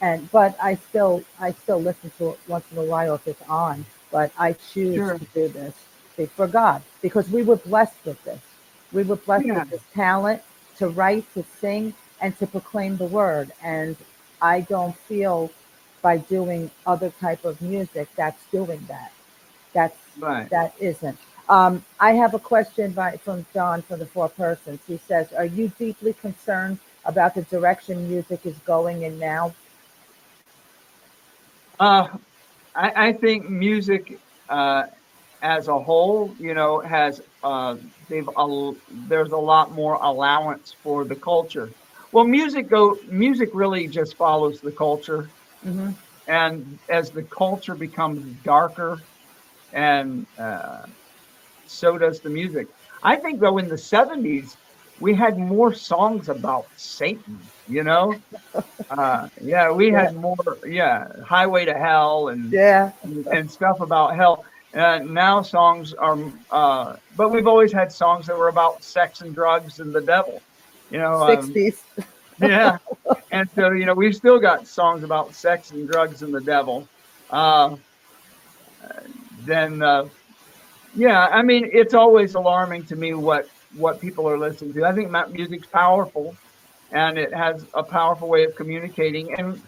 and 0.02 0.30
but 0.32 0.58
I 0.62 0.76
still 0.76 1.24
I 1.40 1.54
still 1.54 1.82
listen 1.82 2.12
to 2.18 2.32
it 2.32 2.40
once 2.48 2.66
in 2.72 2.80
a 2.80 2.84
while 2.84 3.16
if 3.16 3.28
it's 3.28 3.42
on. 3.50 3.86
But 4.12 4.32
I 4.40 4.54
choose 4.54 4.96
Sure. 4.96 5.20
to 5.20 5.26
do 5.34 5.48
this 5.50 5.76
for 6.36 6.48
God 6.48 6.84
because 7.02 7.30
we 7.30 7.44
were 7.44 7.58
blessed 7.58 7.98
with 8.06 8.24
this. 8.24 8.42
We 8.94 9.04
were 9.04 9.18
blessed 9.18 9.48
Yeah. 9.48 9.56
with 9.56 9.70
this 9.72 9.84
talent 9.94 10.42
to 10.78 10.90
write, 10.90 11.26
to 11.34 11.44
sing, 11.60 11.94
and 12.22 12.38
to 12.40 12.48
proclaim 12.48 12.98
the 12.98 13.06
word. 13.08 13.52
And 13.64 13.98
I 14.42 14.62
don't 14.62 14.96
feel 14.96 15.52
by 16.02 16.18
doing 16.20 16.72
other 16.88 17.12
type 17.22 17.46
of 17.46 17.62
music 17.62 18.10
that's 18.16 18.46
doing 18.52 18.86
that. 18.88 19.12
That's 19.74 19.98
Right. 20.20 20.50
that 20.52 20.74
isn't. 20.80 21.18
Um, 21.50 21.84
I 22.00 22.14
have 22.14 22.34
a 22.34 22.40
question 22.40 22.94
by 22.94 23.18
from 23.18 23.46
John 23.54 23.82
from 23.84 24.00
the 24.00 24.06
Four 24.08 24.30
Persons. 24.30 24.82
He 24.88 24.98
says, 24.98 25.34
"Are 25.34 25.46
you 25.46 25.70
deeply 25.80 26.14
concerned 26.14 26.80
about 27.06 27.36
the 27.36 27.44
direction 27.44 28.08
music 28.10 28.46
is 28.46 28.60
going 28.60 29.04
in 29.04 29.20
now?" 29.20 29.54
Uh, 31.80 32.08
I, 32.76 33.08
I 33.10 33.14
think 33.14 33.50
music 33.50 34.20
uh, 34.50 34.84
as 35.42 35.68
a 35.68 35.80
whole, 35.80 36.36
you 36.40 36.54
know, 36.54 36.80
has 36.82 37.22
uh, 37.44 37.76
they've 38.10 38.28
al- 38.38 38.78
there's 38.90 39.32
a 39.32 39.38
lot 39.38 39.72
more 39.72 39.96
allowance 39.96 40.76
for 40.84 41.06
the 41.06 41.16
culture. 41.16 41.74
Well, 42.12 42.26
music 42.26 42.70
go 42.70 43.00
music 43.08 43.50
really 43.54 43.88
just 43.88 44.18
follows 44.18 44.62
the 44.62 44.72
culture, 44.72 45.32
hmm 45.64 45.92
and 46.28 46.80
as 46.90 47.12
the 47.12 47.24
culture 47.24 47.76
becomes 47.76 48.26
darker, 48.44 49.04
and 49.72 50.26
uh, 50.38 50.84
so 51.66 51.98
does 51.98 52.22
the 52.22 52.30
music. 52.30 52.68
I 53.04 53.16
think 53.18 53.40
though 53.40 53.58
in 53.58 53.68
the 53.70 53.78
'70s, 53.78 54.58
we 55.00 55.14
had 55.14 55.38
more 55.38 55.74
songs 55.74 56.30
about 56.30 56.68
Satan, 56.78 57.40
you 57.68 57.84
know? 57.84 58.16
Uh, 58.90 59.28
yeah, 59.42 59.72
we 59.72 59.90
had 59.92 60.16
more, 60.16 60.36
yeah, 60.66 61.08
Highway 61.24 61.66
to 61.66 61.74
Hell 61.74 62.30
and, 62.30 62.52
Yeah. 62.52 62.92
and 63.32 63.50
stuff 63.50 63.80
about 63.82 64.16
hell. 64.16 64.46
Uh, 64.74 65.00
now 65.00 65.42
songs 65.42 65.94
are, 65.94 66.18
uh, 66.52 66.96
but 67.16 67.30
we've 67.30 67.48
always 67.48 67.72
had 67.72 67.92
songs 67.92 68.28
that 68.28 68.38
were 68.38 68.50
about 68.50 68.84
sex 68.84 69.22
and 69.22 69.34
drugs 69.34 69.80
and 69.80 69.94
the 69.94 70.02
devil, 70.02 70.42
you 70.92 70.98
know? 70.98 71.22
um, 71.24 71.36
Sixties. 71.36 71.84
yeah. 72.40 72.78
And 73.32 73.50
so, 73.56 73.72
you 73.72 73.86
know, 73.86 73.94
we've 73.94 74.16
still 74.16 74.40
got 74.40 74.68
songs 74.68 75.04
about 75.04 75.34
sex 75.34 75.72
and 75.72 75.88
drugs 75.88 76.22
and 76.22 76.34
the 76.34 76.42
devil. 76.42 76.88
Uh, 77.30 77.76
then, 79.46 79.82
uh, 79.82 80.08
yeah, 80.96 81.28
I 81.28 81.42
mean, 81.42 81.70
it's 81.72 81.94
always 81.94 82.36
alarming 82.36 82.86
to 82.86 82.96
me 82.96 83.14
what 83.14 83.48
what 83.76 84.00
people 84.02 84.28
are 84.30 84.40
listening 84.40 84.74
to. 84.76 84.86
I 84.86 84.94
think 84.94 85.12
ma- 85.12 85.28
music's 85.28 85.68
powerful, 85.68 86.38
and 86.92 87.18
it 87.18 87.34
has 87.34 87.66
a 87.76 87.84
powerful 87.84 88.30
way 88.30 88.46
of 88.46 88.56
communicating. 88.56 89.34
And 89.38 89.62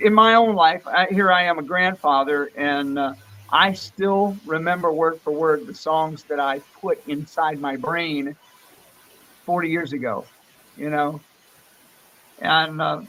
in 0.00 0.14
my 0.14 0.34
own 0.34 0.54
life, 0.54 0.82
I, 0.86 1.06
here 1.10 1.32
I 1.32 1.44
am 1.44 1.58
a 1.58 1.62
grandfather, 1.62 2.50
and 2.56 2.98
uh, 2.98 3.14
I 3.52 3.72
still 3.72 4.38
remember 4.44 4.92
word 4.92 5.20
for 5.24 5.32
word 5.32 5.66
the 5.66 5.74
songs 5.74 6.24
that 6.30 6.40
I 6.40 6.60
put 6.80 6.98
inside 7.06 7.60
my 7.60 7.76
brain 7.76 8.36
40 9.46 9.68
years 9.68 9.92
ago. 9.92 10.28
You 10.76 10.90
know, 10.90 11.22
and 12.40 12.80
uh, 12.80 13.02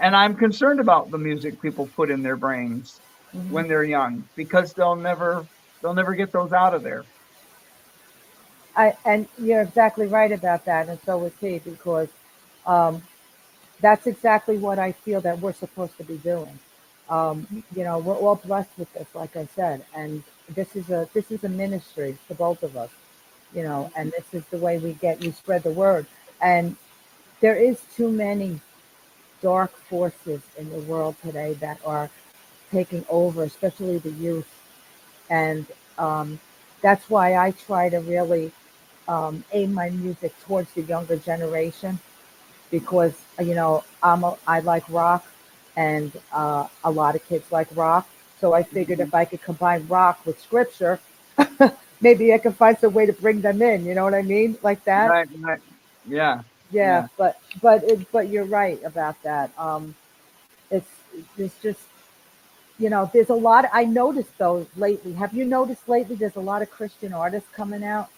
and 0.00 0.16
I'm 0.16 0.36
concerned 0.36 0.80
about 0.80 1.10
the 1.10 1.18
music 1.18 1.60
people 1.62 1.88
put 1.96 2.10
in 2.10 2.22
their 2.22 2.36
brains 2.36 3.00
Mhm. 3.34 3.50
when 3.50 3.68
they're 3.68 3.84
young 3.84 4.24
because 4.36 4.74
they'll 4.74 4.96
never 4.96 5.46
they'll 5.82 5.94
never 5.94 6.14
get 6.14 6.32
those 6.32 6.52
out 6.52 6.74
of 6.74 6.82
there. 6.82 7.06
I, 8.76 8.96
and 9.04 9.26
you're 9.38 9.62
exactly 9.62 10.06
right 10.06 10.32
about 10.32 10.64
that, 10.66 10.88
and 10.88 10.98
so 11.04 11.24
is 11.24 11.32
he, 11.40 11.58
because 11.58 12.08
um, 12.66 13.02
that's 13.80 14.06
exactly 14.06 14.58
what 14.58 14.78
I 14.78 14.92
feel 14.92 15.20
that 15.22 15.40
we're 15.40 15.52
supposed 15.52 15.96
to 15.98 16.04
be 16.04 16.18
doing. 16.18 16.58
Um, 17.10 17.64
you 17.74 17.84
know, 17.84 17.98
we're 17.98 18.14
all 18.16 18.36
blessed 18.36 18.70
with 18.78 18.92
this, 18.94 19.06
like 19.14 19.36
I 19.36 19.46
said, 19.54 19.84
and 19.94 20.22
this 20.50 20.76
is 20.76 20.90
a 20.90 21.08
this 21.14 21.30
is 21.30 21.44
a 21.44 21.48
ministry 21.48 22.16
to 22.28 22.34
both 22.34 22.62
of 22.62 22.76
us. 22.76 22.90
You 23.54 23.62
know, 23.64 23.90
and 23.96 24.12
this 24.12 24.34
is 24.34 24.44
the 24.50 24.58
way 24.58 24.78
we 24.78 24.92
get 24.94 25.22
you 25.22 25.32
spread 25.32 25.62
the 25.62 25.72
word. 25.72 26.06
And 26.42 26.76
there 27.40 27.56
is 27.56 27.80
too 27.96 28.10
many 28.10 28.60
dark 29.40 29.72
forces 29.76 30.42
in 30.58 30.70
the 30.70 30.80
world 30.80 31.16
today 31.24 31.54
that 31.54 31.78
are 31.86 32.10
taking 32.70 33.04
over, 33.08 33.44
especially 33.44 33.98
the 33.98 34.10
youth, 34.10 34.48
and 35.30 35.66
um, 35.98 36.38
that's 36.82 37.08
why 37.10 37.36
I 37.36 37.52
try 37.52 37.88
to 37.88 37.98
really 38.00 38.52
um, 39.08 39.44
aim 39.52 39.74
my 39.74 39.90
music 39.90 40.32
towards 40.42 40.72
the 40.74 40.82
younger 40.82 41.16
generation 41.16 41.98
because 42.70 43.14
you 43.40 43.54
know 43.54 43.84
I'm 44.02 44.24
a, 44.24 44.36
I 44.46 44.60
like 44.60 44.84
rock 44.90 45.26
and 45.76 46.12
uh, 46.32 46.68
a 46.84 46.90
lot 46.90 47.16
of 47.16 47.26
kids 47.28 47.50
like 47.52 47.68
rock. 47.76 48.08
So 48.40 48.52
I 48.54 48.62
figured 48.64 49.00
if 49.00 49.14
I 49.14 49.24
could 49.24 49.42
combine 49.42 49.86
rock 49.88 50.24
with 50.26 50.40
scripture, 50.40 51.00
maybe 52.00 52.32
I 52.34 52.38
could 52.38 52.56
find 52.56 52.78
some 52.78 52.94
way 52.94 53.06
to 53.06 53.12
bring 53.12 53.40
them 53.42 53.62
in. 53.62 53.84
You 53.84 53.94
know 53.94 54.04
what 54.04 54.14
I 54.14 54.22
mean? 54.22 54.58
Like 54.62 54.84
that. 54.84 55.08
Right, 55.08 55.28
right. 55.40 55.60
Yeah. 56.06 56.42
Yeah, 56.70 57.02
Yeah. 57.02 57.08
but 57.16 57.40
but 57.62 57.82
it, 57.84 58.10
but 58.12 58.28
you're 58.28 58.44
right 58.44 58.82
about 58.84 59.20
that. 59.22 59.50
Um, 59.58 59.94
it's 60.70 60.90
it's 61.38 61.60
just 61.62 61.80
you 62.78 62.90
know 62.90 63.10
there's 63.12 63.30
a 63.30 63.34
lot. 63.34 63.66
I 63.72 63.84
noticed 63.84 64.36
though 64.38 64.66
lately. 64.76 65.12
Have 65.14 65.34
you 65.34 65.44
noticed 65.44 65.88
lately? 65.88 66.16
There's 66.16 66.36
a 66.36 66.40
lot 66.40 66.62
of 66.62 66.70
Christian 66.70 67.12
artists 67.14 67.48
coming 67.52 67.84
out. 67.84 68.10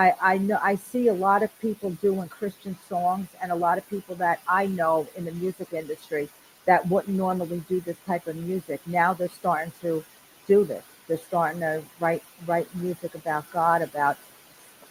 I 0.00 0.14
I 0.34 0.38
know 0.38 0.58
I 0.62 0.76
see 0.76 1.08
a 1.08 1.18
lot 1.28 1.42
of 1.42 1.50
people 1.60 1.90
doing 2.08 2.28
Christian 2.28 2.76
songs, 2.88 3.28
and 3.40 3.52
a 3.52 3.54
lot 3.66 3.76
of 3.78 3.84
people 3.90 4.14
that 4.16 4.40
I 4.48 4.66
know 4.66 5.06
in 5.16 5.24
the 5.26 5.32
music 5.32 5.72
industry 5.72 6.28
that 6.64 6.88
wouldn't 6.88 7.16
normally 7.16 7.62
do 7.68 7.80
this 7.80 7.96
type 8.06 8.26
of 8.26 8.36
music. 8.36 8.80
Now 8.86 9.12
they're 9.14 9.38
starting 9.42 9.72
to 9.82 10.04
do 10.46 10.64
this. 10.64 10.84
They're 11.06 11.26
starting 11.32 11.60
to 11.60 11.82
write 11.98 12.22
write 12.46 12.68
music 12.74 13.14
about 13.14 13.44
God, 13.52 13.82
about 13.82 14.16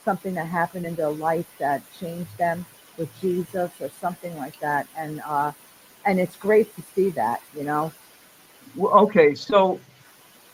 something 0.06 0.36
that 0.36 0.48
happened 0.48 0.86
in 0.86 0.96
their 0.96 1.16
life 1.30 1.50
that 1.58 1.82
changed 2.00 2.38
them 2.38 2.66
with 2.98 3.10
Jesus 3.22 3.72
or 3.80 3.90
something 4.04 4.36
like 4.38 4.60
that. 4.60 4.88
And 4.96 5.22
uh, 5.26 5.52
and 6.06 6.20
it's 6.20 6.36
great 6.36 6.76
to 6.76 6.82
see 6.94 7.10
that, 7.12 7.42
you 7.58 7.64
know. 7.64 7.92
Well, 8.76 8.94
okay, 9.06 9.34
so 9.34 9.80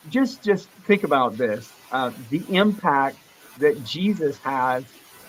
just 0.09 0.41
just 0.43 0.69
think 0.87 1.03
about 1.03 1.35
this: 1.35 1.73
uh, 1.91 2.11
the 2.29 2.41
impact 2.49 3.17
that 3.59 3.83
Jesus 3.83 4.37
has 4.39 4.83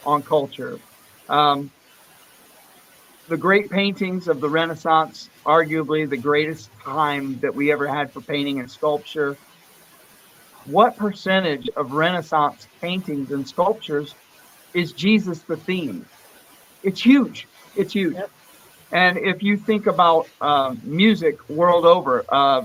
on 0.05 0.23
culture. 0.23 0.79
Um, 1.29 1.71
the 3.29 3.37
great 3.37 3.71
paintings 3.71 4.29
of 4.29 4.41
the 4.41 4.49
Renaissance, 4.49 5.29
arguably 5.45 6.09
the 6.09 6.17
greatest 6.17 6.71
time 6.85 7.39
that 7.41 7.55
we 7.55 7.73
ever 7.73 7.87
had 7.87 8.13
for 8.13 8.21
painting 8.21 8.61
and 8.61 8.71
sculpture. 8.71 9.37
What 10.67 10.97
percentage 10.97 11.69
of 11.77 11.93
Renaissance 11.93 12.69
paintings 12.81 13.33
and 13.33 13.47
sculptures 13.49 14.15
is 14.75 14.93
Jesus 14.93 15.41
the 15.41 15.57
theme? 15.57 16.07
It's 16.83 17.01
huge. 17.01 17.49
It's 17.75 17.93
huge. 17.93 18.15
Yep. 18.15 18.31
And 18.93 19.19
if 19.19 19.43
you 19.43 19.57
think 19.57 19.87
about 19.87 20.29
uh, 20.41 20.75
music 20.85 21.49
world 21.49 21.85
over, 21.85 22.25
uh, 22.29 22.65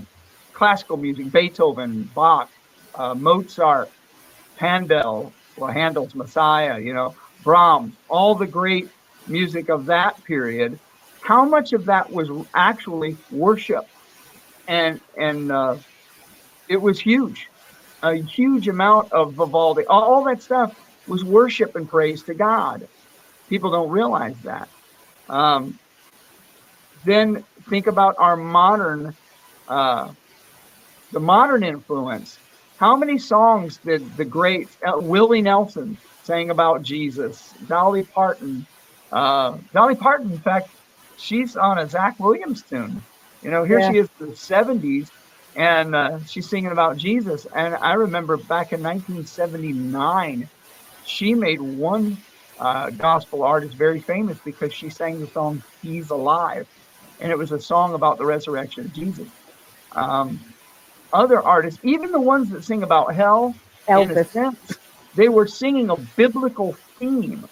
classical 0.53 0.97
music, 0.97 1.32
Beethoven, 1.32 2.09
Bach, 2.14 2.49
uh, 2.93 3.16
Mozart, 3.16 3.89
Handel, 4.57 5.34
well, 5.58 5.72
Handel's 5.72 6.16
Messiah, 6.16 6.80
you 6.80 6.93
know, 6.93 7.16
Brahms, 7.43 7.93
all 8.10 8.36
the 8.36 8.47
great 8.47 8.89
music 9.28 9.70
of 9.70 9.88
that 9.88 10.24
period. 10.24 10.80
How 11.22 11.45
much 11.45 11.74
of 11.74 11.86
that 11.86 12.12
was 12.12 12.30
actually 12.54 13.18
worship? 13.30 13.88
And 14.68 15.02
and 15.18 15.52
uh, 15.52 15.78
it 16.68 16.82
was 16.82 16.99
huge, 16.99 17.49
a 18.02 18.16
huge 18.16 18.68
amount 18.68 19.12
of 19.12 19.34
Vivaldi. 19.34 19.86
All 19.86 20.24
that 20.26 20.41
stuff 20.41 20.76
was 21.08 21.24
worship 21.24 21.76
and 21.76 21.89
praise 21.89 22.24
to 22.24 22.34
God. 22.34 22.88
People 23.49 23.72
don't 23.72 23.89
realize 23.89 24.36
that. 24.43 24.70
Um, 25.28 25.78
then 27.04 27.43
think 27.70 27.88
about 27.88 28.16
our 28.18 28.36
modern, 28.36 29.16
uh, 29.68 30.12
the 31.12 31.20
modern 31.20 31.64
influence. 31.64 32.38
How 32.82 32.95
many 32.97 33.19
songs 33.19 33.77
did 33.86 34.17
the 34.17 34.25
great 34.25 34.67
uh, 34.84 34.93
Willie 34.97 35.43
Nelson 35.43 35.99
sang 36.23 36.49
about 36.49 36.82
Jesus? 36.82 37.53
Dolly 37.67 38.03
Parton. 38.03 38.65
Uh, 39.11 39.59
Dolly 39.71 39.93
Parton, 39.93 40.32
in 40.32 40.39
fact, 40.39 40.71
she's 41.15 41.55
on 41.55 41.77
a 41.77 41.88
Zach 41.88 42.19
Williams 42.19 42.63
tune. 42.63 43.03
You 43.43 43.51
know, 43.51 43.65
here 43.65 43.82
Yeah. 43.82 43.88
she 43.88 43.99
is 43.99 44.09
in 44.19 44.29
the 44.29 44.34
70s, 44.34 45.11
and 45.55 45.95
uh, 45.95 46.19
she's 46.25 46.49
singing 46.49 46.71
about 46.71 46.97
Jesus. 46.97 47.45
And 47.55 47.75
I 47.75 47.93
remember 47.93 48.36
back 48.38 48.73
in 48.73 48.82
1979, 48.82 50.49
she 51.05 51.36
made 51.36 51.61
one 51.61 52.17
uh, 52.57 52.89
gospel 52.89 53.43
artist 53.43 53.75
very 53.77 54.01
famous 54.01 54.39
because 54.43 54.73
she 54.73 54.89
sang 54.89 55.19
the 55.21 55.27
song 55.27 55.63
"He's 55.84 56.09
Alive," 56.09 56.65
and 57.19 57.32
it 57.32 57.38
was 57.38 57.51
a 57.51 57.59
song 57.61 57.93
about 57.93 58.17
the 58.17 58.25
resurrection 58.25 58.86
of 58.86 58.91
Jesus. 58.91 59.27
Um, 59.91 60.51
other 61.14 61.41
artists, 61.41 61.80
even 61.84 62.12
the 62.12 62.20
ones 62.20 62.49
that 62.49 62.64
sing 62.64 62.84
about 62.84 63.14
hell, 63.14 63.55
in 63.88 63.93
a 63.93 64.14
Elvis. 64.14 64.28
sense, 64.28 64.78
they 65.16 65.30
were 65.30 65.47
singing 65.47 65.89
a 65.89 65.95
biblical 65.95 66.74
theme. 66.97 67.47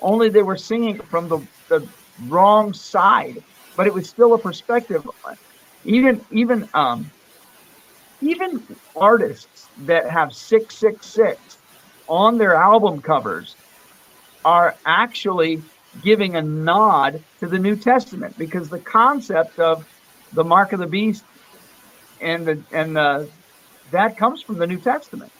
Only 0.00 0.28
they 0.28 0.42
were 0.42 0.56
singing 0.56 0.98
from 0.98 1.28
the, 1.28 1.40
the 1.68 1.86
wrong 2.26 2.72
side, 2.72 3.42
but 3.76 3.86
it 3.86 3.94
was 3.94 4.08
still 4.08 4.34
a 4.34 4.38
perspective. 4.38 5.08
Even 5.84 6.24
even 6.30 6.68
um, 6.74 7.10
even 8.20 8.62
artists 8.96 9.68
that 9.84 10.08
have 10.08 10.32
six 10.32 10.76
six 10.76 11.06
six 11.06 11.58
on 12.08 12.38
their 12.38 12.54
album 12.54 13.00
covers 13.00 13.56
are 14.44 14.74
actually 14.84 15.62
giving 16.02 16.36
a 16.36 16.42
nod 16.42 17.22
to 17.40 17.46
the 17.46 17.58
New 17.58 17.76
Testament 17.76 18.36
because 18.36 18.68
the 18.68 18.78
concept 18.78 19.58
of 19.58 19.86
the 20.32 20.44
mark 20.44 20.72
of 20.72 20.80
the 20.80 20.86
beast 20.86 21.24
and 22.20 22.46
the 22.46 22.62
and 22.72 22.96
the 22.96 23.30
that 23.92 24.16
comes 24.16 24.42
from 24.42 24.58
the 24.58 24.66
New 24.66 24.78
Testament. 24.80 25.30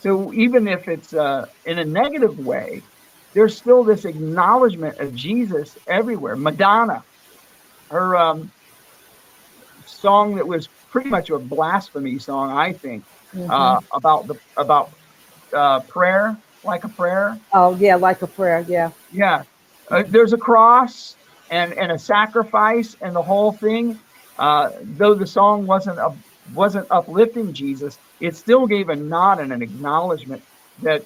So 0.00 0.32
even 0.32 0.68
if 0.68 0.88
it's 0.88 1.14
uh, 1.14 1.46
in 1.64 1.78
a 1.78 1.84
negative 1.84 2.38
way, 2.38 2.82
there's 3.34 3.56
still 3.56 3.84
this 3.84 4.04
acknowledgement 4.04 5.00
of 5.00 5.14
Jesus 5.14 5.76
everywhere. 5.88 6.36
Madonna, 6.36 7.02
her 7.90 8.16
um, 8.16 8.50
song 9.86 10.34
that 10.36 10.46
was 10.46 10.68
pretty 10.90 11.10
much 11.10 11.30
a 11.30 11.38
blasphemy 11.38 12.18
song, 12.18 12.50
I 12.50 12.72
think, 12.72 13.04
Mhm. 13.34 13.50
uh, 13.50 13.80
about 13.92 14.26
the 14.26 14.34
about 14.56 14.90
uh, 15.54 15.80
prayer, 15.80 16.36
like 16.64 16.84
a 16.84 16.88
prayer. 16.88 17.38
oh 17.52 17.76
yeah, 17.76 17.96
like 17.96 18.22
a 18.22 18.26
prayer. 18.26 18.64
Yeah. 18.68 18.90
Yeah, 19.12 19.42
uh, 19.90 20.02
there's 20.08 20.32
a 20.32 20.38
cross 20.38 21.16
and 21.50 21.72
and 21.74 21.92
a 21.92 21.98
sacrifice 21.98 22.96
and 23.00 23.14
the 23.14 23.22
whole 23.22 23.52
thing. 23.52 23.98
Uh, 24.38 24.70
though 24.96 25.14
the 25.14 25.26
song 25.26 25.66
wasn't 25.66 25.98
a, 25.98 26.12
wasn't 26.54 26.86
uplifting 26.90 27.52
Jesus, 27.52 27.98
it 28.20 28.36
still 28.36 28.66
gave 28.66 28.88
a 28.88 28.96
nod 28.96 29.40
and 29.40 29.52
an 29.52 29.62
acknowledgement 29.62 30.42
that 30.82 31.04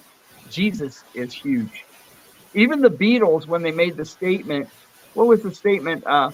Jesus 0.48 1.04
is 1.14 1.32
huge. 1.34 1.84
even 2.54 2.80
the 2.80 2.90
Beatles, 2.90 3.46
when 3.46 3.62
they 3.62 3.70
made 3.72 3.96
the 3.96 4.04
statement, 4.04 4.68
what 5.14 5.28
was 5.28 5.42
the 5.42 5.54
statement? 5.54 6.04
Uh, 6.06 6.30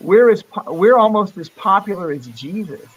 we're 0.00 0.30
as 0.30 0.42
po- 0.42 0.72
we're 0.72 0.96
almost 0.98 1.38
as 1.38 1.48
popular 1.50 2.10
as 2.12 2.26
Jesus, 2.28 2.90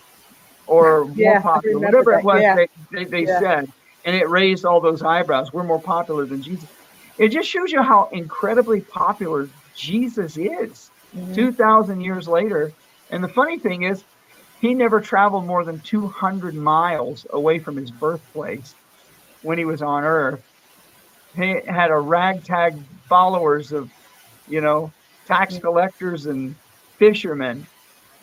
or 0.67 1.05
more 1.05 1.15
Yeah, 1.15 1.37
I 1.37 1.41
popular, 1.41 1.79
whatever 1.79 2.11
that, 2.11 2.19
it 2.19 2.23
was 2.25 2.41
yeah. 2.41 2.55
they, 2.55 2.67
they, 2.91 3.05
they 3.05 3.25
Yeah. 3.25 3.39
said, 3.39 3.71
and 4.05 4.15
it 4.15 4.27
raised 4.29 4.65
all 4.65 4.81
those 4.81 5.03
eyebrows. 5.03 5.53
We're 5.53 5.63
more 5.63 5.81
popular 5.81 6.25
than 6.25 6.41
Jesus. 6.41 6.69
It 7.17 7.29
just 7.29 7.49
shows 7.49 7.71
you 7.71 7.81
how 7.83 8.09
incredibly 8.11 8.81
popular 8.81 9.49
Jesus 9.75 10.37
is. 10.37 10.89
Mhm. 11.15 11.35
2,000 11.35 12.01
years 12.01 12.27
later. 12.27 12.71
And 13.09 13.23
the 13.23 13.29
funny 13.29 13.59
thing 13.59 13.83
is, 13.83 14.03
he 14.61 14.73
never 14.73 14.99
traveled 14.99 15.45
more 15.45 15.63
than 15.63 15.79
200 15.81 16.55
miles 16.55 17.25
away 17.31 17.59
from 17.59 17.75
his 17.77 17.91
birthplace 17.91 18.75
when 19.41 19.57
he 19.57 19.65
was 19.65 19.81
on 19.81 20.03
Earth. 20.03 20.41
He 21.35 21.55
had 21.67 21.91
a 21.91 21.99
ragtag 21.99 22.73
followers 23.07 23.71
of, 23.71 23.89
you 24.47 24.61
know, 24.61 24.91
tax 25.25 25.57
collectors 25.57 26.25
and 26.25 26.55
fishermen. 26.97 27.65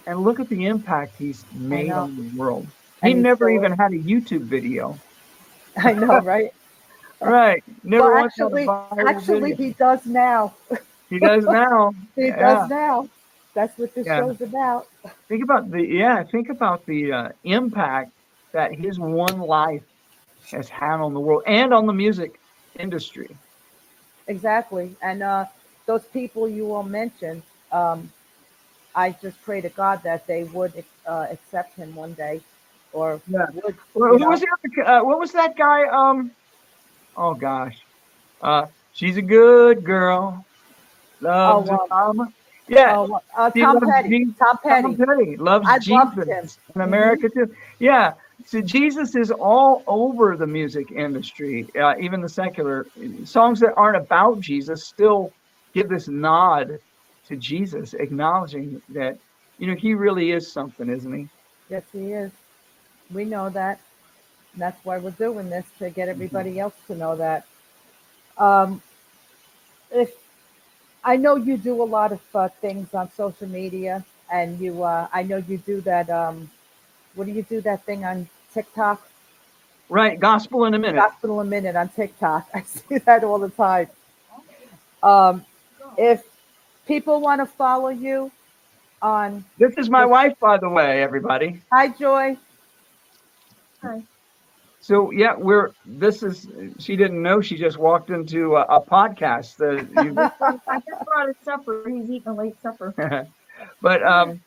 And 0.06 0.22
look 0.22 0.40
at 0.40 0.48
the 0.48 0.66
impact 0.66 1.16
he's 1.18 1.44
made 1.52 1.96
on 1.96 2.16
the 2.16 2.30
world. 2.36 2.66
He 3.02 3.14
never 3.14 3.48
even 3.50 3.72
had 3.72 3.92
a 3.92 3.98
YouTube 4.02 4.48
video. 4.48 4.98
I 5.76 5.94
know, 5.94 6.20
right? 6.20 6.50
Right. 7.20 7.62
Never 7.82 8.12
well, 8.12 8.16
once 8.16 8.34
had 8.38 8.52
a 8.52 8.56
actually, 8.56 8.68
actually, 9.06 9.54
he 9.54 9.72
does 9.78 10.06
now. 10.06 10.54
he 11.08 11.20
does 11.20 11.46
now. 11.46 11.92
He 12.16 12.30
Yeah. 12.30 12.36
does 12.38 12.68
now. 12.68 13.08
That's 13.56 13.78
what 13.78 13.94
this 13.94 14.06
Yeah. 14.06 14.16
show's 14.16 14.42
about. 14.42 14.86
Think 15.28 15.42
about 15.42 15.70
the 15.70 15.82
yeah. 15.82 16.22
Think 16.24 16.50
about 16.50 16.86
the 16.86 17.12
uh, 17.12 17.28
impact 17.44 18.12
that 18.52 18.74
his 18.74 18.98
one 19.00 19.40
life 19.40 19.82
has 20.52 20.68
had 20.68 21.00
on 21.00 21.14
the 21.14 21.20
world 21.20 21.44
and 21.46 21.72
on 21.74 21.86
the 21.86 21.92
music 21.94 22.38
industry. 22.78 23.36
Exactly. 24.28 24.96
And 25.02 25.22
uh, 25.22 25.46
those 25.86 26.04
people 26.04 26.48
you 26.48 26.72
all 26.74 26.82
mentioned, 26.82 27.42
um, 27.72 28.12
I 28.94 29.12
just 29.22 29.40
pray 29.42 29.60
to 29.62 29.68
God 29.70 30.02
that 30.04 30.26
they 30.26 30.44
would 30.44 30.84
uh, 31.06 31.26
accept 31.30 31.74
him 31.76 31.94
one 31.94 32.14
day, 32.14 32.40
or 32.92 33.20
Yeah. 33.28 33.46
would. 33.54 33.76
Well, 33.94 34.18
who 34.18 34.28
was 34.28 34.40
the 34.40 34.48
other, 34.82 34.90
uh, 34.90 35.04
what 35.04 35.18
was 35.18 35.32
that 35.32 35.56
guy? 35.56 35.86
Um, 35.88 36.30
oh 37.16 37.34
gosh, 37.34 37.76
uh, 38.42 38.66
she's 38.92 39.16
a 39.16 39.22
good 39.22 39.84
girl. 39.84 40.44
Loves 41.20 41.68
Oh, 41.68 41.70
her 41.70 41.78
mama. 41.90 42.32
Yeah, 42.68 42.96
oh, 42.96 43.20
uh, 43.36 43.50
he 43.52 43.60
Tom 43.60 43.74
loves 43.74 43.86
Petty. 43.88 44.08
Jesus. 44.08 44.38
Tom 44.38 44.58
Petty. 44.62 44.82
Tom 44.82 44.96
Petty 44.96 45.36
loves 45.36 45.66
I 45.68 45.78
Jesus 45.78 45.92
him. 45.92 46.26
Mm-hmm. 46.26 46.80
in 46.80 46.80
America 46.80 47.28
too. 47.28 47.54
Yeah, 47.78 48.14
so 48.44 48.60
Jesus 48.60 49.14
is 49.14 49.30
all 49.30 49.82
over 49.86 50.36
the 50.36 50.46
music 50.46 50.90
industry, 50.90 51.68
uh, 51.80 51.94
even 51.98 52.20
the 52.20 52.28
secular 52.28 52.86
songs 53.24 53.60
that 53.60 53.74
aren't 53.74 53.96
about 53.96 54.40
Jesus 54.40 54.84
still 54.84 55.32
give 55.74 55.88
this 55.88 56.08
nod 56.08 56.78
to 57.28 57.36
Jesus, 57.36 57.94
acknowledging 57.94 58.82
that 58.90 59.18
you 59.58 59.68
know 59.68 59.74
he 59.74 59.94
really 59.94 60.32
is 60.32 60.50
something, 60.50 60.88
isn't 60.88 61.12
he? 61.12 61.28
Yes, 61.68 61.82
he 61.92 62.12
is. 62.12 62.32
We 63.12 63.24
know 63.24 63.48
that. 63.50 63.80
And 64.52 64.62
that's 64.62 64.84
why 64.84 64.98
we're 64.98 65.10
doing 65.10 65.50
this 65.50 65.66
to 65.78 65.90
get 65.90 66.08
everybody 66.08 66.58
else 66.58 66.74
to 66.86 66.94
know 66.94 67.16
that. 67.16 67.46
Um, 68.38 68.82
if 69.90 70.12
I 71.06 71.16
know 71.16 71.36
you 71.36 71.56
do 71.56 71.80
a 71.82 71.84
lot 71.84 72.10
of 72.10 72.20
uh, 72.34 72.48
things 72.60 72.92
on 72.92 73.10
social 73.12 73.46
media, 73.48 74.04
and 74.30 74.58
you, 74.58 74.82
uh, 74.82 75.06
I 75.12 75.22
know 75.22 75.36
you 75.36 75.56
do 75.58 75.80
that. 75.82 76.10
Um, 76.10 76.50
what 77.14 77.26
do 77.26 77.32
you 77.32 77.44
do 77.44 77.60
that 77.60 77.84
thing 77.84 78.04
on 78.04 78.28
TikTok? 78.52 79.08
Right, 79.88 80.18
gospel 80.18 80.64
in 80.64 80.74
a 80.74 80.78
minute. 80.80 80.96
Gospel 80.96 81.40
in 81.40 81.46
a 81.46 81.50
minute 81.50 81.76
on 81.76 81.88
TikTok. 81.90 82.48
I 82.54 82.62
see 82.62 82.98
that 82.98 83.22
all 83.22 83.38
the 83.38 83.50
time. 83.50 83.86
Um, 85.00 85.46
if 85.96 86.24
people 86.88 87.20
want 87.20 87.40
to 87.40 87.46
follow 87.46 87.90
you 87.90 88.32
on, 89.00 89.44
This 89.58 89.74
is 89.78 89.88
my 89.88 90.04
wife, 90.04 90.34
by 90.40 90.58
the 90.58 90.68
way, 90.68 91.02
everybody. 91.04 91.60
hi 91.70 91.88
Joy. 91.88 92.36
So 94.86 95.10
yeah, 95.10 95.34
we're. 95.36 95.72
This 95.84 96.22
is. 96.22 96.46
She 96.78 96.94
didn't 96.94 97.20
know. 97.20 97.40
She 97.40 97.56
just 97.56 97.76
walked 97.76 98.10
into 98.10 98.54
a, 98.54 98.62
a 98.62 98.80
podcast. 98.80 99.56
That 99.56 99.80
you, 100.04 100.14
I 100.16 100.80
just 100.88 101.04
brought 101.04 101.26
his 101.26 101.36
supper. 101.44 101.82
He's 101.88 102.08
eating 102.08 102.28
a 102.28 102.34
late 102.34 102.54
supper. 102.62 103.26
but 103.82 104.02
um, 104.04 104.40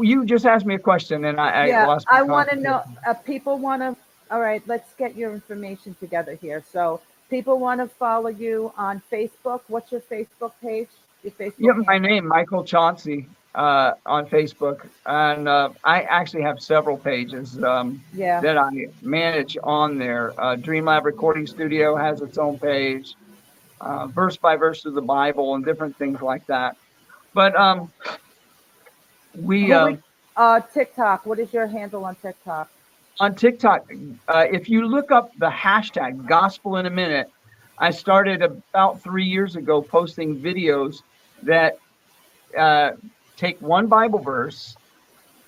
you 0.00 0.24
just 0.24 0.46
asked 0.46 0.64
me 0.64 0.76
a 0.76 0.78
question, 0.78 1.26
and 1.26 1.38
I, 1.38 1.50
I 1.50 1.66
yeah, 1.66 1.86
lost. 1.86 2.06
my 2.10 2.20
I 2.20 2.22
want 2.22 2.48
to 2.48 2.56
know. 2.56 2.82
Uh, 3.06 3.12
people 3.12 3.58
want 3.58 3.82
to. 3.82 3.94
All 4.30 4.40
right, 4.40 4.62
let's 4.66 4.94
get 4.94 5.14
your 5.14 5.34
information 5.34 5.94
together 6.00 6.36
here. 6.36 6.64
So, 6.72 7.02
people 7.28 7.58
want 7.58 7.82
to 7.82 7.86
follow 7.86 8.30
you 8.30 8.72
on 8.78 9.02
Facebook. 9.12 9.60
What's 9.68 9.92
your 9.92 10.00
Facebook 10.00 10.52
page? 10.62 10.88
Your 11.22 11.32
Facebook. 11.32 11.52
Yeah, 11.58 11.72
my 11.84 11.98
name, 11.98 12.26
Michael 12.26 12.64
Chauncey, 12.64 13.28
uh, 13.54 13.92
on 14.06 14.26
Facebook, 14.26 14.86
and 15.06 15.48
uh, 15.48 15.70
I 15.84 16.02
actually 16.02 16.42
have 16.42 16.60
several 16.60 16.96
pages 16.96 17.62
um, 17.62 18.02
Yeah. 18.14 18.40
that 18.40 18.58
I 18.58 18.70
manage 19.02 19.56
on 19.62 19.98
there. 19.98 20.32
Uh, 20.40 20.56
Dreamlab 20.56 21.04
Recording 21.04 21.46
Studio 21.46 21.96
has 21.96 22.20
its 22.20 22.38
own 22.38 22.58
page, 22.58 23.14
uh, 23.80 24.06
verse 24.08 24.36
by 24.36 24.56
verse 24.56 24.84
of 24.84 24.94
the 24.94 25.02
Bible, 25.02 25.54
and 25.54 25.64
different 25.64 25.96
things 25.96 26.20
like 26.20 26.46
that. 26.48 26.76
But 27.32 27.54
um, 27.56 27.92
we. 29.34 29.72
Uh, 29.72 29.96
Uh, 30.36 30.60
TikTok. 30.60 31.26
What 31.26 31.38
is 31.38 31.52
your 31.52 31.68
handle 31.68 32.04
on 32.04 32.16
TikTok? 32.16 32.68
on 33.20 33.36
TikTok, 33.36 33.88
uh, 34.26 34.44
if 34.50 34.68
you 34.68 34.88
look 34.88 35.12
up 35.12 35.30
the 35.38 35.48
hashtag 35.48 36.26
gospel 36.26 36.78
in 36.78 36.86
a 36.86 36.90
minute, 36.90 37.30
I 37.78 37.92
started 37.92 38.42
about 38.42 39.00
three 39.00 39.24
years 39.24 39.54
ago 39.54 39.80
posting 39.80 40.40
videos 40.40 41.02
that 41.44 41.78
uh, 42.58 42.90
take 43.36 43.60
one 43.60 43.86
Bible 43.86 44.18
verse 44.18 44.76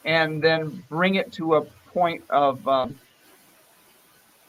and 0.05 0.43
then 0.43 0.83
bring 0.89 1.17
it 1.17 1.33
to 1.33 1.57
a 1.57 1.63
point 1.93 2.23
of 2.31 2.67
um, 2.69 2.99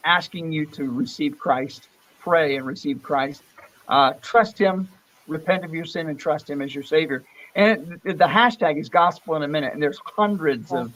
asking 0.05 0.51
you 0.51 0.65
to 0.67 0.89
receive 0.89 1.37
Christ, 1.37 1.87
pray 2.19 2.55
and 2.57 2.65
receive 2.65 3.01
Christ, 3.01 3.43
uh, 3.87 4.13
trust 4.21 4.57
Him, 4.57 4.87
repent 5.27 5.65
of 5.65 5.73
your 5.73 5.85
sin, 5.85 6.09
and 6.09 6.19
trust 6.19 6.49
Him 6.49 6.61
as 6.61 6.73
your 6.73 6.83
Savior. 6.83 7.23
And 7.55 7.99
the 8.03 8.13
the 8.13 8.25
hashtag 8.25 8.79
is 8.79 8.89
gospel 8.89 9.35
in 9.35 9.43
a 9.43 9.47
minute, 9.47 9.73
and 9.73 9.81
there's 9.81 9.99
hundreds 10.05 10.71
of 10.71 10.91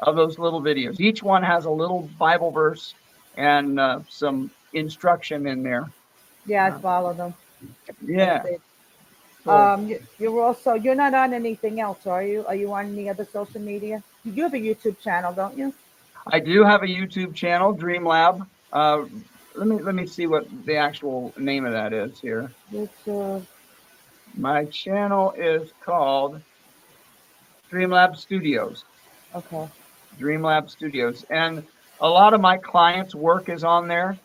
of 0.00 0.16
those 0.16 0.38
little 0.38 0.60
videos. 0.60 1.00
Each 1.00 1.22
one 1.22 1.42
has 1.42 1.64
a 1.64 1.70
little 1.70 2.08
Bible 2.18 2.50
verse 2.50 2.94
and 3.36 3.78
uh, 3.78 4.00
some 4.08 4.50
instruction 4.72 5.46
in 5.46 5.62
there. 5.62 5.90
Yeah, 6.46 6.66
I 6.66 6.80
follow 6.80 7.12
them. 7.12 7.34
Yeah. 8.04 8.44
So, 9.46 9.52
Um, 9.52 9.86
you, 9.86 10.02
you're 10.18 10.42
also 10.42 10.74
you're 10.74 10.96
not 10.96 11.14
on 11.14 11.32
anything 11.32 11.80
else, 11.80 12.06
are 12.06 12.22
you? 12.24 12.44
Are 12.46 12.54
you 12.56 12.72
on 12.74 12.86
any 12.86 13.08
other 13.08 13.24
social 13.24 13.60
media? 13.60 14.02
You 14.24 14.42
have 14.42 14.54
a 14.54 14.58
YouTube 14.58 14.98
channel, 15.00 15.32
don't 15.32 15.56
you? 15.56 15.72
I 16.26 16.40
do 16.40 16.64
have 16.64 16.82
a 16.82 16.86
YouTube 16.86 17.34
channel, 17.34 17.72
Dream 17.72 18.04
Lab. 18.04 18.46
Uh, 18.72 19.04
let 19.54 19.68
me 19.68 19.76
let 19.78 19.94
me 19.94 20.06
see 20.06 20.26
what 20.26 20.46
the 20.66 20.76
actual 20.76 21.32
name 21.38 21.64
of 21.64 21.72
that 21.72 21.92
is 21.92 22.18
here. 22.20 22.50
It's 22.72 23.06
uh, 23.08 23.40
My 24.36 24.64
channel 24.66 25.32
is 25.38 25.70
called 25.80 26.40
Dreamlab 27.70 28.16
Studios. 28.16 28.84
okay. 29.34 29.68
Dreamlab 30.18 30.68
Studios, 30.70 31.24
and 31.30 31.62
a 32.00 32.08
lot 32.08 32.34
of 32.34 32.40
my 32.40 32.56
clients' 32.56 33.14
work 33.14 33.48
is 33.48 33.62
on 33.64 33.86
there. 33.86 34.18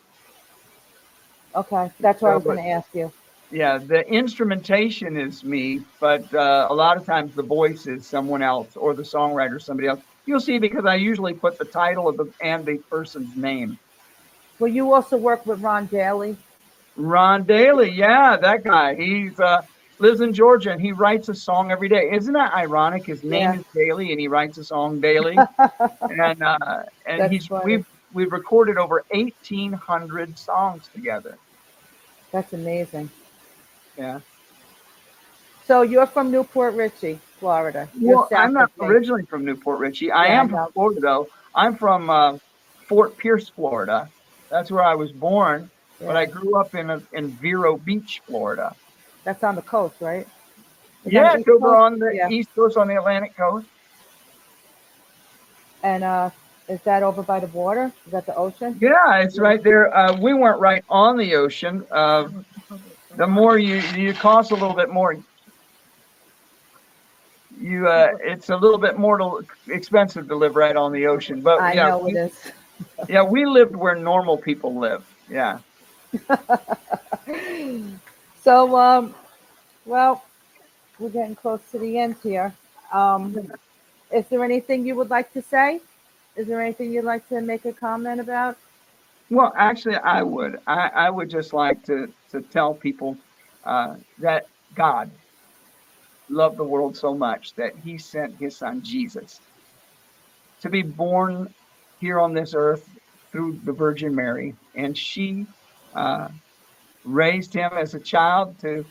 Okay, 1.54 1.90
that's 2.00 2.22
what 2.22 2.32
I 2.32 2.34
was 2.34 2.44
going 2.44 2.56
to 2.64 2.70
ask 2.70 2.88
you. 2.94 3.12
Yeah, 3.52 3.78
the 3.78 4.00
instrumentation 4.08 5.16
is 5.16 5.44
me, 5.44 5.82
but 6.00 6.32
uh, 6.34 6.66
a 6.70 6.74
lot 6.74 6.96
of 6.96 7.04
times 7.04 7.34
the 7.34 7.42
voice 7.42 7.86
is 7.86 8.06
someone 8.06 8.42
else 8.42 8.76
or 8.76 8.94
the 8.94 9.02
songwriter 9.02 9.60
somebody 9.60 9.88
else. 9.88 10.00
You'll 10.24 10.40
see 10.40 10.58
because 10.58 10.86
I 10.86 10.94
usually 10.94 11.34
put 11.34 11.58
the 11.58 11.66
title 11.66 12.08
of 12.08 12.16
the 12.16 12.32
and 12.40 12.64
the 12.64 12.78
person's 12.90 13.36
name. 13.36 13.78
Well, 14.58 14.70
you 14.70 14.92
also 14.92 15.16
work 15.16 15.44
with 15.46 15.60
Ron 15.60 15.86
Daly. 15.86 16.36
Ron 16.96 17.44
Daly, 17.44 17.90
yeah, 17.90 18.36
that 18.38 18.64
guy. 18.64 18.94
He's 18.94 19.38
uh, 19.38 19.62
lives 19.98 20.20
in 20.20 20.32
Georgia 20.32 20.70
and 20.72 20.80
he 20.80 20.92
writes 20.92 21.28
a 21.28 21.34
song 21.34 21.70
every 21.70 21.88
day. 21.88 22.10
Isn't 22.12 22.32
that 22.34 22.52
ironic? 22.54 23.06
His 23.06 23.22
name 23.22 23.54
Yeah. 23.54 23.54
is 23.54 23.64
Daly 23.74 24.12
and 24.12 24.20
he 24.20 24.28
writes 24.28 24.58
a 24.58 24.64
song 24.64 25.00
daily. 25.00 25.46
and 26.08 26.42
uh, 26.42 26.56
and 27.06 27.24
That's 27.24 27.32
he's 27.32 27.48
funny. 27.48 27.64
we've 27.64 27.86
we've 28.12 28.32
recorded 28.32 28.78
over 28.78 29.04
eighteen 29.12 29.72
hundred 29.72 30.38
songs 30.38 30.88
together. 30.88 31.38
That's 32.32 32.52
amazing. 32.52 33.10
Yeah. 33.96 34.20
So 35.66 35.82
you're 35.82 36.06
from 36.06 36.30
New 36.30 36.44
Port 36.44 36.74
Richey, 36.74 37.18
Florida. 37.38 37.88
You're 37.98 38.16
Well, 38.16 38.28
I'm 38.34 38.52
not 38.52 38.70
originally 38.80 39.24
from 39.26 39.44
New 39.44 39.56
Port 39.56 39.78
Richey. 39.78 40.10
I 40.10 40.26
Yeah, 40.26 40.40
am 40.40 40.48
from 40.48 40.72
Florida, 40.72 41.00
though. 41.00 41.28
I'm 41.54 41.76
from 41.76 42.10
uh, 42.10 42.38
Fort 42.88 43.16
Pierce, 43.16 43.48
Florida. 43.48 44.08
That's 44.50 44.70
where 44.70 44.82
I 44.82 44.94
was 44.94 45.12
born, 45.12 45.70
but 46.00 46.16
I 46.16 46.26
grew 46.26 46.58
up 46.60 46.74
in 46.74 46.90
a, 46.90 47.02
in 47.12 47.30
Vero 47.32 47.76
Beach, 47.76 48.20
Florida. 48.26 48.74
That's 49.24 49.42
on 49.44 49.54
the 49.54 49.62
coast, 49.62 49.96
right? 50.00 50.26
Is 51.04 51.12
yeah, 51.12 51.34
it's 51.34 51.48
over 51.48 51.68
Coast? 51.68 51.76
on 51.76 51.98
the 51.98 52.12
Yeah. 52.14 52.28
east 52.28 52.48
coast 52.54 52.76
on 52.76 52.88
the 52.88 52.96
Atlantic 52.96 53.36
coast. 53.36 53.66
And 55.82 56.04
uh, 56.04 56.30
is 56.68 56.80
that 56.82 57.02
over 57.02 57.22
by 57.22 57.40
the 57.40 57.46
water? 57.48 57.92
Is 58.06 58.12
that 58.12 58.26
the 58.26 58.36
ocean? 58.36 58.78
Yeah, 58.80 59.18
it's 59.18 59.38
right 59.38 59.62
there. 59.62 59.94
Uh, 59.96 60.16
we 60.16 60.32
weren't 60.32 60.60
right 60.60 60.84
on 60.88 61.16
the 61.16 61.34
ocean. 61.34 61.84
Uh, 61.90 62.28
the 63.16 63.26
more 63.26 63.58
you 63.58 63.76
you 63.96 64.14
cost 64.14 64.50
a 64.50 64.54
little 64.54 64.74
bit 64.74 64.90
more. 64.90 65.16
You 67.60 67.88
uh, 67.88 68.12
it's 68.20 68.50
a 68.50 68.56
little 68.56 68.78
bit 68.78 68.98
more 68.98 69.18
to, 69.18 69.46
expensive 69.68 70.28
to 70.28 70.34
live 70.34 70.56
right 70.56 70.74
on 70.74 70.92
the 70.92 71.06
ocean, 71.06 71.40
but 71.40 71.60
I 71.60 71.74
yeah, 71.74 71.88
know 71.88 71.98
we, 71.98 72.30
yeah, 73.08 73.22
we 73.22 73.46
lived 73.46 73.76
where 73.76 73.94
normal 73.94 74.36
people 74.36 74.76
live. 74.78 75.04
Yeah. 75.28 75.58
So, 78.42 78.76
um, 78.76 79.14
well, 79.86 80.24
we're 80.98 81.10
getting 81.10 81.36
close 81.36 81.60
to 81.70 81.78
the 81.78 81.96
end 81.98 82.16
here. 82.24 82.52
Um, 82.92 83.52
is 84.12 84.26
there 84.26 84.44
anything 84.44 84.84
you 84.84 84.96
would 84.96 85.10
like 85.10 85.32
to 85.34 85.42
say? 85.42 85.80
Is 86.34 86.48
there 86.48 86.60
anything 86.60 86.92
you'd 86.92 87.04
like 87.04 87.28
to 87.28 87.40
make 87.40 87.64
a 87.66 87.72
comment 87.72 88.20
about? 88.20 88.58
Well, 89.32 89.50
actually, 89.56 89.96
I 89.96 90.22
would. 90.22 90.60
I, 90.66 90.88
I 90.88 91.10
would 91.10 91.30
just 91.30 91.54
like 91.54 91.82
to, 91.86 92.12
to 92.32 92.42
tell 92.42 92.74
people 92.74 93.16
uh, 93.64 93.96
that 94.18 94.46
God 94.74 95.10
loved 96.28 96.58
the 96.58 96.64
world 96.64 96.98
so 96.98 97.14
much 97.14 97.54
that 97.54 97.72
he 97.82 97.96
sent 97.96 98.36
his 98.36 98.54
son 98.54 98.82
Jesus 98.82 99.40
to 100.60 100.68
be 100.68 100.82
born 100.82 101.52
here 101.98 102.20
on 102.20 102.34
this 102.34 102.52
earth 102.54 102.86
through 103.30 103.58
the 103.64 103.72
Virgin 103.72 104.14
Mary. 104.14 104.54
And 104.74 104.96
she 104.98 105.46
uh, 105.94 106.28
raised 107.02 107.54
him 107.54 107.72
as 107.72 107.94
a 107.94 108.00
child 108.00 108.58
to. 108.60 108.84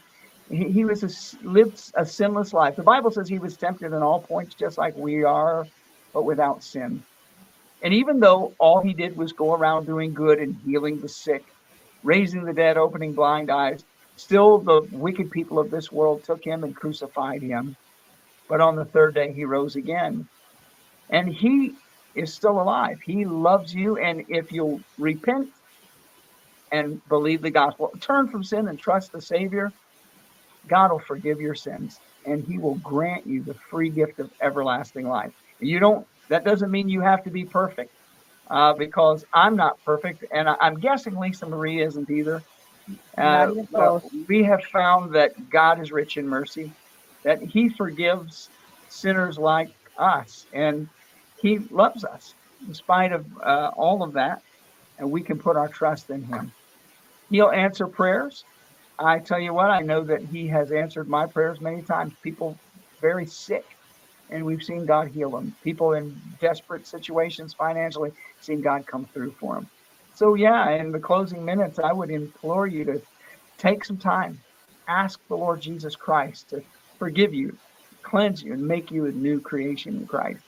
He, 0.50 0.84
was 0.86 1.04
a, 1.04 1.48
lived 1.48 1.92
a 1.94 2.04
sinless 2.04 2.52
life. 2.52 2.76
The 2.76 2.84
Bible 2.84 3.12
says 3.12 3.30
he 3.30 3.38
was 3.38 3.56
tempted 3.56 3.94
in 3.94 4.02
all 4.02 4.22
points, 4.22 4.56
just 4.56 4.80
like 4.80 4.98
we 4.98 5.24
are, 5.24 5.68
but 6.14 6.24
without 6.24 6.64
sin. 6.64 7.04
And 7.82 7.94
even 7.94 8.20
though 8.20 8.54
all 8.60 8.82
he 8.82 8.94
did 8.94 9.18
was 9.18 9.34
go 9.34 9.54
around 9.54 9.86
doing 9.86 10.14
good 10.14 10.40
and 10.40 10.56
healing 10.66 11.00
the 11.00 11.10
sick, 11.10 11.44
raising 12.04 12.44
the 12.44 12.54
dead, 12.54 12.78
opening 12.78 13.14
blind 13.14 13.50
eyes, 13.50 13.84
still 14.16 14.60
the 14.60 14.82
wicked 14.92 15.32
people 15.32 15.60
of 15.60 15.72
this 15.72 15.92
world 15.92 16.24
took 16.24 16.44
him 16.44 16.64
and 16.64 16.76
crucified 16.76 17.42
him. 17.42 17.76
But 18.48 18.62
on 18.62 18.76
the 18.76 18.86
third 18.86 19.16
day, 19.16 19.32
he 19.32 19.46
rose 19.46 19.76
again. 19.76 20.28
And 21.10 21.28
he 21.28 21.74
is 22.16 22.34
still 22.34 22.62
alive. 22.62 23.00
He 23.02 23.26
loves 23.26 23.74
you. 23.74 23.98
And 23.98 24.26
if 24.30 24.52
you'll 24.52 24.82
repent 24.98 25.50
and 26.72 27.02
believe 27.10 27.42
the 27.42 27.50
gospel, 27.50 27.92
turn 28.00 28.28
from 28.30 28.44
sin 28.44 28.68
and 28.68 28.78
trust 28.80 29.12
the 29.12 29.22
Savior, 29.22 29.72
God 30.68 30.92
will 30.92 31.00
forgive 31.00 31.42
your 31.42 31.56
sins 31.56 32.00
and 32.26 32.44
he 32.46 32.58
will 32.58 32.76
grant 32.76 33.26
you 33.26 33.44
the 33.44 33.54
free 33.54 33.90
gift 33.90 34.20
of 34.20 34.32
everlasting 34.42 35.08
life. 35.08 35.34
You 35.60 35.80
don't, 35.80 36.08
that 36.32 36.46
doesn't 36.46 36.72
mean 36.72 36.88
you 36.88 37.02
have 37.02 37.24
to 37.26 37.30
be 37.30 37.44
perfect 37.44 37.94
uh, 38.50 38.74
because 38.74 39.26
I'm 39.34 39.58
not 39.58 39.84
perfect. 39.84 40.24
And 40.34 40.48
I, 40.48 40.56
I'm 40.62 40.80
guessing 40.80 41.18
Lisa 41.18 41.46
Marie 41.46 41.84
isn't 41.84 42.10
either. 42.10 42.42
Uh, 43.18 43.48
even 43.52 43.68
but 43.72 44.00
close. 44.00 44.02
we 44.30 44.42
have 44.44 44.64
found 44.72 45.14
that 45.14 45.34
God 45.50 45.82
is 45.82 45.92
rich 45.92 46.16
in 46.16 46.26
mercy, 46.26 46.72
that 47.26 47.42
he 47.42 47.68
forgives 47.68 48.50
sinners 48.88 49.38
like 49.38 49.70
us, 49.98 50.48
and 50.54 50.88
he 51.42 51.60
loves 51.70 52.06
us 52.06 52.34
in 52.66 52.74
spite 52.74 53.12
of 53.12 53.26
uh, 53.44 53.72
all 53.76 54.02
of 54.02 54.14
that. 54.14 54.42
And 55.00 55.12
we 55.12 55.22
can 55.22 55.38
put 55.38 55.58
our 55.58 55.68
trust 55.68 56.10
in 56.12 56.24
him. 56.24 56.54
He'll 57.30 57.52
answer 57.52 57.88
prayers. 57.88 58.46
I 58.98 59.20
tell 59.20 59.40
you 59.40 59.54
what, 59.54 59.70
I 59.70 59.80
know 59.82 60.04
that 60.06 60.24
he 60.32 60.48
has 60.48 60.72
answered 60.72 61.10
my 61.10 61.26
prayers 61.26 61.60
many 61.60 61.82
times. 61.82 62.14
People 62.24 62.58
very 63.02 63.26
sick, 63.26 63.66
and 64.32 64.46
we've 64.46 64.64
seen 64.64 64.86
God 64.86 65.10
heal 65.10 65.30
them. 65.30 65.56
People 65.64 65.94
in 65.94 66.20
desperate 66.40 66.88
situations 66.88 67.54
financially, 67.54 68.12
seen 68.40 68.62
God 68.62 68.88
come 68.88 69.06
through 69.14 69.32
for 69.40 69.56
them. 69.56 69.70
So, 70.16 70.36
yeah, 70.36 70.70
in 70.72 70.92
the 70.92 71.00
closing 71.00 71.44
minutes, 71.44 71.80
I 71.80 71.94
would 71.94 72.10
implore 72.10 72.68
you 72.68 72.86
to 72.86 73.02
take 73.58 73.86
some 73.86 73.98
time, 73.98 74.40
ask 74.88 75.20
the 75.28 75.36
Lord 75.36 75.62
Jesus 75.62 75.96
Christ 75.96 76.50
to 76.50 76.64
forgive 76.98 77.34
you, 77.34 77.58
cleanse 78.02 78.42
you, 78.42 78.54
and 78.54 78.68
make 78.68 78.92
you 78.92 79.06
a 79.06 79.12
new 79.12 79.40
creation 79.40 79.98
in 79.98 80.08
Christ. 80.08 80.42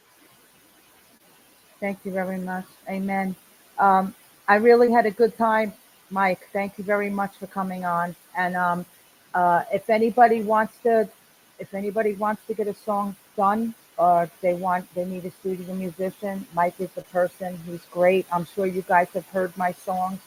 Thank 1.79 1.99
you 2.05 2.11
very 2.11 2.39
much. 2.39 2.65
Amen. 2.89 3.35
Um, 3.77 4.15
I 4.47 4.55
really 4.55 4.91
had 4.91 5.05
a 5.05 5.11
good 5.11 5.37
time, 5.37 5.73
Mike. 6.09 6.47
Thank 6.53 6.77
you 6.77 6.83
very 6.83 7.09
much 7.09 7.35
for 7.35 7.47
coming 7.47 7.83
on. 7.83 8.15
And 8.37 8.55
um, 8.55 8.85
uh, 9.33 9.63
if 9.73 9.89
anybody 9.89 10.41
wants 10.41 10.77
to, 10.83 11.09
if 11.59 11.73
anybody 11.73 12.13
wants 12.13 12.41
to 12.47 12.53
get 12.53 12.67
a 12.67 12.73
song 12.73 13.15
done, 13.35 13.73
or 13.97 14.29
they 14.41 14.53
want, 14.53 14.93
they 14.95 15.05
need 15.05 15.25
a 15.25 15.31
studio 15.31 15.73
musician, 15.73 16.45
Mike 16.53 16.79
is 16.79 16.89
the 16.91 17.03
person. 17.03 17.59
He's 17.65 17.85
great. 17.91 18.25
I'm 18.31 18.45
sure 18.45 18.65
you 18.65 18.81
guys 18.81 19.09
have 19.13 19.27
heard 19.27 19.55
my 19.57 19.71
songs, 19.73 20.19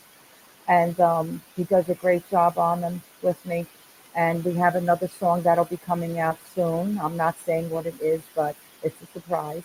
and 0.68 0.98
um, 1.00 1.42
he 1.56 1.64
does 1.64 1.88
a 1.88 1.94
great 1.94 2.28
job 2.30 2.58
on 2.58 2.80
them 2.80 3.02
with 3.22 3.44
me. 3.46 3.66
And 4.14 4.42
we 4.44 4.54
have 4.54 4.76
another 4.76 5.08
song 5.08 5.42
that'll 5.42 5.66
be 5.66 5.76
coming 5.76 6.18
out 6.18 6.38
soon. 6.54 6.98
I'm 6.98 7.16
not 7.16 7.38
saying 7.40 7.68
what 7.68 7.84
it 7.84 8.00
is, 8.00 8.22
but 8.34 8.56
it's 8.82 9.00
a 9.02 9.06
surprise 9.06 9.64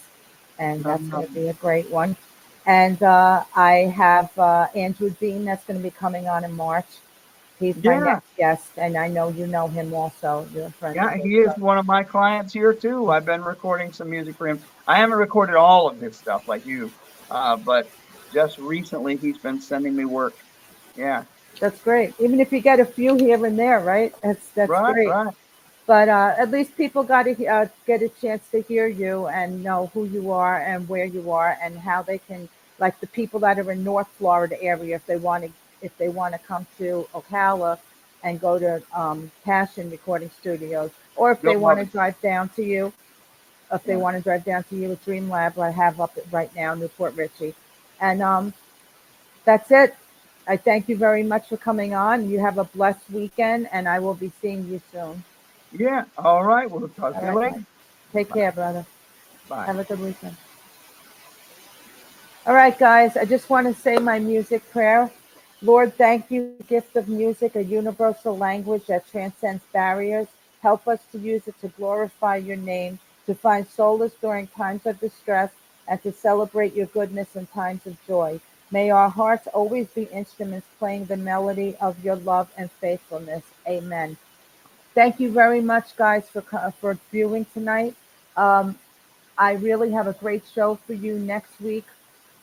and 0.59 0.83
that's 0.83 1.03
going 1.07 1.27
to 1.27 1.33
be 1.33 1.47
a 1.47 1.53
great 1.53 1.89
one. 1.89 2.15
And 2.65 3.01
uh, 3.01 3.43
I 3.55 3.91
have 3.95 4.37
uh, 4.37 4.67
Andrew 4.75 5.09
Dean 5.09 5.45
that's 5.45 5.65
going 5.65 5.79
to 5.79 5.83
be 5.83 5.91
coming 5.91 6.27
on 6.27 6.43
in 6.43 6.55
March. 6.55 6.85
He's 7.61 7.77
my 7.85 7.93
Yeah. 7.93 8.05
next 8.05 8.27
guest, 8.37 8.71
and 8.77 8.97
I 8.97 9.07
know 9.07 9.29
you 9.29 9.47
know 9.47 9.67
him 9.69 9.93
also. 9.93 10.47
You're 10.53 10.67
a 10.67 10.71
friend. 10.71 10.95
Yeah, 10.95 11.15
he 11.23 11.37
is 11.37 11.57
one 11.57 11.77
of 11.77 11.85
my 11.85 12.03
clients 12.03 12.53
here 12.53 12.73
too. 12.73 13.11
I've 13.11 13.25
been 13.25 13.43
recording 13.43 13.93
some 13.93 14.09
music 14.09 14.35
for 14.35 14.47
him. 14.47 14.59
I 14.87 14.97
haven't 14.97 15.17
recorded 15.17 15.55
all 15.55 15.87
of 15.89 15.99
his 15.99 16.17
stuff 16.17 16.47
like 16.47 16.65
you, 16.65 16.91
uh, 17.29 17.57
but 17.57 17.89
just 18.33 18.57
recently 18.57 19.15
he's 19.17 19.37
been 19.37 19.61
sending 19.61 19.95
me 19.95 20.05
work. 20.05 20.35
Yeah, 20.97 21.25
That's 21.59 21.81
great. 21.81 22.13
Even 22.19 22.39
if 22.39 22.51
you 22.51 22.61
get 22.61 22.79
a 22.79 22.85
few 22.85 23.15
here 23.15 23.45
and 23.45 23.57
there, 23.59 23.79
right? 23.81 24.13
That's 24.21 24.49
that's 24.49 24.79
right, 24.79 24.81
great. 24.81 25.05
right. 25.05 25.33
But 25.87 26.09
uh, 26.09 26.35
at 26.37 26.51
least 26.51 26.77
people 26.77 27.03
got 27.03 27.23
to 27.23 27.45
uh, 27.47 27.67
get 27.87 28.01
a 28.01 28.09
chance 28.09 28.47
to 28.51 28.61
hear 28.61 28.87
you 28.87 29.27
and 29.27 29.63
know 29.63 29.91
who 29.93 30.05
you 30.05 30.31
are 30.31 30.57
and 30.59 30.87
where 30.89 31.05
you 31.05 31.31
are 31.31 31.57
and 31.61 31.77
how 31.77 32.01
they 32.03 32.19
can, 32.19 32.49
like 32.79 32.99
the 33.01 33.07
people 33.07 33.39
that 33.41 33.59
are 33.59 33.71
in 33.71 33.83
North 33.83 34.07
Florida 34.17 34.61
area, 34.61 34.95
if 34.95 35.05
they 35.05 35.17
want 35.17 35.43
to, 35.45 35.51
if 35.81 35.97
they 35.97 36.09
want 36.09 36.33
to 36.33 36.39
come 36.39 36.65
to 36.77 37.07
Ocala 37.13 37.79
and 38.23 38.39
go 38.39 38.59
to 38.59 38.81
um, 38.93 39.31
Passion 39.43 39.89
Recording 39.89 40.29
Studios, 40.39 40.91
or 41.15 41.31
if 41.31 41.41
they 41.41 41.55
want 41.55 41.79
to 41.79 41.85
drive 41.85 42.19
down 42.21 42.49
to 42.49 42.63
you, 42.63 42.93
if 43.73 43.83
they 43.83 43.95
want 43.95 44.17
to 44.17 44.21
drive 44.21 44.43
down 44.43 44.63
to 44.65 44.75
you 44.75 44.91
at 44.91 45.03
Dream 45.05 45.29
Lab, 45.29 45.57
I 45.57 45.71
have 45.71 45.99
up 45.99 46.17
right 46.31 46.53
now, 46.55 46.73
New 46.75 46.87
Port 46.89 47.15
Richey, 47.15 47.55
and 47.99 48.21
um, 48.21 48.53
that's 49.45 49.71
it. 49.71 49.95
I 50.47 50.57
thank 50.57 50.89
you 50.89 50.97
very 50.97 51.23
much 51.23 51.47
for 51.47 51.57
coming 51.57 51.93
on. 51.93 52.29
You 52.29 52.39
have 52.39 52.57
a 52.57 52.65
blessed 52.65 53.09
weekend, 53.11 53.69
and 53.71 53.87
I 53.87 53.99
will 53.99 54.15
be 54.15 54.31
seeing 54.41 54.67
you 54.67 54.81
soon. 54.91 55.23
Yeah, 55.71 56.05
all 56.17 56.43
right. 56.43 56.69
We'll 56.69 56.89
talk 56.89 57.13
to 57.13 57.21
you 57.21 57.31
right, 57.31 57.53
later. 57.53 57.65
Take 58.11 58.33
care, 58.33 58.51
brother. 58.51 58.85
Bye. 59.47 59.65
Have 59.65 59.79
a 59.79 59.83
good 59.83 59.99
weekend. 59.99 60.35
All 62.45 62.55
right, 62.55 62.77
guys, 62.77 63.15
I 63.15 63.25
just 63.25 63.49
want 63.49 63.67
to 63.67 63.81
say 63.81 63.97
my 63.97 64.17
music 64.19 64.69
prayer. 64.71 65.11
Lord, 65.61 65.95
thank 65.95 66.31
you, 66.31 66.55
gift 66.67 66.95
of 66.95 67.07
music, 67.07 67.55
a 67.55 67.63
universal 67.63 68.35
language 68.37 68.87
that 68.87 69.09
transcends 69.11 69.63
barriers. 69.71 70.27
Help 70.61 70.87
us 70.87 70.99
to 71.11 71.19
use 71.19 71.47
it 71.47 71.59
to 71.61 71.67
glorify 71.69 72.37
your 72.37 72.57
name, 72.57 72.99
to 73.27 73.35
find 73.35 73.67
solace 73.67 74.13
during 74.21 74.47
times 74.47 74.85
of 74.85 74.99
distress, 74.99 75.51
and 75.87 76.01
to 76.03 76.11
celebrate 76.11 76.73
your 76.73 76.87
goodness 76.87 77.35
in 77.35 77.45
times 77.47 77.85
of 77.85 77.95
joy. 78.07 78.39
May 78.71 78.89
our 78.89 79.09
hearts 79.09 79.47
always 79.47 79.87
be 79.87 80.03
instruments 80.03 80.67
playing 80.79 81.05
the 81.05 81.17
melody 81.17 81.75
of 81.81 82.03
your 82.03 82.15
love 82.15 82.49
and 82.57 82.71
faithfulness. 82.71 83.43
Amen. 83.67 84.17
Thank 84.95 85.19
you 85.19 85.31
very 85.31 85.61
much, 85.61 85.95
guys, 85.95 86.27
for 86.27 86.41
for 86.79 86.97
viewing 87.11 87.45
tonight. 87.53 87.95
Um, 88.35 88.77
I 89.37 89.53
really 89.53 89.91
have 89.91 90.07
a 90.07 90.13
great 90.13 90.43
show 90.53 90.75
for 90.75 90.93
you 90.93 91.19
next 91.19 91.59
week. 91.61 91.85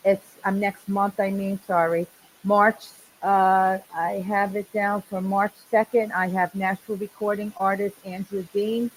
It's 0.05 0.27
um, 0.45 0.61
next 0.61 0.89
month. 0.89 1.19
I 1.21 1.31
mean, 1.31 1.59
sorry, 1.67 2.07
March. 2.45 2.87
Uh, 3.23 3.79
I 3.95 4.25
have 4.27 4.55
it 4.55 4.73
down 4.73 5.03
for 5.03 5.21
March 5.21 5.53
second. 5.71 6.13
I 6.13 6.29
have 6.29 6.55
Nashville 6.55 6.97
recording 6.97 7.53
artist 7.59 7.97
Andrew 8.05 8.45
Dean, 8.53 8.91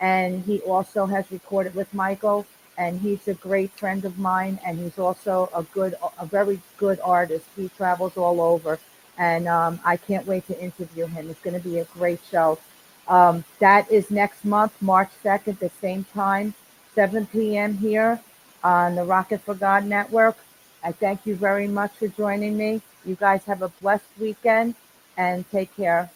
and 0.00 0.42
he 0.44 0.60
also 0.60 1.06
has 1.06 1.30
recorded 1.30 1.74
with 1.74 1.92
Michael. 1.94 2.46
And 2.76 3.00
he's 3.00 3.28
a 3.28 3.34
great 3.34 3.70
friend 3.70 4.04
of 4.04 4.18
mine, 4.18 4.58
and 4.66 4.78
he's 4.78 4.98
also 4.98 5.48
a 5.54 5.62
good, 5.62 5.94
a 6.18 6.26
very 6.26 6.60
good 6.76 6.98
artist. 7.04 7.46
He 7.54 7.68
travels 7.68 8.16
all 8.16 8.40
over, 8.40 8.80
and 9.16 9.46
um, 9.46 9.78
I 9.84 9.96
can't 9.96 10.26
wait 10.26 10.46
to 10.48 10.60
interview 10.60 11.06
him. 11.06 11.30
It's 11.30 11.40
going 11.40 11.54
to 11.60 11.68
be 11.68 11.78
a 11.78 11.84
great 11.84 12.18
show. 12.28 12.58
Um, 13.06 13.44
that 13.60 13.90
is 13.92 14.10
next 14.10 14.44
month, 14.44 14.72
March 14.82 15.10
2nd, 15.22 15.60
the 15.60 15.70
same 15.80 16.04
time, 16.12 16.54
7 16.96 17.26
p.m. 17.26 17.74
here 17.78 18.20
on 18.64 18.96
the 18.96 19.04
Rockin 19.04 19.38
for 19.38 19.54
God 19.54 19.84
Network. 19.84 20.36
I 20.82 20.90
thank 20.90 21.26
you 21.26 21.36
very 21.36 21.68
much 21.68 21.92
for 21.92 22.08
joining 22.08 22.56
me. 22.56 22.82
You 23.04 23.16
guys 23.16 23.44
have 23.44 23.62
a 23.62 23.68
blessed 23.68 24.04
weekend 24.18 24.74
and 25.16 25.48
take 25.50 25.76
care. 25.76 26.10